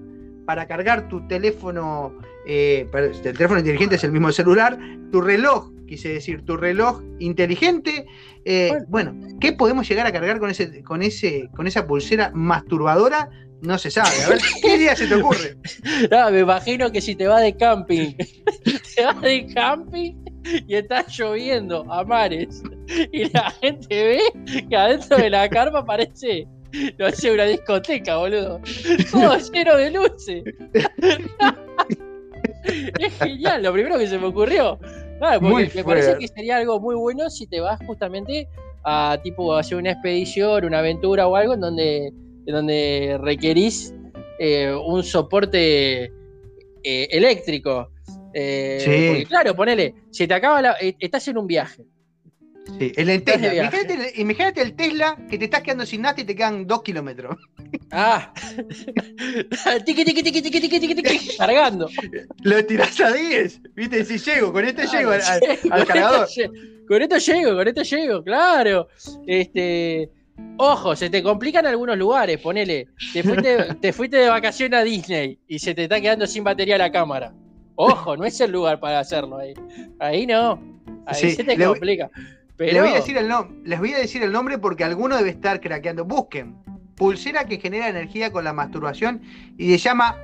para 0.46 0.66
cargar 0.66 1.08
tu 1.08 1.26
teléfono, 1.28 2.14
eh, 2.46 2.88
el 2.92 3.20
teléfono 3.20 3.60
inteligente 3.60 3.96
es 3.96 4.04
el 4.04 4.12
mismo 4.12 4.32
celular, 4.32 4.78
tu 5.12 5.20
reloj, 5.20 5.70
quise 5.88 6.10
decir, 6.10 6.44
tu 6.44 6.56
reloj 6.56 7.02
inteligente. 7.18 8.06
Eh, 8.44 8.72
bueno. 8.88 9.14
¿qué 9.40 9.52
podemos 9.52 9.88
llegar 9.88 10.06
a 10.06 10.12
cargar 10.12 10.38
con 10.38 10.50
ese, 10.50 10.82
con 10.82 11.02
ese, 11.02 11.48
con 11.54 11.66
esa 11.66 11.86
pulsera 11.86 12.30
masturbadora? 12.34 13.30
No 13.62 13.76
se 13.78 13.90
sabe. 13.90 14.22
A 14.24 14.28
ver, 14.28 14.38
¿qué 14.62 14.78
día 14.78 14.94
se 14.94 15.06
te 15.06 15.16
ocurre? 15.16 15.56
No, 16.10 16.30
me 16.30 16.40
imagino 16.40 16.90
que 16.92 17.00
si 17.00 17.14
te 17.14 17.26
vas 17.26 17.42
de 17.42 17.56
camping, 17.56 18.14
te 18.94 19.04
vas 19.04 19.20
de 19.20 19.46
camping 19.54 20.14
y 20.66 20.74
está 20.76 21.04
lloviendo 21.08 21.90
a 21.92 22.04
mares 22.04 22.62
y 23.12 23.28
la 23.30 23.50
gente 23.60 23.88
ve 23.88 24.64
que 24.68 24.76
adentro 24.76 25.18
de 25.18 25.30
la 25.30 25.48
carpa 25.48 25.84
parece, 25.84 26.46
no 26.98 27.10
sé, 27.10 27.32
una 27.32 27.44
discoteca, 27.44 28.16
boludo. 28.16 28.60
Todo 29.10 29.36
lleno 29.52 29.76
de 29.76 29.90
luces. 29.90 30.44
es 32.98 33.18
genial, 33.18 33.62
lo 33.62 33.72
primero 33.72 33.98
que 33.98 34.06
se 34.06 34.18
me 34.18 34.26
ocurrió. 34.26 34.78
Claro, 35.18 35.40
porque 35.40 35.70
me 35.74 35.84
parece 35.84 36.18
que 36.18 36.28
sería 36.28 36.58
algo 36.58 36.80
muy 36.80 36.94
bueno 36.94 37.28
si 37.28 37.46
te 37.46 37.60
vas 37.60 37.78
justamente 37.86 38.48
a 38.84 39.18
tipo 39.22 39.54
hacer 39.54 39.76
una 39.76 39.92
expedición, 39.92 40.64
una 40.64 40.78
aventura 40.78 41.26
o 41.26 41.36
algo 41.36 41.54
en 41.54 41.60
donde, 41.60 42.06
en 42.06 42.54
donde 42.54 43.18
requerís 43.20 43.94
eh, 44.38 44.72
un 44.72 45.02
soporte 45.02 46.04
eh, 46.04 47.08
eléctrico. 47.10 47.90
Eh, 48.32 49.24
claro, 49.28 49.54
ponele, 49.56 49.94
si 50.10 50.26
te 50.26 50.34
acaba 50.34 50.62
la, 50.62 50.76
estás 50.80 51.26
en 51.28 51.38
un 51.38 51.46
viaje. 51.46 51.84
Sí, 52.78 52.92
el 52.96 53.22
Tesla. 53.24 53.70
Imagínate, 54.16 54.62
el 54.62 54.74
Tesla 54.74 55.16
que 55.30 55.38
te 55.38 55.46
estás 55.46 55.62
quedando 55.62 55.86
sin 55.86 56.02
nada 56.02 56.20
y 56.20 56.24
te 56.24 56.36
quedan 56.36 56.66
dos 56.66 56.82
kilómetros. 56.82 57.36
Ah, 57.90 58.32
tiqui, 59.84 60.04
tiqui, 60.04 60.22
tiqui, 60.22 60.42
tiqui, 60.42 60.60
tiqui, 60.60 60.80
tiqui, 60.80 60.94
tiqui, 60.94 61.36
cargando. 61.36 61.88
Lo 62.42 62.64
tirás 62.64 63.00
a 63.00 63.12
10, 63.12 63.60
viste, 63.74 64.04
si 64.04 64.18
llego, 64.18 64.52
con 64.52 64.64
este 64.64 64.86
llego 64.86 65.12
al, 65.12 65.20
al 65.70 65.86
cargador. 65.86 66.28
Con 66.86 67.02
esto 67.02 67.18
llego, 67.18 67.56
con 67.56 67.68
esto 67.68 67.82
llego, 67.82 68.24
claro. 68.24 68.88
Este, 69.26 70.10
ojo, 70.56 70.96
se 70.96 71.10
te 71.10 71.22
complican 71.22 71.66
algunos 71.66 71.98
lugares, 71.98 72.40
ponele. 72.40 72.88
Te 73.12 73.22
fuiste, 73.22 73.74
te 73.80 73.92
fuiste 73.92 74.16
de 74.16 74.28
vacaciones 74.28 74.80
a 74.80 74.84
Disney 74.84 75.38
y 75.48 75.58
se 75.58 75.74
te 75.74 75.84
está 75.84 76.00
quedando 76.00 76.26
sin 76.26 76.44
batería 76.44 76.78
la 76.78 76.90
cámara. 76.90 77.34
Ojo, 77.74 78.16
no 78.16 78.24
es 78.24 78.40
el 78.40 78.50
lugar 78.50 78.80
para 78.80 79.00
hacerlo 79.00 79.38
ahí. 79.38 79.54
Ahí 79.98 80.26
no. 80.26 80.60
Ahí 81.06 81.32
se 81.32 81.44
te 81.44 81.56
complica. 81.62 82.10
Les, 82.58 82.80
voy 82.80 82.90
a 82.90 82.94
decir 82.94 83.16
el 83.16 83.32
les 83.64 83.78
voy 83.78 83.94
a 83.94 83.98
decir 83.98 84.22
el 84.22 84.32
nombre 84.32 84.58
porque 84.58 84.84
alguno 84.84 85.16
debe 85.16 85.30
estar 85.30 85.60
craqueando. 85.60 86.04
Busquen. 86.04 86.56
Pulsera 86.96 87.44
que 87.44 87.58
genera 87.58 87.88
energía 87.88 88.32
con 88.32 88.42
la 88.42 88.52
masturbación 88.52 89.22
y 89.56 89.70
se 89.70 89.78
llama 89.78 90.16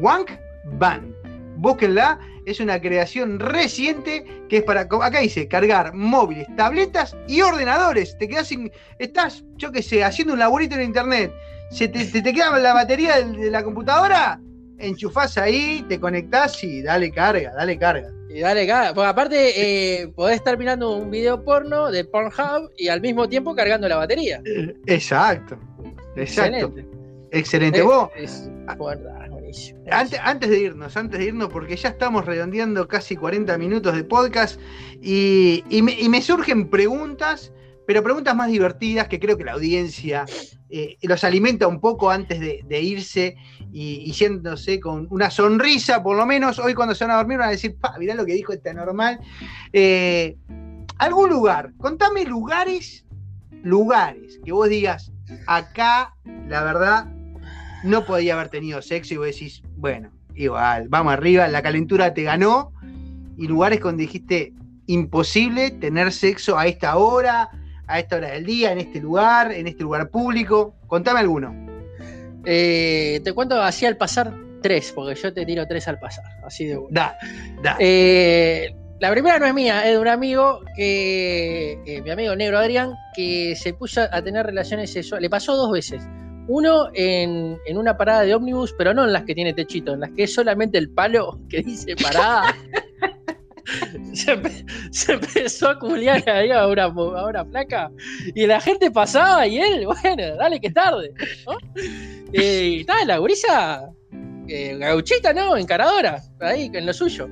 Wank 0.00 0.30
Band. 0.78 1.14
Búsquenla 1.56 2.18
es 2.46 2.60
una 2.60 2.80
creación 2.80 3.38
reciente 3.38 4.24
que 4.48 4.58
es 4.58 4.62
para, 4.62 4.80
acá 4.80 5.20
dice, 5.20 5.46
cargar 5.48 5.94
móviles, 5.94 6.46
tabletas 6.56 7.16
y 7.28 7.40
ordenadores. 7.40 8.16
Te 8.18 8.28
quedas 8.28 8.48
sin, 8.48 8.70
estás, 8.98 9.44
yo 9.56 9.70
qué 9.70 9.82
sé, 9.82 10.02
haciendo 10.02 10.34
un 10.34 10.40
laburito 10.40 10.74
en 10.74 10.82
internet, 10.82 11.32
se 11.70 11.88
te, 11.88 12.04
te, 12.04 12.32
queda 12.32 12.58
la 12.58 12.74
batería 12.74 13.20
de, 13.22 13.50
la 13.50 13.62
computadora, 13.62 14.40
enchufás 14.78 15.38
ahí, 15.38 15.84
te 15.88 16.00
conectás 16.00 16.62
y 16.64 16.82
dale 16.82 17.10
carga, 17.10 17.52
dale 17.54 17.78
carga. 17.78 18.08
Y 18.34 18.40
dale 18.40 18.66
porque 18.94 19.08
aparte 19.08 20.00
eh, 20.02 20.08
podés 20.08 20.36
estar 20.36 20.56
mirando 20.56 20.96
un 20.96 21.10
video 21.10 21.44
porno 21.44 21.90
de 21.90 22.04
Pornhub 22.04 22.70
y 22.78 22.88
al 22.88 23.00
mismo 23.00 23.28
tiempo 23.28 23.54
cargando 23.54 23.88
la 23.88 23.96
batería. 23.96 24.42
Exacto, 24.86 25.58
exacto. 26.16 26.72
Excelente. 27.30 27.80
Vos, 27.82 28.10
antes, 29.90 30.20
antes, 30.22 30.50
de 30.50 30.60
irnos, 30.60 30.96
antes 30.96 31.18
de 31.18 31.26
irnos, 31.26 31.48
porque 31.48 31.76
ya 31.76 31.90
estamos 31.90 32.24
redondeando 32.26 32.86
casi 32.86 33.16
40 33.16 33.56
minutos 33.58 33.94
de 33.94 34.04
podcast 34.04 34.60
y, 35.00 35.64
me, 35.82 36.22
surgen 36.22 36.68
preguntas, 36.68 37.52
pero 37.86 38.02
preguntas 38.02 38.34
más 38.34 38.50
divertidas 38.50 39.08
que 39.08 39.18
creo 39.18 39.36
que 39.36 39.44
la 39.44 39.52
audiencia 39.52 40.24
eh, 40.70 40.96
los 41.02 41.24
alimenta 41.24 41.66
un 41.66 41.80
poco 41.80 42.10
antes 42.10 42.40
de, 42.40 42.80
irse 42.80 43.36
y, 43.72 44.10
y, 44.10 44.80
con 44.80 45.06
una 45.10 45.30
sonrisa, 45.30 46.02
por 46.02 46.16
lo 46.16 46.24
menos 46.24 46.58
hoy 46.58 46.74
cuando 46.74 46.94
se 46.94 47.04
van 47.04 47.10
a 47.12 47.16
dormir 47.16 47.38
van 47.38 47.48
a 47.48 47.52
decir, 47.52 47.76
pa, 47.78 47.94
mirá 47.98 48.14
lo 48.14 48.24
que 48.24 48.34
dijo 48.34 48.52
este 48.52 48.72
normal. 48.72 49.20
Eh, 49.72 50.36
algún 50.98 51.30
lugar, 51.30 51.72
contame 51.76 52.24
lugares, 52.24 53.04
lugares 53.62 54.40
que 54.44 54.52
vos 54.52 54.68
digas, 54.68 55.12
acá, 55.46 56.14
la 56.48 56.62
verdad, 56.62 57.06
no 57.84 58.04
podía 58.04 58.34
haber 58.34 58.48
tenido 58.48 58.80
sexo 58.80 59.14
y 59.14 59.16
vos 59.18 59.26
decís, 59.26 59.62
bueno, 59.76 60.10
igual, 60.34 60.88
vamos 60.88 61.12
arriba, 61.12 61.48
la 61.48 61.62
calentura 61.62 62.14
te 62.14 62.22
ganó 62.22 62.72
y 63.36 63.46
lugares 63.46 63.80
donde 63.80 64.04
dijiste, 64.04 64.54
imposible 64.86 65.70
tener 65.70 66.12
sexo 66.12 66.58
a 66.58 66.66
esta 66.66 66.96
hora, 66.96 67.50
a 67.92 67.98
esta 67.98 68.16
hora 68.16 68.30
del 68.30 68.46
día, 68.46 68.72
en 68.72 68.78
este 68.78 69.00
lugar, 69.00 69.52
en 69.52 69.66
este 69.66 69.82
lugar 69.82 70.08
público. 70.08 70.74
Contame 70.86 71.20
alguno. 71.20 71.54
Eh, 72.44 73.20
te 73.22 73.32
cuento 73.34 73.60
así 73.60 73.84
al 73.84 73.96
pasar 73.96 74.32
tres, 74.62 74.92
porque 74.94 75.14
yo 75.20 75.32
te 75.32 75.44
tiro 75.44 75.66
tres 75.66 75.86
al 75.88 75.98
pasar, 75.98 76.24
así 76.44 76.64
de 76.66 76.76
bueno. 76.76 76.88
Da, 76.90 77.18
da. 77.62 77.76
Eh, 77.78 78.74
la 78.98 79.10
primera 79.10 79.38
no 79.38 79.46
es 79.46 79.52
mía, 79.52 79.84
es 79.84 79.92
de 79.92 79.98
un 79.98 80.08
amigo 80.08 80.60
que, 80.74 81.72
eh, 81.84 82.00
mi 82.02 82.10
amigo 82.10 82.34
negro 82.34 82.58
Adrián, 82.58 82.94
que 83.14 83.54
se 83.56 83.74
puso 83.74 84.00
a 84.10 84.22
tener 84.22 84.46
relaciones 84.46 84.92
sexuales. 84.92 85.22
Le 85.22 85.30
pasó 85.30 85.54
dos 85.54 85.70
veces. 85.70 86.02
Uno 86.48 86.88
en, 86.94 87.58
una 87.74 87.96
parada 87.96 88.22
de 88.22 88.34
ómnibus, 88.34 88.74
pero 88.78 88.94
no 88.94 89.04
en 89.04 89.12
las 89.12 89.24
que 89.24 89.34
tiene 89.34 89.52
techito, 89.52 89.94
en 89.94 90.00
las 90.00 90.10
que 90.10 90.22
es 90.22 90.34
solamente 90.34 90.78
el 90.78 90.88
palo 90.88 91.40
que 91.48 91.62
dice 91.62 91.94
parada. 91.96 92.54
se, 94.12 95.12
empezó 95.12 95.68
a 95.70 95.78
culiar 95.78 96.28
ahí 96.28 96.50
a 96.50 96.66
una, 96.66 96.84
a 96.84 97.44
placa 97.44 97.90
y 98.34 98.46
la 98.46 98.60
gente 98.60 98.90
pasaba 98.90 99.46
y 99.46 99.58
él, 99.58 99.86
bueno, 100.02 100.36
dale 100.36 100.60
que 100.60 100.70
tarde. 100.70 101.12
y 102.32 102.80
estaba 102.80 103.04
la 103.04 103.18
gurisa, 103.18 103.90
eh, 104.48 104.76
gauchita, 104.78 105.32
¿no? 105.32 105.56
Encaradora, 105.56 106.22
ahí, 106.40 106.70
en 106.72 106.86
lo 106.86 106.92
suyo. 106.92 107.28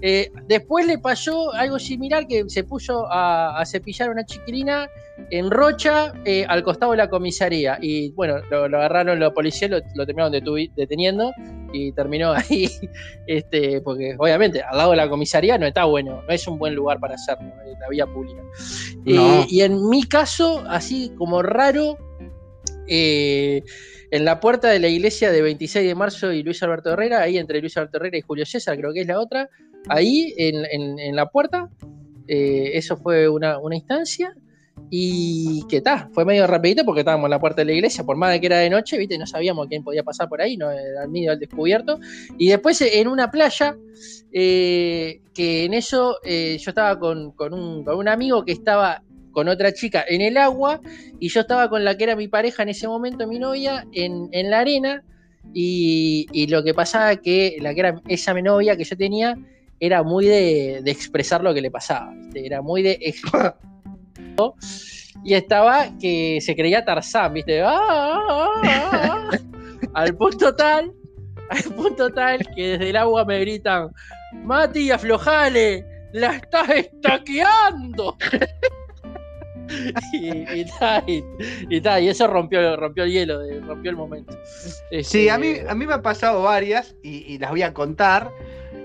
Eh, 0.00 0.30
después 0.46 0.86
le 0.86 0.98
pasó 0.98 1.52
algo 1.54 1.78
similar 1.78 2.26
que 2.26 2.44
se 2.48 2.62
puso 2.62 3.06
a, 3.10 3.62
cepillar 3.66 4.10
una 4.10 4.24
chiquilina 4.24 4.88
en 5.30 5.50
Rocha 5.50 6.12
eh, 6.24 6.44
al 6.48 6.62
costado 6.62 6.92
de 6.92 6.98
la 6.98 7.08
comisaría. 7.08 7.78
Y 7.80 8.10
bueno, 8.12 8.38
lo, 8.50 8.64
agarraron 8.64 9.18
los 9.18 9.32
policías, 9.32 9.70
lo, 9.70 10.06
terminaron 10.06 10.32
deteniendo 10.32 11.32
y 11.72 11.92
terminó 11.92 12.32
ahí, 12.50 12.68
este, 13.26 13.80
porque 13.80 14.14
obviamente 14.18 14.62
al 14.62 14.76
lado 14.76 14.90
de 14.92 14.96
la 14.96 15.08
comisaría 15.08 15.58
no 15.58 15.66
está 15.66 15.84
bueno, 15.84 16.22
no 16.26 16.34
es 16.34 16.46
un 16.46 16.58
buen 16.58 16.74
lugar 16.74 16.98
para 16.98 17.14
hacerlo, 17.14 17.52
en 17.66 17.78
la 17.78 17.88
vía 17.88 18.06
pública. 18.06 18.42
Eh, 19.06 19.46
y 19.48 19.60
en 19.62 19.88
mi 19.88 20.04
caso, 20.04 20.64
así 20.68 21.12
como 21.16 21.42
raro, 21.42 21.98
en 22.90 24.24
la 24.24 24.40
puerta 24.40 24.70
de 24.70 24.78
la 24.78 24.88
iglesia 24.88 25.30
de 25.30 25.42
26 25.42 25.86
de 25.86 25.94
marzo 25.94 26.32
y 26.32 26.42
Luis 26.42 26.62
Alberto 26.62 26.90
Herrera, 26.90 27.20
ahí 27.20 27.36
entre 27.36 27.60
Luis 27.60 27.76
Alberto 27.76 27.98
Herrera 27.98 28.16
y 28.16 28.22
Julio 28.22 28.46
César, 28.46 28.78
creo 28.78 28.92
que 28.94 29.02
es 29.02 29.06
la 29.06 29.20
otra, 29.20 29.50
ahí 29.88 30.34
en, 30.36 31.14
la 31.14 31.26
puerta. 31.26 31.68
Eh, 32.26 32.70
eso 32.74 32.96
fue 32.96 33.28
una, 33.28 33.58
instancia. 33.72 34.34
Y 34.90 35.64
que 35.68 35.78
está, 35.78 36.08
fue 36.12 36.24
medio 36.24 36.46
rapidito 36.46 36.84
porque 36.84 37.00
estábamos 37.00 37.26
en 37.26 37.30
la 37.30 37.40
puerta 37.40 37.60
de 37.60 37.66
la 37.66 37.72
iglesia, 37.72 38.04
por 38.04 38.16
más 38.16 38.32
de 38.32 38.40
que 38.40 38.46
era 38.46 38.58
de 38.58 38.70
noche, 38.70 38.96
viste, 38.96 39.18
no 39.18 39.26
sabíamos 39.26 39.66
quién 39.68 39.84
podía 39.84 40.02
pasar 40.02 40.28
por 40.28 40.40
ahí, 40.40 40.56
no 40.56 40.68
al 40.68 41.08
medio 41.08 41.32
al 41.32 41.38
descubierto. 41.38 41.98
Y 42.38 42.48
después 42.48 42.80
en 42.80 43.08
una 43.08 43.30
playa, 43.30 43.76
eh, 44.32 45.20
que 45.34 45.64
en 45.64 45.74
eso 45.74 46.18
eh, 46.24 46.58
yo 46.58 46.70
estaba 46.70 46.98
con, 46.98 47.34
un, 47.52 47.84
con 47.84 47.96
un 47.96 48.08
amigo 48.08 48.44
que 48.44 48.52
estaba 48.52 49.02
con 49.32 49.48
otra 49.48 49.72
chica 49.72 50.04
en 50.08 50.20
el 50.20 50.36
agua 50.36 50.80
y 51.20 51.28
yo 51.28 51.42
estaba 51.42 51.68
con 51.68 51.84
la 51.84 51.96
que 51.96 52.04
era 52.04 52.16
mi 52.16 52.28
pareja 52.28 52.62
en 52.62 52.70
ese 52.70 52.88
momento, 52.88 53.26
mi 53.26 53.38
novia, 53.38 53.86
en, 53.92 54.28
en 54.32 54.50
la 54.50 54.60
arena 54.60 55.04
Y, 55.54 56.46
lo 56.48 56.64
que 56.64 56.74
pasaba 56.74 57.14
que 57.16 57.56
la 57.60 57.72
que 57.72 57.80
era 57.80 58.02
esa 58.08 58.34
mi 58.34 58.42
novia 58.42 58.76
que 58.76 58.84
yo 58.84 58.96
tenía 58.96 59.38
era 59.80 60.02
muy 60.02 60.26
de, 60.26 60.80
de 60.82 60.90
expresar 60.90 61.42
lo 61.44 61.54
que 61.54 61.60
le 61.60 61.70
pasaba. 61.70 62.12
Era 62.34 62.62
muy 62.62 62.82
de 62.82 62.98
y 65.24 65.34
estaba 65.34 65.86
que 66.00 66.38
se 66.40 66.54
creía 66.54 66.84
Tarzán, 66.84 67.34
¿viste? 67.34 67.60
¡Ah, 67.62 67.78
ah, 67.80 68.48
ah, 68.64 69.28
ah! 69.32 69.38
Al 69.94 70.16
punto 70.16 70.54
tal, 70.54 70.92
al 71.50 71.62
punto 71.74 72.10
tal 72.10 72.38
que 72.54 72.68
desde 72.78 72.90
el 72.90 72.96
agua 72.96 73.24
me 73.24 73.40
gritan, 73.40 73.88
Mati, 74.44 74.90
aflojale, 74.90 75.84
la 76.12 76.36
estás 76.36 76.68
estaqueando. 76.70 78.16
y, 80.12 80.60
y, 80.60 80.64
ta, 80.78 81.02
y- 81.06 81.24
y 81.70 82.08
eso 82.08 82.26
rompió, 82.26 82.76
rompió 82.76 83.04
el 83.04 83.10
hielo, 83.12 83.40
rompió 83.66 83.90
el 83.90 83.96
momento. 83.96 84.36
Sí, 84.44 84.72
Este, 84.90 85.30
a 85.30 85.38
mí, 85.38 85.54
a 85.68 85.74
mí 85.74 85.86
me 85.86 85.94
han 85.94 86.02
pasado 86.02 86.42
varias 86.42 86.94
y, 87.02 87.34
y 87.34 87.38
las 87.38 87.50
voy 87.50 87.62
a 87.62 87.72
contar. 87.74 88.30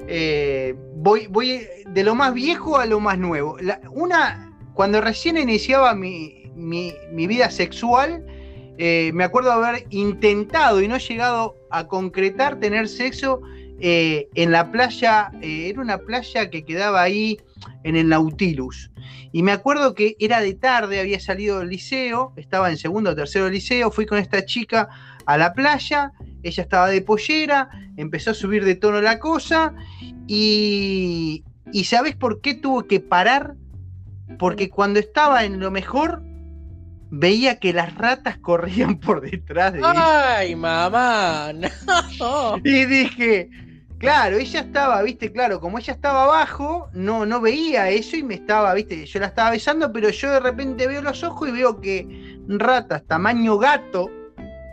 Eh, 0.08 0.74
voy, 0.95 1.28
voy 1.28 1.66
de 1.88 2.04
lo 2.04 2.16
más 2.16 2.34
viejo 2.34 2.78
a 2.78 2.86
lo 2.86 2.99
más 2.99 3.18
nuevo. 3.18 3.58
La- 3.60 3.82
una, 3.91 4.53
cuando 4.74 5.01
recién 5.01 5.38
iniciaba 5.38 5.93
mi, 5.93 6.51
mi- 6.55 6.93
vida 7.11 7.49
sexual, 7.51 8.26
eh, 8.78 9.11
me 9.13 9.24
acuerdo 9.24 9.51
haber 9.51 9.86
intentado 9.91 10.82
y 10.82 10.88
no 10.88 10.97
llegado 10.97 11.55
a 11.69 11.88
concretar 11.88 12.59
tener 12.59 12.88
sexo 12.89 13.41
eh, 13.80 14.28
en 14.36 14.51
la 14.51 14.71
playa. 14.71 15.32
eh, 15.41 15.69
era 15.69 15.82
una 15.82 15.97
playa 15.99 16.49
que 16.49 16.63
quedaba 16.65 17.01
ahí 17.01 17.38
en 17.84 17.95
el 17.95 18.09
Nautilus. 18.09 18.89
Y 19.32 19.41
me 19.43 19.51
acuerdo 19.51 19.93
que 19.95 20.15
era 20.19 20.41
de 20.41 20.53
tarde, 20.53 20.99
había 20.99 21.19
salido 21.19 21.59
del 21.59 21.69
liceo, 21.69 22.34
estaba 22.38 22.69
en 22.69 22.78
segundo 22.78 23.11
o 23.11 23.15
tercero 23.15 23.45
del 23.45 23.55
liceo, 23.55 23.89
fui 23.91 24.05
con 24.05 24.17
esta 24.19 24.45
chica 24.45 24.89
a 25.26 25.38
la 25.38 25.53
playa, 25.53 26.11
ella 26.43 26.63
estaba 26.63 26.88
de 26.89 27.01
pollera, 27.01 27.69
empezó 27.97 28.32
a 28.32 28.34
subir 28.34 28.63
de 28.63 28.76
tono 28.76 29.01
la 29.01 29.19
cosa 29.19 29.74
y, 30.28 31.43
y 31.71 31.84
¿sabes 31.86 32.15
por 32.15 32.41
qué 32.41 32.53
tuvo 32.55 32.86
que 32.88 32.99
parar? 32.99 33.55
Porque 34.38 34.69
cuando 34.69 34.99
estaba 34.99 35.43
en 35.45 35.59
lo 35.59 35.71
mejor, 35.71 36.21
veía 37.09 37.59
que 37.59 37.73
las 37.73 37.93
ratas 37.95 38.38
corrían 38.38 38.99
por 38.99 39.21
detrás 39.21 39.73
de 39.73 39.79
ella. 39.79 40.38
¡Ay, 40.38 40.55
mamá! 40.55 41.51
No. 42.19 42.57
Y 42.63 42.86
dije, 42.86 43.49
claro, 43.99 44.38
ella 44.38 44.61
estaba, 44.61 45.01
viste, 45.03 45.31
claro, 45.31 45.59
como 45.59 45.77
ella 45.77 45.93
estaba 45.93 46.23
abajo, 46.23 46.89
no, 46.93 47.25
no 47.25 47.39
veía 47.39 47.89
eso 47.89 48.15
y 48.15 48.23
me 48.23 48.36
estaba, 48.36 48.73
viste, 48.73 49.05
yo 49.05 49.19
la 49.19 49.27
estaba 49.27 49.51
besando, 49.51 49.91
pero 49.93 50.09
yo 50.09 50.31
de 50.31 50.39
repente 50.39 50.88
veo 50.88 51.01
los 51.01 51.23
ojos 51.23 51.49
y 51.49 51.51
veo 51.51 51.79
que 51.79 52.38
ratas 52.47 53.03
tamaño 53.05 53.57
gato 53.57 54.09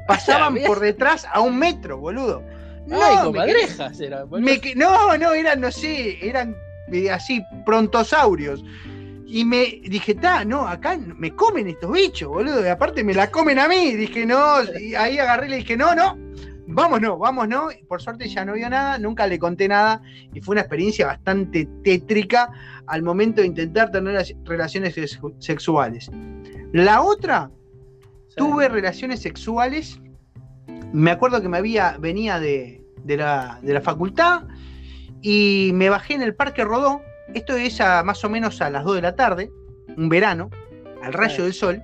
pasaban 0.08 0.56
por 0.66 0.80
detrás 0.80 1.26
a 1.32 1.40
un 1.40 1.58
metro, 1.58 1.98
boludo. 1.98 2.42
¡Ay, 2.90 2.90
me 2.90 2.98
quedé- 2.98 3.22
comadrejas 3.24 3.98
boludo. 4.28 4.40
me 4.40 4.74
no, 4.74 5.16
no, 5.18 5.32
eran, 5.32 5.60
no 5.60 5.70
sé, 5.70 6.26
eran 6.26 6.56
eh, 6.90 7.10
así, 7.10 7.42
prontosaurios. 7.64 8.64
Y 9.32 9.44
me 9.44 9.80
dije, 9.88 10.16
ta, 10.16 10.44
no, 10.44 10.66
acá 10.66 10.98
me 10.98 11.30
comen 11.36 11.68
estos 11.68 11.92
bichos, 11.92 12.28
boludo. 12.28 12.64
Y 12.64 12.68
aparte 12.68 13.04
me 13.04 13.14
la 13.14 13.30
comen 13.30 13.60
a 13.60 13.68
mí. 13.68 13.94
Dije, 13.94 14.26
no, 14.26 14.56
y 14.80 14.96
ahí 14.96 15.18
agarré 15.18 15.46
y 15.46 15.50
le 15.50 15.56
dije, 15.58 15.76
no, 15.76 15.94
no, 15.94 16.18
vámonos, 16.66 17.16
vámonos. 17.16 17.72
Y 17.80 17.84
por 17.84 18.02
suerte 18.02 18.28
ya 18.28 18.44
no 18.44 18.54
vio 18.54 18.68
nada, 18.68 18.98
nunca 18.98 19.28
le 19.28 19.38
conté 19.38 19.68
nada. 19.68 20.02
Y 20.34 20.40
fue 20.40 20.54
una 20.54 20.62
experiencia 20.62 21.06
bastante 21.06 21.68
tétrica 21.84 22.50
al 22.88 23.02
momento 23.04 23.40
de 23.40 23.46
intentar 23.46 23.92
tener 23.92 24.20
relaciones 24.44 24.94
sex- 24.94 25.20
sexuales. 25.38 26.10
La 26.72 27.02
otra 27.02 27.50
Sí. 28.30 28.34
tuve 28.36 28.68
relaciones 28.68 29.20
sexuales. 29.20 30.00
Me 30.92 31.12
acuerdo 31.12 31.40
que 31.40 31.48
me 31.48 31.58
había, 31.58 31.96
venía 32.00 32.40
de, 32.40 32.82
de 33.04 33.16
la, 33.16 33.60
de 33.62 33.74
la 33.74 33.80
facultad 33.80 34.42
y 35.22 35.70
me 35.74 35.88
bajé 35.88 36.14
en 36.14 36.22
el 36.22 36.34
Parque 36.34 36.64
Rodó. 36.64 37.02
Esto 37.34 37.56
es 37.56 37.80
a, 37.80 38.02
más 38.02 38.24
o 38.24 38.30
menos 38.30 38.60
a 38.60 38.70
las 38.70 38.84
2 38.84 38.96
de 38.96 39.02
la 39.02 39.14
tarde, 39.14 39.50
un 39.96 40.08
verano, 40.08 40.50
al 41.02 41.12
rayo 41.12 41.36
Sí. 41.36 41.42
del 41.42 41.54
sol. 41.54 41.82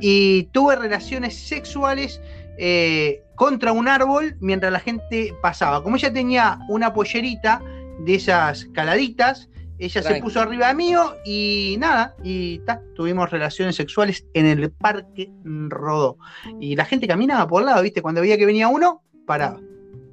Y 0.00 0.44
tuve 0.52 0.76
relaciones 0.76 1.34
sexuales 1.38 2.20
eh, 2.58 3.22
contra 3.36 3.72
un 3.72 3.88
árbol 3.88 4.36
mientras 4.40 4.72
la 4.72 4.80
gente 4.80 5.34
pasaba. 5.42 5.82
Como 5.82 5.96
ella 5.96 6.12
tenía 6.12 6.58
una 6.68 6.92
pollerita 6.92 7.62
de 8.00 8.14
esas 8.16 8.66
caladitas, 8.74 9.48
ella 9.78 10.02
se 10.02 10.20
puso 10.20 10.40
arriba 10.40 10.72
mío 10.72 11.14
y 11.24 11.76
nada, 11.78 12.14
y 12.22 12.58
ta, 12.60 12.80
tuvimos 12.94 13.30
relaciones 13.30 13.74
sexuales 13.76 14.24
en 14.34 14.46
el 14.46 14.70
Parque 14.70 15.30
Rodó. 15.44 16.16
Y 16.60 16.76
la 16.76 16.84
gente 16.84 17.08
caminaba 17.08 17.46
por 17.48 17.62
el 17.62 17.66
lado, 17.66 17.82
¿viste? 17.82 18.02
Cuando 18.02 18.20
veía 18.20 18.38
que 18.38 18.46
venía 18.46 18.68
uno, 18.68 19.02
paraba. 19.26 19.60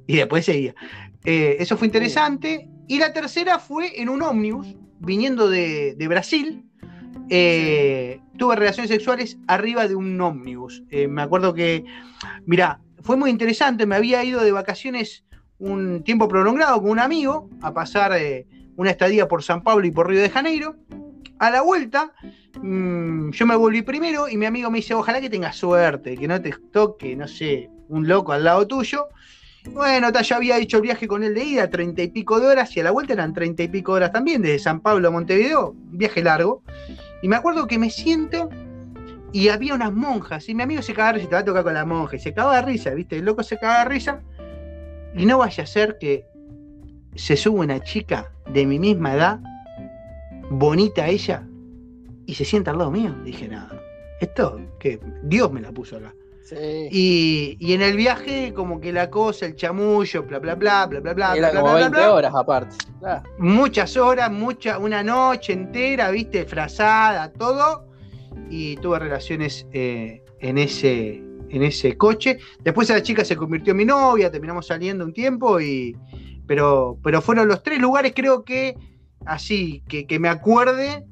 Y 0.06 0.16
después 0.16 0.44
seguía. 0.44 0.74
Eh, 1.24 1.56
eso 1.60 1.76
fue 1.76 1.86
interesante. 1.86 2.68
Y 2.92 2.98
la 2.98 3.14
tercera 3.14 3.58
fue 3.58 4.02
en 4.02 4.10
un 4.10 4.20
ómnibus, 4.20 4.76
viniendo 4.98 5.48
de, 5.48 5.96
Brasil. 6.10 6.62
Eh, 7.30 8.20
tuve 8.36 8.54
relaciones 8.54 8.90
sexuales 8.90 9.38
arriba 9.46 9.88
de 9.88 9.94
un 9.94 10.20
ómnibus. 10.20 10.82
Eh, 10.90 11.08
me 11.08 11.22
acuerdo 11.22 11.54
que, 11.54 11.86
mira, 12.44 12.80
fue 13.00 13.16
muy 13.16 13.30
interesante. 13.30 13.86
Me 13.86 13.96
había 13.96 14.22
ido 14.22 14.44
de 14.44 14.52
vacaciones 14.52 15.24
un 15.58 16.04
tiempo 16.04 16.28
prolongado 16.28 16.82
con 16.82 16.90
un 16.90 16.98
amigo 16.98 17.48
a 17.62 17.72
pasar 17.72 18.12
eh, 18.12 18.46
una 18.76 18.90
estadía 18.90 19.26
por 19.26 19.42
San 19.42 19.62
Pablo 19.62 19.86
y 19.86 19.90
por 19.90 20.10
Río 20.10 20.20
de 20.20 20.28
Janeiro. 20.28 20.76
A 21.38 21.50
la 21.50 21.62
vuelta, 21.62 22.12
mm, 22.60 23.30
yo 23.30 23.46
me 23.46 23.56
volví 23.56 23.80
primero 23.80 24.28
y 24.28 24.36
mi 24.36 24.44
amigo 24.44 24.70
me 24.70 24.80
dice, 24.80 24.92
ojalá 24.92 25.18
que 25.22 25.30
tengas 25.30 25.56
suerte, 25.56 26.14
que 26.14 26.28
no 26.28 26.42
te 26.42 26.52
toque, 26.70 27.16
no 27.16 27.26
sé, 27.26 27.70
un 27.88 28.06
loco 28.06 28.32
al 28.32 28.44
lado 28.44 28.66
tuyo. 28.66 29.06
Bueno, 29.70 30.10
yo 30.10 30.36
había 30.36 30.58
hecho 30.58 30.78
el 30.78 30.82
viaje 30.82 31.06
con 31.06 31.22
él 31.22 31.34
de 31.34 31.44
ida, 31.44 31.70
treinta 31.70 32.02
y 32.02 32.08
pico 32.08 32.40
de 32.40 32.48
horas, 32.48 32.76
y 32.76 32.80
a 32.80 32.84
la 32.84 32.90
vuelta 32.90 33.12
eran 33.12 33.32
treinta 33.32 33.62
y 33.62 33.68
pico 33.68 33.92
de 33.92 33.98
horas 33.98 34.12
también, 34.12 34.42
desde 34.42 34.58
San 34.58 34.80
Pablo 34.80 35.08
a 35.08 35.10
Montevideo, 35.10 35.70
un 35.70 35.98
viaje 35.98 36.22
largo. 36.22 36.62
Y 37.22 37.28
me 37.28 37.36
acuerdo 37.36 37.66
que 37.66 37.78
me 37.78 37.88
siento 37.88 38.50
y 39.32 39.48
había 39.48 39.74
unas 39.74 39.92
monjas, 39.92 40.48
y 40.48 40.54
mi 40.54 40.62
amigo 40.62 40.82
se 40.82 40.92
cagaba 40.92 41.12
de 41.12 41.18
risa, 41.20 41.28
te 41.30 41.34
va 41.36 41.40
a 41.40 41.44
tocar 41.44 41.64
con 41.64 41.74
la 41.74 41.86
monja, 41.86 42.16
y 42.16 42.18
se 42.18 42.34
cagaba 42.34 42.56
de 42.56 42.62
risa, 42.62 42.90
¿viste? 42.90 43.16
El 43.16 43.24
loco 43.24 43.42
se 43.42 43.58
cagaba 43.58 43.84
de 43.84 43.88
risa, 43.88 44.20
y 45.14 45.24
no 45.24 45.38
vaya 45.38 45.64
a 45.64 45.66
ser 45.66 45.96
que 45.98 46.26
se 47.14 47.36
sube 47.36 47.60
una 47.60 47.80
chica 47.80 48.32
de 48.52 48.66
mi 48.66 48.78
misma 48.78 49.14
edad, 49.14 49.40
bonita 50.50 51.06
ella, 51.06 51.46
y 52.26 52.34
se 52.34 52.44
sienta 52.44 52.72
al 52.72 52.78
lado 52.78 52.90
mío. 52.90 53.14
Dije, 53.24 53.48
nada, 53.48 53.80
esto, 54.20 54.60
que 54.78 55.00
Dios 55.22 55.50
me 55.50 55.60
la 55.60 55.72
puso 55.72 55.96
acá. 55.96 56.12
Sí. 56.44 56.88
Y, 56.90 57.56
y 57.60 57.72
en 57.72 57.82
el 57.82 57.96
viaje, 57.96 58.52
como 58.52 58.80
que 58.80 58.92
la 58.92 59.10
cosa, 59.10 59.46
el 59.46 59.54
chamullo, 59.54 60.24
bla, 60.24 60.38
bla, 60.38 60.54
bla, 60.54 60.86
bla, 60.86 61.00
bla, 61.00 61.14
bla, 61.14 61.36
Era 61.36 61.50
bla, 61.50 61.60
como 61.60 61.72
bla, 61.74 61.88
bla, 61.88 61.88
20 61.88 61.98
bla. 61.98 62.12
horas 62.12 62.32
aparte. 62.34 62.76
Muchas 63.38 63.96
horas, 63.96 64.30
mucha, 64.30 64.78
una 64.78 65.02
noche 65.02 65.52
entera, 65.52 66.10
viste, 66.10 66.44
frazada, 66.44 67.32
todo. 67.32 67.86
Y 68.50 68.76
tuve 68.76 68.98
relaciones 68.98 69.66
eh, 69.72 70.22
en, 70.40 70.58
ese, 70.58 71.22
en 71.48 71.62
ese 71.62 71.96
coche. 71.96 72.38
Después 72.60 72.90
esa 72.90 73.02
chica 73.02 73.24
se 73.24 73.36
convirtió 73.36 73.70
en 73.70 73.76
mi 73.78 73.84
novia, 73.84 74.30
terminamos 74.30 74.66
saliendo 74.66 75.04
un 75.04 75.12
tiempo, 75.12 75.60
y, 75.60 75.96
pero, 76.46 76.98
pero 77.02 77.22
fueron 77.22 77.48
los 77.48 77.62
tres 77.62 77.78
lugares, 77.78 78.12
creo 78.14 78.44
que, 78.44 78.76
así, 79.24 79.82
que, 79.88 80.06
que 80.06 80.18
me 80.18 80.28
acuerde, 80.28 81.06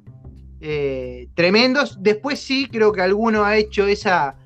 eh, 0.60 1.28
tremendos. 1.34 2.02
Después 2.02 2.40
sí, 2.40 2.68
creo 2.70 2.92
que 2.92 3.00
alguno 3.00 3.44
ha 3.44 3.56
hecho 3.56 3.86
esa 3.86 4.36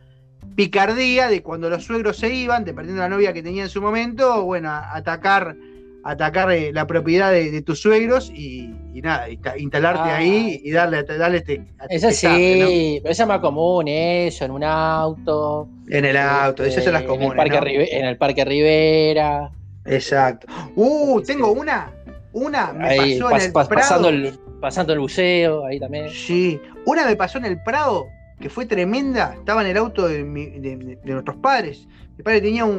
picardía 0.55 1.29
de 1.29 1.43
cuando 1.43 1.69
los 1.71 1.85
suegros 1.85 2.17
se 2.19 2.33
iban, 2.33 2.65
dependiendo 2.65 3.03
de 3.03 3.09
la 3.09 3.15
novia 3.15 3.33
que 3.33 3.43
tenía 3.43 3.65
en 3.65 3.69
su 3.69 3.81
momento, 3.83 4.43
bueno, 4.45 4.71
atacar, 4.73 5.57
atacar 6.05 6.51
eh, 6.53 6.73
la 6.73 6.87
propiedad 6.87 7.33
de, 7.33 7.51
de 7.51 7.63
tus 7.63 7.81
suegros 7.81 8.31
y, 8.35 8.73
y 8.93 9.01
nada, 9.03 9.29
insta- 9.29 9.55
instalarte 9.59 10.11
Ah. 10.11 10.17
ahí 10.19 10.61
y 10.63 10.71
darle, 10.71 11.03
darle 11.03 11.39
este, 11.39 11.63
Eso 11.91 12.09
este 12.09 12.27
tape, 12.29 12.59
¿no? 12.61 12.67
sí, 12.69 12.99
pero 13.03 13.13
eso 13.13 13.23
es 13.23 13.29
más 13.29 13.39
común, 13.41 13.89
eso, 13.89 14.45
en 14.45 14.51
un 14.51 14.65
auto. 14.65 15.69
En 15.89 16.05
el 16.05 16.17
auto, 16.17 16.65
esas 16.65 16.85
son 16.85 16.93
las 16.93 17.03
eh, 17.03 17.07
comunes. 17.07 17.33
En 17.33 17.41
el 17.41 17.51
Parque, 17.51 17.79
¿no? 17.91 17.99
En 17.99 18.05
el 18.07 18.17
parque 18.19 18.45
Rivera. 18.45 19.51
Exacto. 19.87 20.47
Uh, 20.77 21.21
tengo 21.23 21.51
una, 21.53 21.93
una 22.33 22.73
me 22.73 22.89
Ahí, 22.89 23.19
pasó 23.19 23.31
pas- 23.35 23.39
en 23.41 23.47
el 23.47 23.53
pas- 23.53 23.67
Prado. 23.69 23.81
pasando, 23.81 24.09
el, 24.09 24.39
pasando 24.61 24.93
el 24.93 24.99
buceo, 25.01 25.67
ahí 25.67 25.79
también. 25.81 26.09
Sí, 26.11 26.61
una 26.87 27.05
me 27.07 27.17
pasó 27.17 27.39
en 27.39 27.45
el 27.47 27.63
Prado, 27.63 28.07
que 28.45 28.51
fue 28.51 28.67
tremenda. 28.67 29.33
Estaba 29.39 29.63
en 29.63 29.69
el 29.69 29.77
auto 29.79 30.07
de, 30.07 30.23
mi- 30.23 30.51
de- 30.51 30.99
nuestros 31.07 31.39
padres. 31.39 31.89
Mi 32.19 32.23
padre 32.23 32.43
tenía 32.43 32.67
un, 32.67 32.79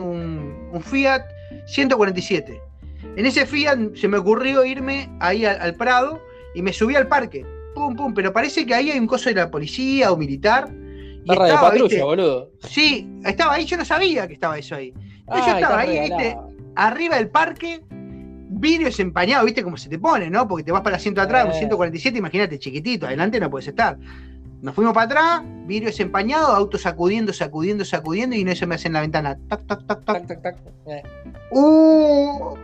un 0.72 0.82
Fiat 0.84 1.24
147. 1.66 2.62
En 3.16 3.26
ese 3.26 3.48
Fiat 3.48 3.96
se 3.96 4.08
me 4.08 4.18
ocurrió 4.20 4.64
irme 4.64 5.10
ahí 5.20 5.44
al, 5.44 5.60
al 5.60 5.74
Prado 5.74 6.22
y 6.54 6.62
me 6.62 6.72
subí 6.72 6.96
al 6.96 7.08
parque. 7.08 7.44
Pum, 7.74 7.96
pum, 7.96 8.14
pero 8.14 8.32
parece 8.32 8.64
que 8.64 8.76
ahí 8.76 8.92
hay 8.92 9.00
un 9.00 9.08
coso 9.08 9.28
de 9.30 9.34
la 9.36 9.50
policía 9.50 10.12
o 10.12 10.18
militar. 10.18 10.70
Y 10.72 11.28
Barra 11.28 11.46
de 11.46 11.50
estaba, 11.50 11.70
patrulla, 11.72 11.90
¿viste? 11.90 12.04
boludo. 12.04 12.52
Sí, 12.60 13.10
estaba 13.26 13.54
ahí, 13.56 13.66
yo 13.66 13.76
no 13.78 13.86
sabía 13.86 14.28
que 14.28 14.36
estaba 14.36 14.60
eso 14.60 14.76
ahí. 14.76 14.94
Ah, 15.28 15.44
yo 15.48 15.56
estaba 15.56 15.80
ahí, 15.80 16.00
¿viste? 16.02 16.38
arriba 16.76 17.16
del 17.16 17.30
parque, 17.30 17.82
vidrios 17.90 19.00
empañados, 19.00 19.46
¿viste 19.46 19.64
cómo 19.64 19.78
se 19.78 19.90
te 19.90 19.98
pone, 19.98 20.30
no? 20.30 20.48
Porque 20.48 20.64
te 20.64 20.72
vas 20.72 20.82
para 20.82 20.96
el 20.96 21.00
asiento 21.00 21.22
de 21.22 21.26
atrás, 21.26 21.46
un 21.46 21.52
Eh. 21.54 21.58
147, 21.58 22.20
imagínate, 22.20 22.60
chiquitito, 22.60 23.08
adelante 23.08 23.40
no 23.40 23.50
puedes 23.50 23.68
estar. 23.68 23.98
Nos 24.62 24.74
fuimos 24.74 24.94
para 24.94 25.06
atrás, 25.06 25.42
vidrios 25.66 26.00
empañados, 26.00 26.50
autos 26.50 26.82
sacudiendo, 26.82 27.34
sacudiendo, 27.34 27.86
sacudiendo, 27.86 28.36
y 28.36 28.44
no 28.44 28.56
se 28.56 28.66
me 28.66 28.76
hace 28.76 28.88
en 28.88 28.94
la 28.94 29.02
ventana. 29.02 29.38
Tac, 29.50 29.66
tac, 29.68 29.86
tac, 29.86 30.06
tac. 30.06 30.28
Tac, 30.28 30.28
tac, 30.28 30.42
tac. 30.42 30.58
Eh. 30.88 31.04
Uh, 31.52 32.56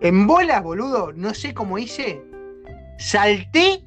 en 0.00 0.26
bolas, 0.26 0.62
boludo, 0.62 1.12
no 1.12 1.32
sé 1.34 1.54
cómo 1.54 1.78
hice. 1.78 2.20
Salté, 2.98 3.84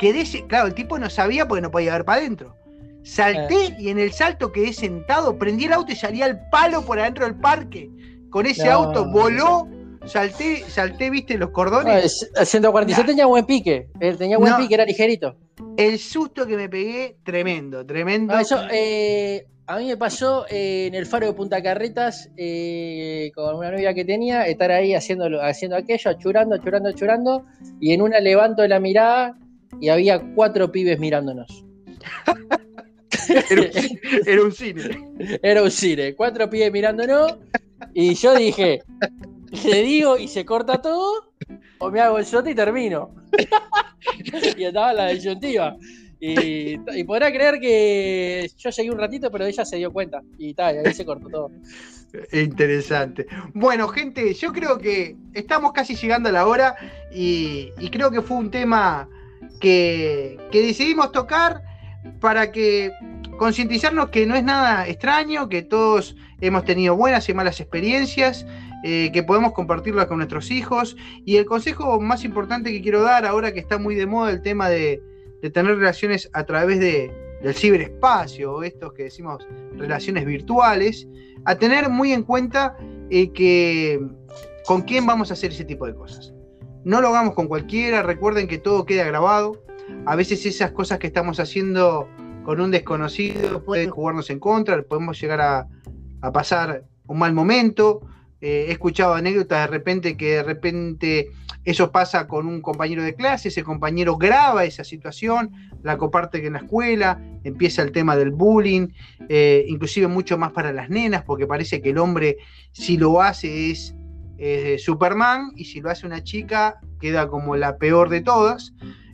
quedé. 0.00 0.24
Claro, 0.48 0.66
el 0.68 0.74
tipo 0.74 0.98
no 0.98 1.08
sabía 1.08 1.46
porque 1.48 1.62
no 1.62 1.70
podía 1.70 1.92
ver 1.92 2.04
para 2.04 2.20
adentro. 2.20 2.56
Salté 3.02 3.74
y 3.78 3.88
en 3.88 3.98
el 3.98 4.12
salto 4.12 4.52
quedé 4.52 4.72
sentado, 4.74 5.38
prendí 5.38 5.64
el 5.64 5.72
auto 5.72 5.92
y 5.92 5.96
salí 5.96 6.20
al 6.22 6.48
palo 6.50 6.82
por 6.82 7.00
adentro 7.00 7.24
del 7.24 7.36
parque. 7.36 7.90
Con 8.28 8.44
ese 8.46 8.66
No. 8.66 8.72
auto 8.72 9.06
voló, 9.10 9.66
salté, 10.04 10.64
salté, 10.68 11.08
viste, 11.10 11.38
los 11.38 11.48
No, 11.48 11.52
cordones. 11.54 12.28
el 12.36 12.46
146 12.46 13.06
tenía 13.06 13.26
buen 13.26 13.46
pique. 13.46 13.88
eh, 14.00 14.14
Tenía 14.14 14.36
buen 14.38 14.52
No. 14.52 14.58
pique, 14.58 14.74
era 14.74 14.84
ligerito. 14.84 15.34
El 15.76 15.98
susto 15.98 16.46
que 16.46 16.56
me 16.56 16.68
pegué, 16.68 17.16
tremendo, 17.22 17.84
tremendo. 17.84 18.38
Eso, 18.38 18.60
eh, 18.70 19.46
a 19.66 19.78
mí 19.78 19.86
me 19.86 19.96
pasó 19.96 20.46
eh, 20.48 20.86
en 20.86 20.94
el 20.94 21.06
faro 21.06 21.26
de 21.26 21.32
Punta 21.32 21.62
Carretas 21.62 22.28
eh, 22.36 23.30
con 23.34 23.56
una 23.56 23.70
novia 23.70 23.94
que 23.94 24.04
tenía, 24.04 24.44
estar 24.46 24.70
ahí 24.70 24.94
haciendo, 24.94 25.40
haciendo 25.40 25.76
aquello, 25.76 26.10
achurando, 26.10 26.56
achurando, 26.56 26.88
achurando, 26.88 27.46
y 27.80 27.92
en 27.92 28.02
una 28.02 28.18
levanto 28.20 28.66
la 28.66 28.80
mirada 28.80 29.38
y 29.80 29.88
había 29.88 30.20
cuatro 30.34 30.72
pibes 30.72 30.98
mirándonos. 30.98 31.64
Era, 33.28 33.62
un, 33.62 33.68
era 34.26 34.42
un 34.42 34.52
cine. 34.52 34.82
Era 35.40 35.62
un 35.62 35.70
cine, 35.70 36.14
cuatro 36.16 36.50
pibes 36.50 36.72
mirándonos, 36.72 37.36
y 37.94 38.14
yo 38.14 38.34
dije, 38.34 38.82
¿le 39.64 39.82
digo 39.82 40.16
y 40.18 40.28
se 40.28 40.44
corta 40.44 40.80
todo? 40.80 41.32
¿O 41.78 41.90
me 41.90 42.00
hago 42.00 42.18
el 42.18 42.24
shot 42.24 42.46
y 42.48 42.54
termino? 42.54 43.14
y 44.56 44.64
estaba 44.64 44.92
la 44.92 45.08
disyuntiva. 45.08 45.76
Y, 46.20 46.78
y 46.96 47.04
podrá 47.04 47.32
creer 47.32 47.58
que 47.58 48.50
yo 48.58 48.70
llegué 48.70 48.90
un 48.90 48.98
ratito, 48.98 49.30
pero 49.30 49.46
ella 49.46 49.64
se 49.64 49.76
dio 49.76 49.92
cuenta. 49.92 50.22
Y 50.38 50.54
tal, 50.54 50.76
y 50.76 50.78
ahí 50.86 50.94
se 50.94 51.06
cortó 51.06 51.28
todo. 51.28 51.50
Interesante. 52.32 53.26
Bueno, 53.54 53.88
gente, 53.88 54.34
yo 54.34 54.52
creo 54.52 54.78
que 54.78 55.16
estamos 55.32 55.72
casi 55.72 55.94
llegando 55.94 56.28
a 56.28 56.32
la 56.32 56.46
hora 56.46 56.74
y, 57.12 57.70
y 57.78 57.88
creo 57.90 58.10
que 58.10 58.20
fue 58.20 58.36
un 58.36 58.50
tema 58.50 59.08
que, 59.60 60.36
que 60.50 60.62
decidimos 60.62 61.12
tocar 61.12 61.62
para 62.20 62.50
que 62.50 62.92
concientizarnos 63.38 64.10
que 64.10 64.26
no 64.26 64.34
es 64.34 64.44
nada 64.44 64.88
extraño, 64.88 65.48
que 65.48 65.62
todos 65.62 66.16
hemos 66.40 66.64
tenido 66.64 66.96
buenas 66.96 67.28
y 67.28 67.34
malas 67.34 67.60
experiencias, 67.60 68.46
eh, 68.84 69.10
que 69.12 69.22
podemos 69.22 69.52
compartirlas 69.52 70.06
con 70.06 70.18
nuestros 70.18 70.50
hijos. 70.50 70.96
Y 71.24 71.36
el 71.36 71.46
consejo 71.46 72.00
más 72.00 72.24
importante 72.24 72.72
que 72.72 72.82
quiero 72.82 73.02
dar 73.02 73.26
ahora 73.26 73.52
que 73.52 73.60
está 73.60 73.78
muy 73.78 73.94
de 73.94 74.06
moda 74.06 74.30
el 74.30 74.42
tema 74.42 74.68
de, 74.68 75.02
de 75.42 75.50
tener 75.50 75.76
relaciones 75.76 76.30
a 76.32 76.44
través 76.44 76.80
de, 76.80 77.12
del 77.42 77.54
ciberespacio, 77.54 78.54
o 78.54 78.62
estos 78.62 78.92
que 78.92 79.04
decimos 79.04 79.46
relaciones 79.76 80.26
virtuales, 80.26 81.08
a 81.44 81.54
tener 81.54 81.88
muy 81.88 82.12
en 82.12 82.22
cuenta 82.22 82.76
eh, 83.10 83.32
que 83.32 84.00
con 84.66 84.82
quién 84.82 85.06
vamos 85.06 85.30
a 85.30 85.34
hacer 85.34 85.52
ese 85.52 85.64
tipo 85.64 85.86
de 85.86 85.94
cosas. 85.94 86.32
No 86.84 87.00
lo 87.00 87.08
hagamos 87.08 87.34
con 87.34 87.48
cualquiera, 87.48 88.02
recuerden 88.02 88.46
que 88.46 88.58
todo 88.58 88.86
queda 88.86 89.04
grabado. 89.04 89.62
A 90.06 90.16
veces 90.16 90.46
esas 90.46 90.72
cosas 90.72 90.98
que 90.98 91.06
estamos 91.06 91.40
haciendo 91.40 92.08
con 92.44 92.60
un 92.60 92.70
desconocido 92.70 93.64
pueden 93.64 93.90
jugarnos 93.90 94.30
en 94.30 94.38
contra, 94.38 94.80
podemos 94.82 95.20
llegar 95.20 95.40
a, 95.40 95.68
a 96.22 96.32
pasar 96.32 96.84
un 97.06 97.18
mal 97.18 97.32
momento. 97.32 98.00
Eh, 98.40 98.66
he 98.68 98.72
escuchado 98.72 99.14
anécdotas 99.14 99.60
de 99.62 99.66
repente 99.66 100.16
que 100.16 100.36
de 100.36 100.42
repente 100.42 101.30
eso 101.64 101.92
pasa 101.92 102.26
con 102.26 102.46
un 102.46 102.62
compañero 102.62 103.02
de 103.02 103.14
clase, 103.14 103.48
ese 103.48 103.62
compañero 103.62 104.16
graba 104.16 104.64
esa 104.64 104.82
situación, 104.82 105.50
la 105.82 105.98
comparte 105.98 106.44
en 106.46 106.54
la 106.54 106.60
escuela, 106.60 107.20
empieza 107.44 107.82
el 107.82 107.92
tema 107.92 108.16
del 108.16 108.30
bullying, 108.30 108.88
eh, 109.28 109.64
inclusive 109.68 110.06
mucho 110.08 110.38
más 110.38 110.52
para 110.52 110.72
las 110.72 110.88
nenas, 110.88 111.22
porque 111.24 111.46
parece 111.46 111.82
que 111.82 111.90
el 111.90 111.98
hombre 111.98 112.38
si 112.72 112.96
lo 112.96 113.20
hace 113.20 113.70
es 113.70 113.94
Superman 114.78 115.52
y 115.54 115.66
si 115.66 115.82
lo 115.82 115.90
hace 115.90 116.06
una 116.06 116.24
chica 116.24 116.80
queda 116.98 117.28
como 117.28 117.56
la 117.56 117.76
peor 117.76 118.08
de 118.08 118.22
todas. 118.22 118.72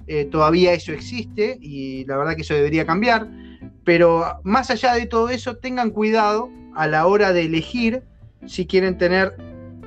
Eh, 0.09 0.25
todavía 0.27 0.73
eso 0.73 0.93
existe 0.93 1.59
y 1.61 2.05
la 2.05 2.17
verdad 2.17 2.37
que 2.37 2.43
eso 2.43 2.55
debería 2.55 2.87
cambiar, 2.87 3.29
pero 3.85 4.41
más 4.45 4.71
allá 4.71 4.95
de 4.95 5.07
todo 5.07 5.31
eso, 5.31 5.57
tengan 5.57 5.91
cuidado 5.91 6.49
a 6.77 6.87
la 6.87 7.07
hora 7.07 7.33
de 7.33 7.43
elegir 7.43 8.05
si 8.47 8.67
quieren 8.67 8.99
tener 8.99 9.37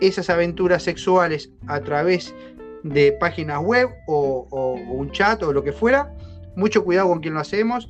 esas 0.01 0.29
aventuras 0.29 0.83
sexuales 0.83 1.51
a 1.67 1.81
través 1.81 2.33
de 2.83 3.11
páginas 3.13 3.59
web 3.59 3.89
o, 4.07 4.77
un 4.89 5.11
chat 5.11 5.43
o 5.43 5.53
lo 5.53 5.63
que 5.63 5.71
fuera. 5.71 6.13
Mucho 6.55 6.83
cuidado 6.83 7.09
con 7.09 7.19
quien 7.19 7.33
lo 7.33 7.39
hacemos 7.39 7.89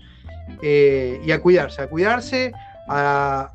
eh, 0.61 1.21
y 1.23 1.31
a 1.31 1.39
cuidarse, 1.39 1.81
a 1.81 1.87
cuidarse, 1.87 2.51
a, 2.87 3.51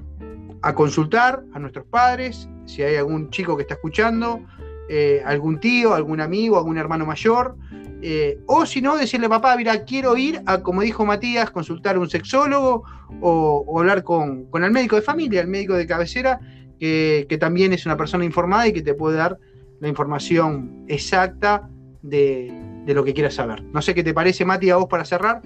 a 0.62 0.74
consultar 0.74 1.42
a 1.52 1.58
nuestros 1.58 1.84
padres, 1.86 2.48
si 2.64 2.82
hay 2.82 2.96
algún 2.96 3.30
chico 3.30 3.56
que 3.56 3.62
está 3.62 3.74
escuchando, 3.74 4.40
eh, 4.88 5.22
algún 5.24 5.60
tío, 5.60 5.94
algún 5.94 6.20
amigo, 6.20 6.56
algún 6.56 6.78
hermano 6.78 7.04
mayor. 7.06 7.56
eh, 8.02 8.38
o 8.46 8.66
si 8.66 8.82
no, 8.82 8.96
decirle, 8.96 9.28
papá, 9.28 9.56
mira, 9.56 9.84
quiero 9.84 10.16
ir 10.16 10.42
a, 10.46 10.62
como 10.62 10.82
dijo 10.82 11.04
Matías, 11.06 11.50
consultar 11.50 11.96
a 11.96 11.98
un 11.98 12.10
sexólogo 12.10 12.84
o, 13.20 13.64
o 13.66 13.80
hablar 13.80 14.02
con, 14.04 14.44
con 14.50 14.62
el 14.62 14.70
médico 14.70 14.96
de 14.96 15.02
familia, 15.02 15.40
el 15.40 15.48
médico 15.48 15.74
de 15.74 15.86
cabecera, 15.86 16.38
que, 16.78 17.36
también 17.40 17.72
es 17.72 17.86
una 17.86 17.96
persona 17.96 18.24
informada 18.24 18.66
y 18.66 18.72
que 18.72 18.82
te 18.82 18.94
puede 18.94 19.16
dar 19.16 19.38
la 19.80 19.88
información 19.88 20.84
exacta 20.88 21.68
de, 22.02 22.52
de 22.84 22.94
lo 22.94 23.04
que 23.04 23.14
quieras 23.14 23.34
saber. 23.34 23.62
No 23.72 23.82
sé 23.82 23.94
qué 23.94 24.02
te 24.02 24.14
parece, 24.14 24.44
Mati, 24.44 24.70
a 24.70 24.76
vos 24.76 24.86
para 24.88 25.04
cerrar. 25.04 25.42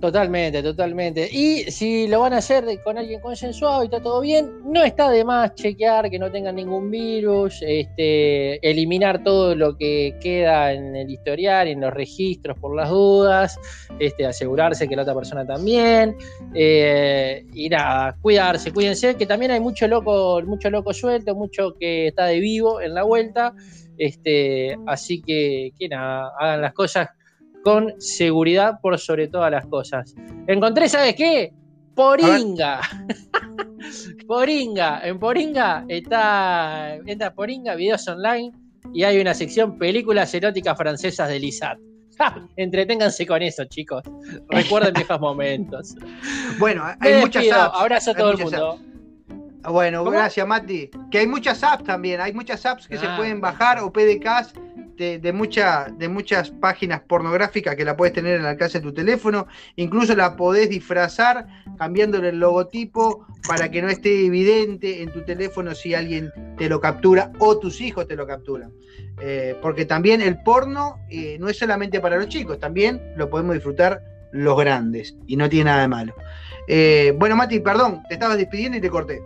Totalmente, 0.00 0.62
totalmente. 0.62 1.28
Y 1.32 1.70
si 1.70 2.06
lo 2.08 2.20
van 2.20 2.34
a 2.34 2.38
hacer 2.38 2.64
con 2.82 2.98
alguien 2.98 3.20
consensuado 3.20 3.82
y 3.82 3.86
está 3.86 4.02
todo 4.02 4.20
bien, 4.20 4.50
no 4.64 4.82
está 4.84 5.08
de 5.10 5.24
más 5.24 5.54
chequear 5.54 6.10
que 6.10 6.18
no 6.18 6.30
tengan 6.30 6.56
ningún 6.56 6.90
virus, 6.90 7.62
este, 7.62 8.56
eliminar 8.68 9.22
todo 9.22 9.54
lo 9.54 9.78
que 9.78 10.14
queda 10.20 10.72
en 10.74 10.94
el 10.94 11.08
historial, 11.08 11.68
en 11.68 11.80
los 11.80 11.94
registros 11.94 12.58
por 12.58 12.76
las 12.76 12.90
dudas, 12.90 13.58
este, 13.98 14.26
asegurarse 14.26 14.86
que 14.88 14.96
la 14.96 15.02
otra 15.02 15.14
persona 15.14 15.46
también. 15.46 16.16
eh, 16.54 17.46
y 17.54 17.70
nada, 17.70 18.16
cuidarse, 18.20 18.72
cuídense, 18.72 19.14
que 19.16 19.24
también 19.26 19.52
hay 19.52 19.60
mucho 19.60 19.88
loco, 19.88 20.42
mucho 20.44 20.68
loco 20.68 20.92
suelto, 20.92 21.34
mucho 21.34 21.76
que 21.78 22.08
está 22.08 22.26
de 22.26 22.40
vivo 22.40 22.80
en 22.80 22.92
la 22.94 23.04
vuelta. 23.04 23.54
Este, 23.96 24.76
así 24.86 25.22
que, 25.22 25.72
que 25.78 25.88
nada, 25.88 26.32
hagan 26.38 26.60
las 26.60 26.74
cosas 26.74 27.08
con 27.64 28.00
seguridad 28.00 28.78
por 28.80 28.98
sobre 28.98 29.26
todas 29.28 29.50
las 29.50 29.66
cosas. 29.66 30.14
Encontré, 30.46 30.88
¿sabes 30.88 31.14
qué? 31.16 31.52
Poringa. 31.94 32.80
Poringa. 34.26 35.00
En 35.06 35.18
Poringa 35.18 35.84
está. 35.88 36.96
Entra 37.06 37.34
Poringa, 37.34 37.74
videos 37.74 38.06
online, 38.08 38.52
y 38.92 39.02
hay 39.04 39.20
una 39.20 39.34
sección 39.34 39.78
películas 39.78 40.32
eróticas 40.34 40.76
francesas 40.76 41.28
de 41.28 41.38
Lisat. 41.40 41.78
¡Ja! 42.18 42.46
Entreténganse 42.56 43.26
con 43.26 43.42
eso, 43.42 43.64
chicos. 43.64 44.02
Recuerden 44.48 44.94
viejos 44.94 45.20
momentos. 45.20 45.94
Bueno, 46.58 46.84
Me 47.00 47.08
hay 47.08 47.20
muchas 47.22 47.42
despido. 47.42 47.62
apps. 47.62 47.80
Abrazo 47.80 48.10
a 48.12 48.14
todo 48.14 48.30
el 48.32 48.38
mundo. 48.38 48.78
Ah, 49.64 49.70
Bueno, 49.70 49.98
¿Cómo? 50.00 50.10
gracias 50.12 50.46
Mati. 50.46 50.90
Que 51.10 51.18
hay 51.18 51.26
muchas 51.26 51.62
apps 51.64 51.84
también, 51.84 52.20
hay 52.20 52.32
muchas 52.32 52.64
apps 52.66 52.86
que 52.86 52.98
se 52.98 53.06
Ah. 53.06 53.16
pueden 53.16 53.40
bajar 53.40 53.78
o 53.80 53.90
PDKs 53.92 54.52
de, 54.96 55.18
de, 55.18 55.32
mucha- 55.32 55.88
de 55.96 56.08
muchas 56.08 56.50
páginas 56.50 57.00
pornográficas 57.02 57.76
que 57.76 57.84
la 57.84 57.96
puedes 57.96 58.14
tener 58.14 58.40
al 58.40 58.46
alcance 58.46 58.78
de 58.78 58.82
tu 58.82 58.92
teléfono. 58.94 59.46
Incluso 59.76 60.14
la 60.14 60.36
podés 60.36 60.68
disfrazar 60.70 61.46
cambiándole 61.78 62.30
el 62.30 62.38
logotipo 62.40 63.26
para 63.46 63.70
que 63.70 63.82
no 63.82 63.88
esté 63.88 64.26
evidente 64.26 65.02
en 65.02 65.10
tu 65.12 65.22
teléfono 65.24 65.74
si 65.74 65.94
alguien 65.94 66.30
te 66.56 66.68
lo 66.68 66.80
captura 66.80 67.32
o 67.38 67.58
tus 67.58 67.80
hijos 67.80 68.06
te 68.06 68.16
lo 68.16 68.26
capturan. 68.26 68.72
Eh, 69.20 69.56
porque 69.62 69.84
también 69.84 70.20
el 70.20 70.42
porno 70.42 70.98
eh, 71.10 71.36
no 71.38 71.48
es 71.48 71.58
solamente 71.58 72.00
para 72.00 72.16
los 72.16 72.28
chicos, 72.28 72.58
también 72.58 73.00
lo 73.16 73.30
podemos 73.30 73.54
disfrutar 73.54 74.02
los 74.32 74.58
grandes 74.58 75.14
y 75.26 75.36
no 75.36 75.48
tiene 75.48 75.66
nada 75.70 75.82
de 75.82 75.88
malo. 75.88 76.14
Eh, 76.66 77.14
bueno, 77.16 77.36
Mati, 77.36 77.60
perdón, 77.60 78.02
te 78.08 78.14
estabas 78.14 78.38
despidiendo 78.38 78.78
y 78.78 78.80
te 78.80 78.90
corté. 78.90 79.20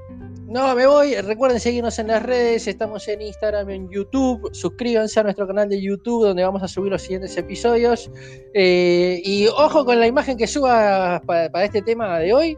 No, 0.49 0.75
me 0.75 0.87
voy. 0.87 1.15
Recuerden 1.21 1.61
seguirnos 1.61 1.99
en 1.99 2.07
las 2.09 2.23
redes. 2.23 2.67
Estamos 2.67 3.07
en 3.09 3.21
Instagram, 3.21 3.69
en 3.69 3.91
YouTube. 3.91 4.49
Suscríbanse 4.55 5.21
a 5.21 5.23
nuestro 5.25 5.47
canal 5.47 5.69
de 5.69 5.81
YouTube 5.81 6.25
donde 6.27 6.43
vamos 6.43 6.63
a 6.63 6.69
subir 6.69 6.91
los 6.91 7.03
siguientes 7.03 7.37
episodios. 7.37 8.11
Eh, 8.55 9.21
y 9.25 9.47
ojo 9.49 9.85
con 9.85 10.01
la 10.01 10.07
imagen 10.07 10.39
que 10.39 10.47
suba 10.47 11.21
pa- 11.27 11.51
para 11.51 11.65
este 11.67 11.83
tema 11.83 12.19
de 12.19 12.33
hoy. 12.33 12.57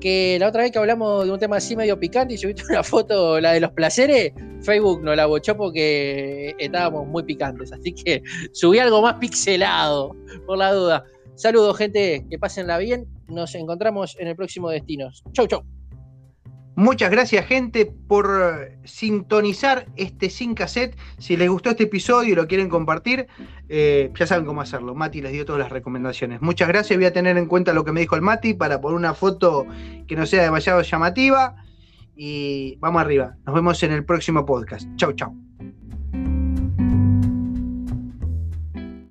Que 0.00 0.36
la 0.38 0.48
otra 0.48 0.62
vez 0.62 0.72
que 0.72 0.78
hablamos 0.78 1.24
de 1.26 1.32
un 1.32 1.38
tema 1.38 1.56
así 1.56 1.76
medio 1.76 1.98
picante 1.98 2.34
y 2.34 2.38
subiste 2.38 2.62
una 2.68 2.82
foto, 2.82 3.40
la 3.40 3.52
de 3.52 3.60
los 3.60 3.70
placeres, 3.72 4.32
Facebook 4.62 5.02
nos 5.02 5.16
la 5.16 5.24
bochó 5.26 5.56
porque 5.56 6.54
estábamos 6.58 7.06
muy 7.06 7.22
picantes. 7.22 7.72
Así 7.72 7.92
que 7.94 8.22
subí 8.52 8.78
algo 8.78 9.00
más 9.00 9.14
pixelado, 9.14 10.14
por 10.46 10.58
la 10.58 10.72
duda. 10.74 11.04
Saludos, 11.36 11.78
gente. 11.78 12.26
Que 12.28 12.38
pásenla 12.38 12.76
bien. 12.76 13.06
Nos 13.28 13.54
encontramos 13.54 14.14
en 14.20 14.28
el 14.28 14.36
próximo 14.36 14.68
Destinos. 14.68 15.22
Chau, 15.32 15.46
chau. 15.46 15.62
Muchas 16.80 17.10
gracias, 17.10 17.44
gente, 17.44 17.84
por 17.84 18.70
sintonizar 18.84 19.84
este 19.96 20.30
sin 20.30 20.54
cassette. 20.54 20.96
Si 21.18 21.36
les 21.36 21.50
gustó 21.50 21.68
este 21.68 21.82
episodio 21.82 22.32
y 22.32 22.34
lo 22.34 22.48
quieren 22.48 22.70
compartir, 22.70 23.26
eh, 23.68 24.10
ya 24.18 24.26
saben 24.26 24.46
cómo 24.46 24.62
hacerlo. 24.62 24.94
Mati 24.94 25.20
les 25.20 25.32
dio 25.32 25.44
todas 25.44 25.58
las 25.58 25.70
recomendaciones. 25.70 26.40
Muchas 26.40 26.68
gracias. 26.68 26.98
Voy 26.98 27.04
a 27.04 27.12
tener 27.12 27.36
en 27.36 27.44
cuenta 27.44 27.74
lo 27.74 27.84
que 27.84 27.92
me 27.92 28.00
dijo 28.00 28.16
el 28.16 28.22
Mati 28.22 28.54
para 28.54 28.80
poner 28.80 28.96
una 28.96 29.12
foto 29.12 29.66
que 30.08 30.16
no 30.16 30.24
sea 30.24 30.42
demasiado 30.42 30.80
llamativa. 30.80 31.54
Y 32.16 32.76
vamos 32.80 33.02
arriba. 33.02 33.36
Nos 33.44 33.54
vemos 33.54 33.82
en 33.82 33.92
el 33.92 34.06
próximo 34.06 34.46
podcast. 34.46 34.88
Chau, 34.96 35.12
chau. 35.12 35.49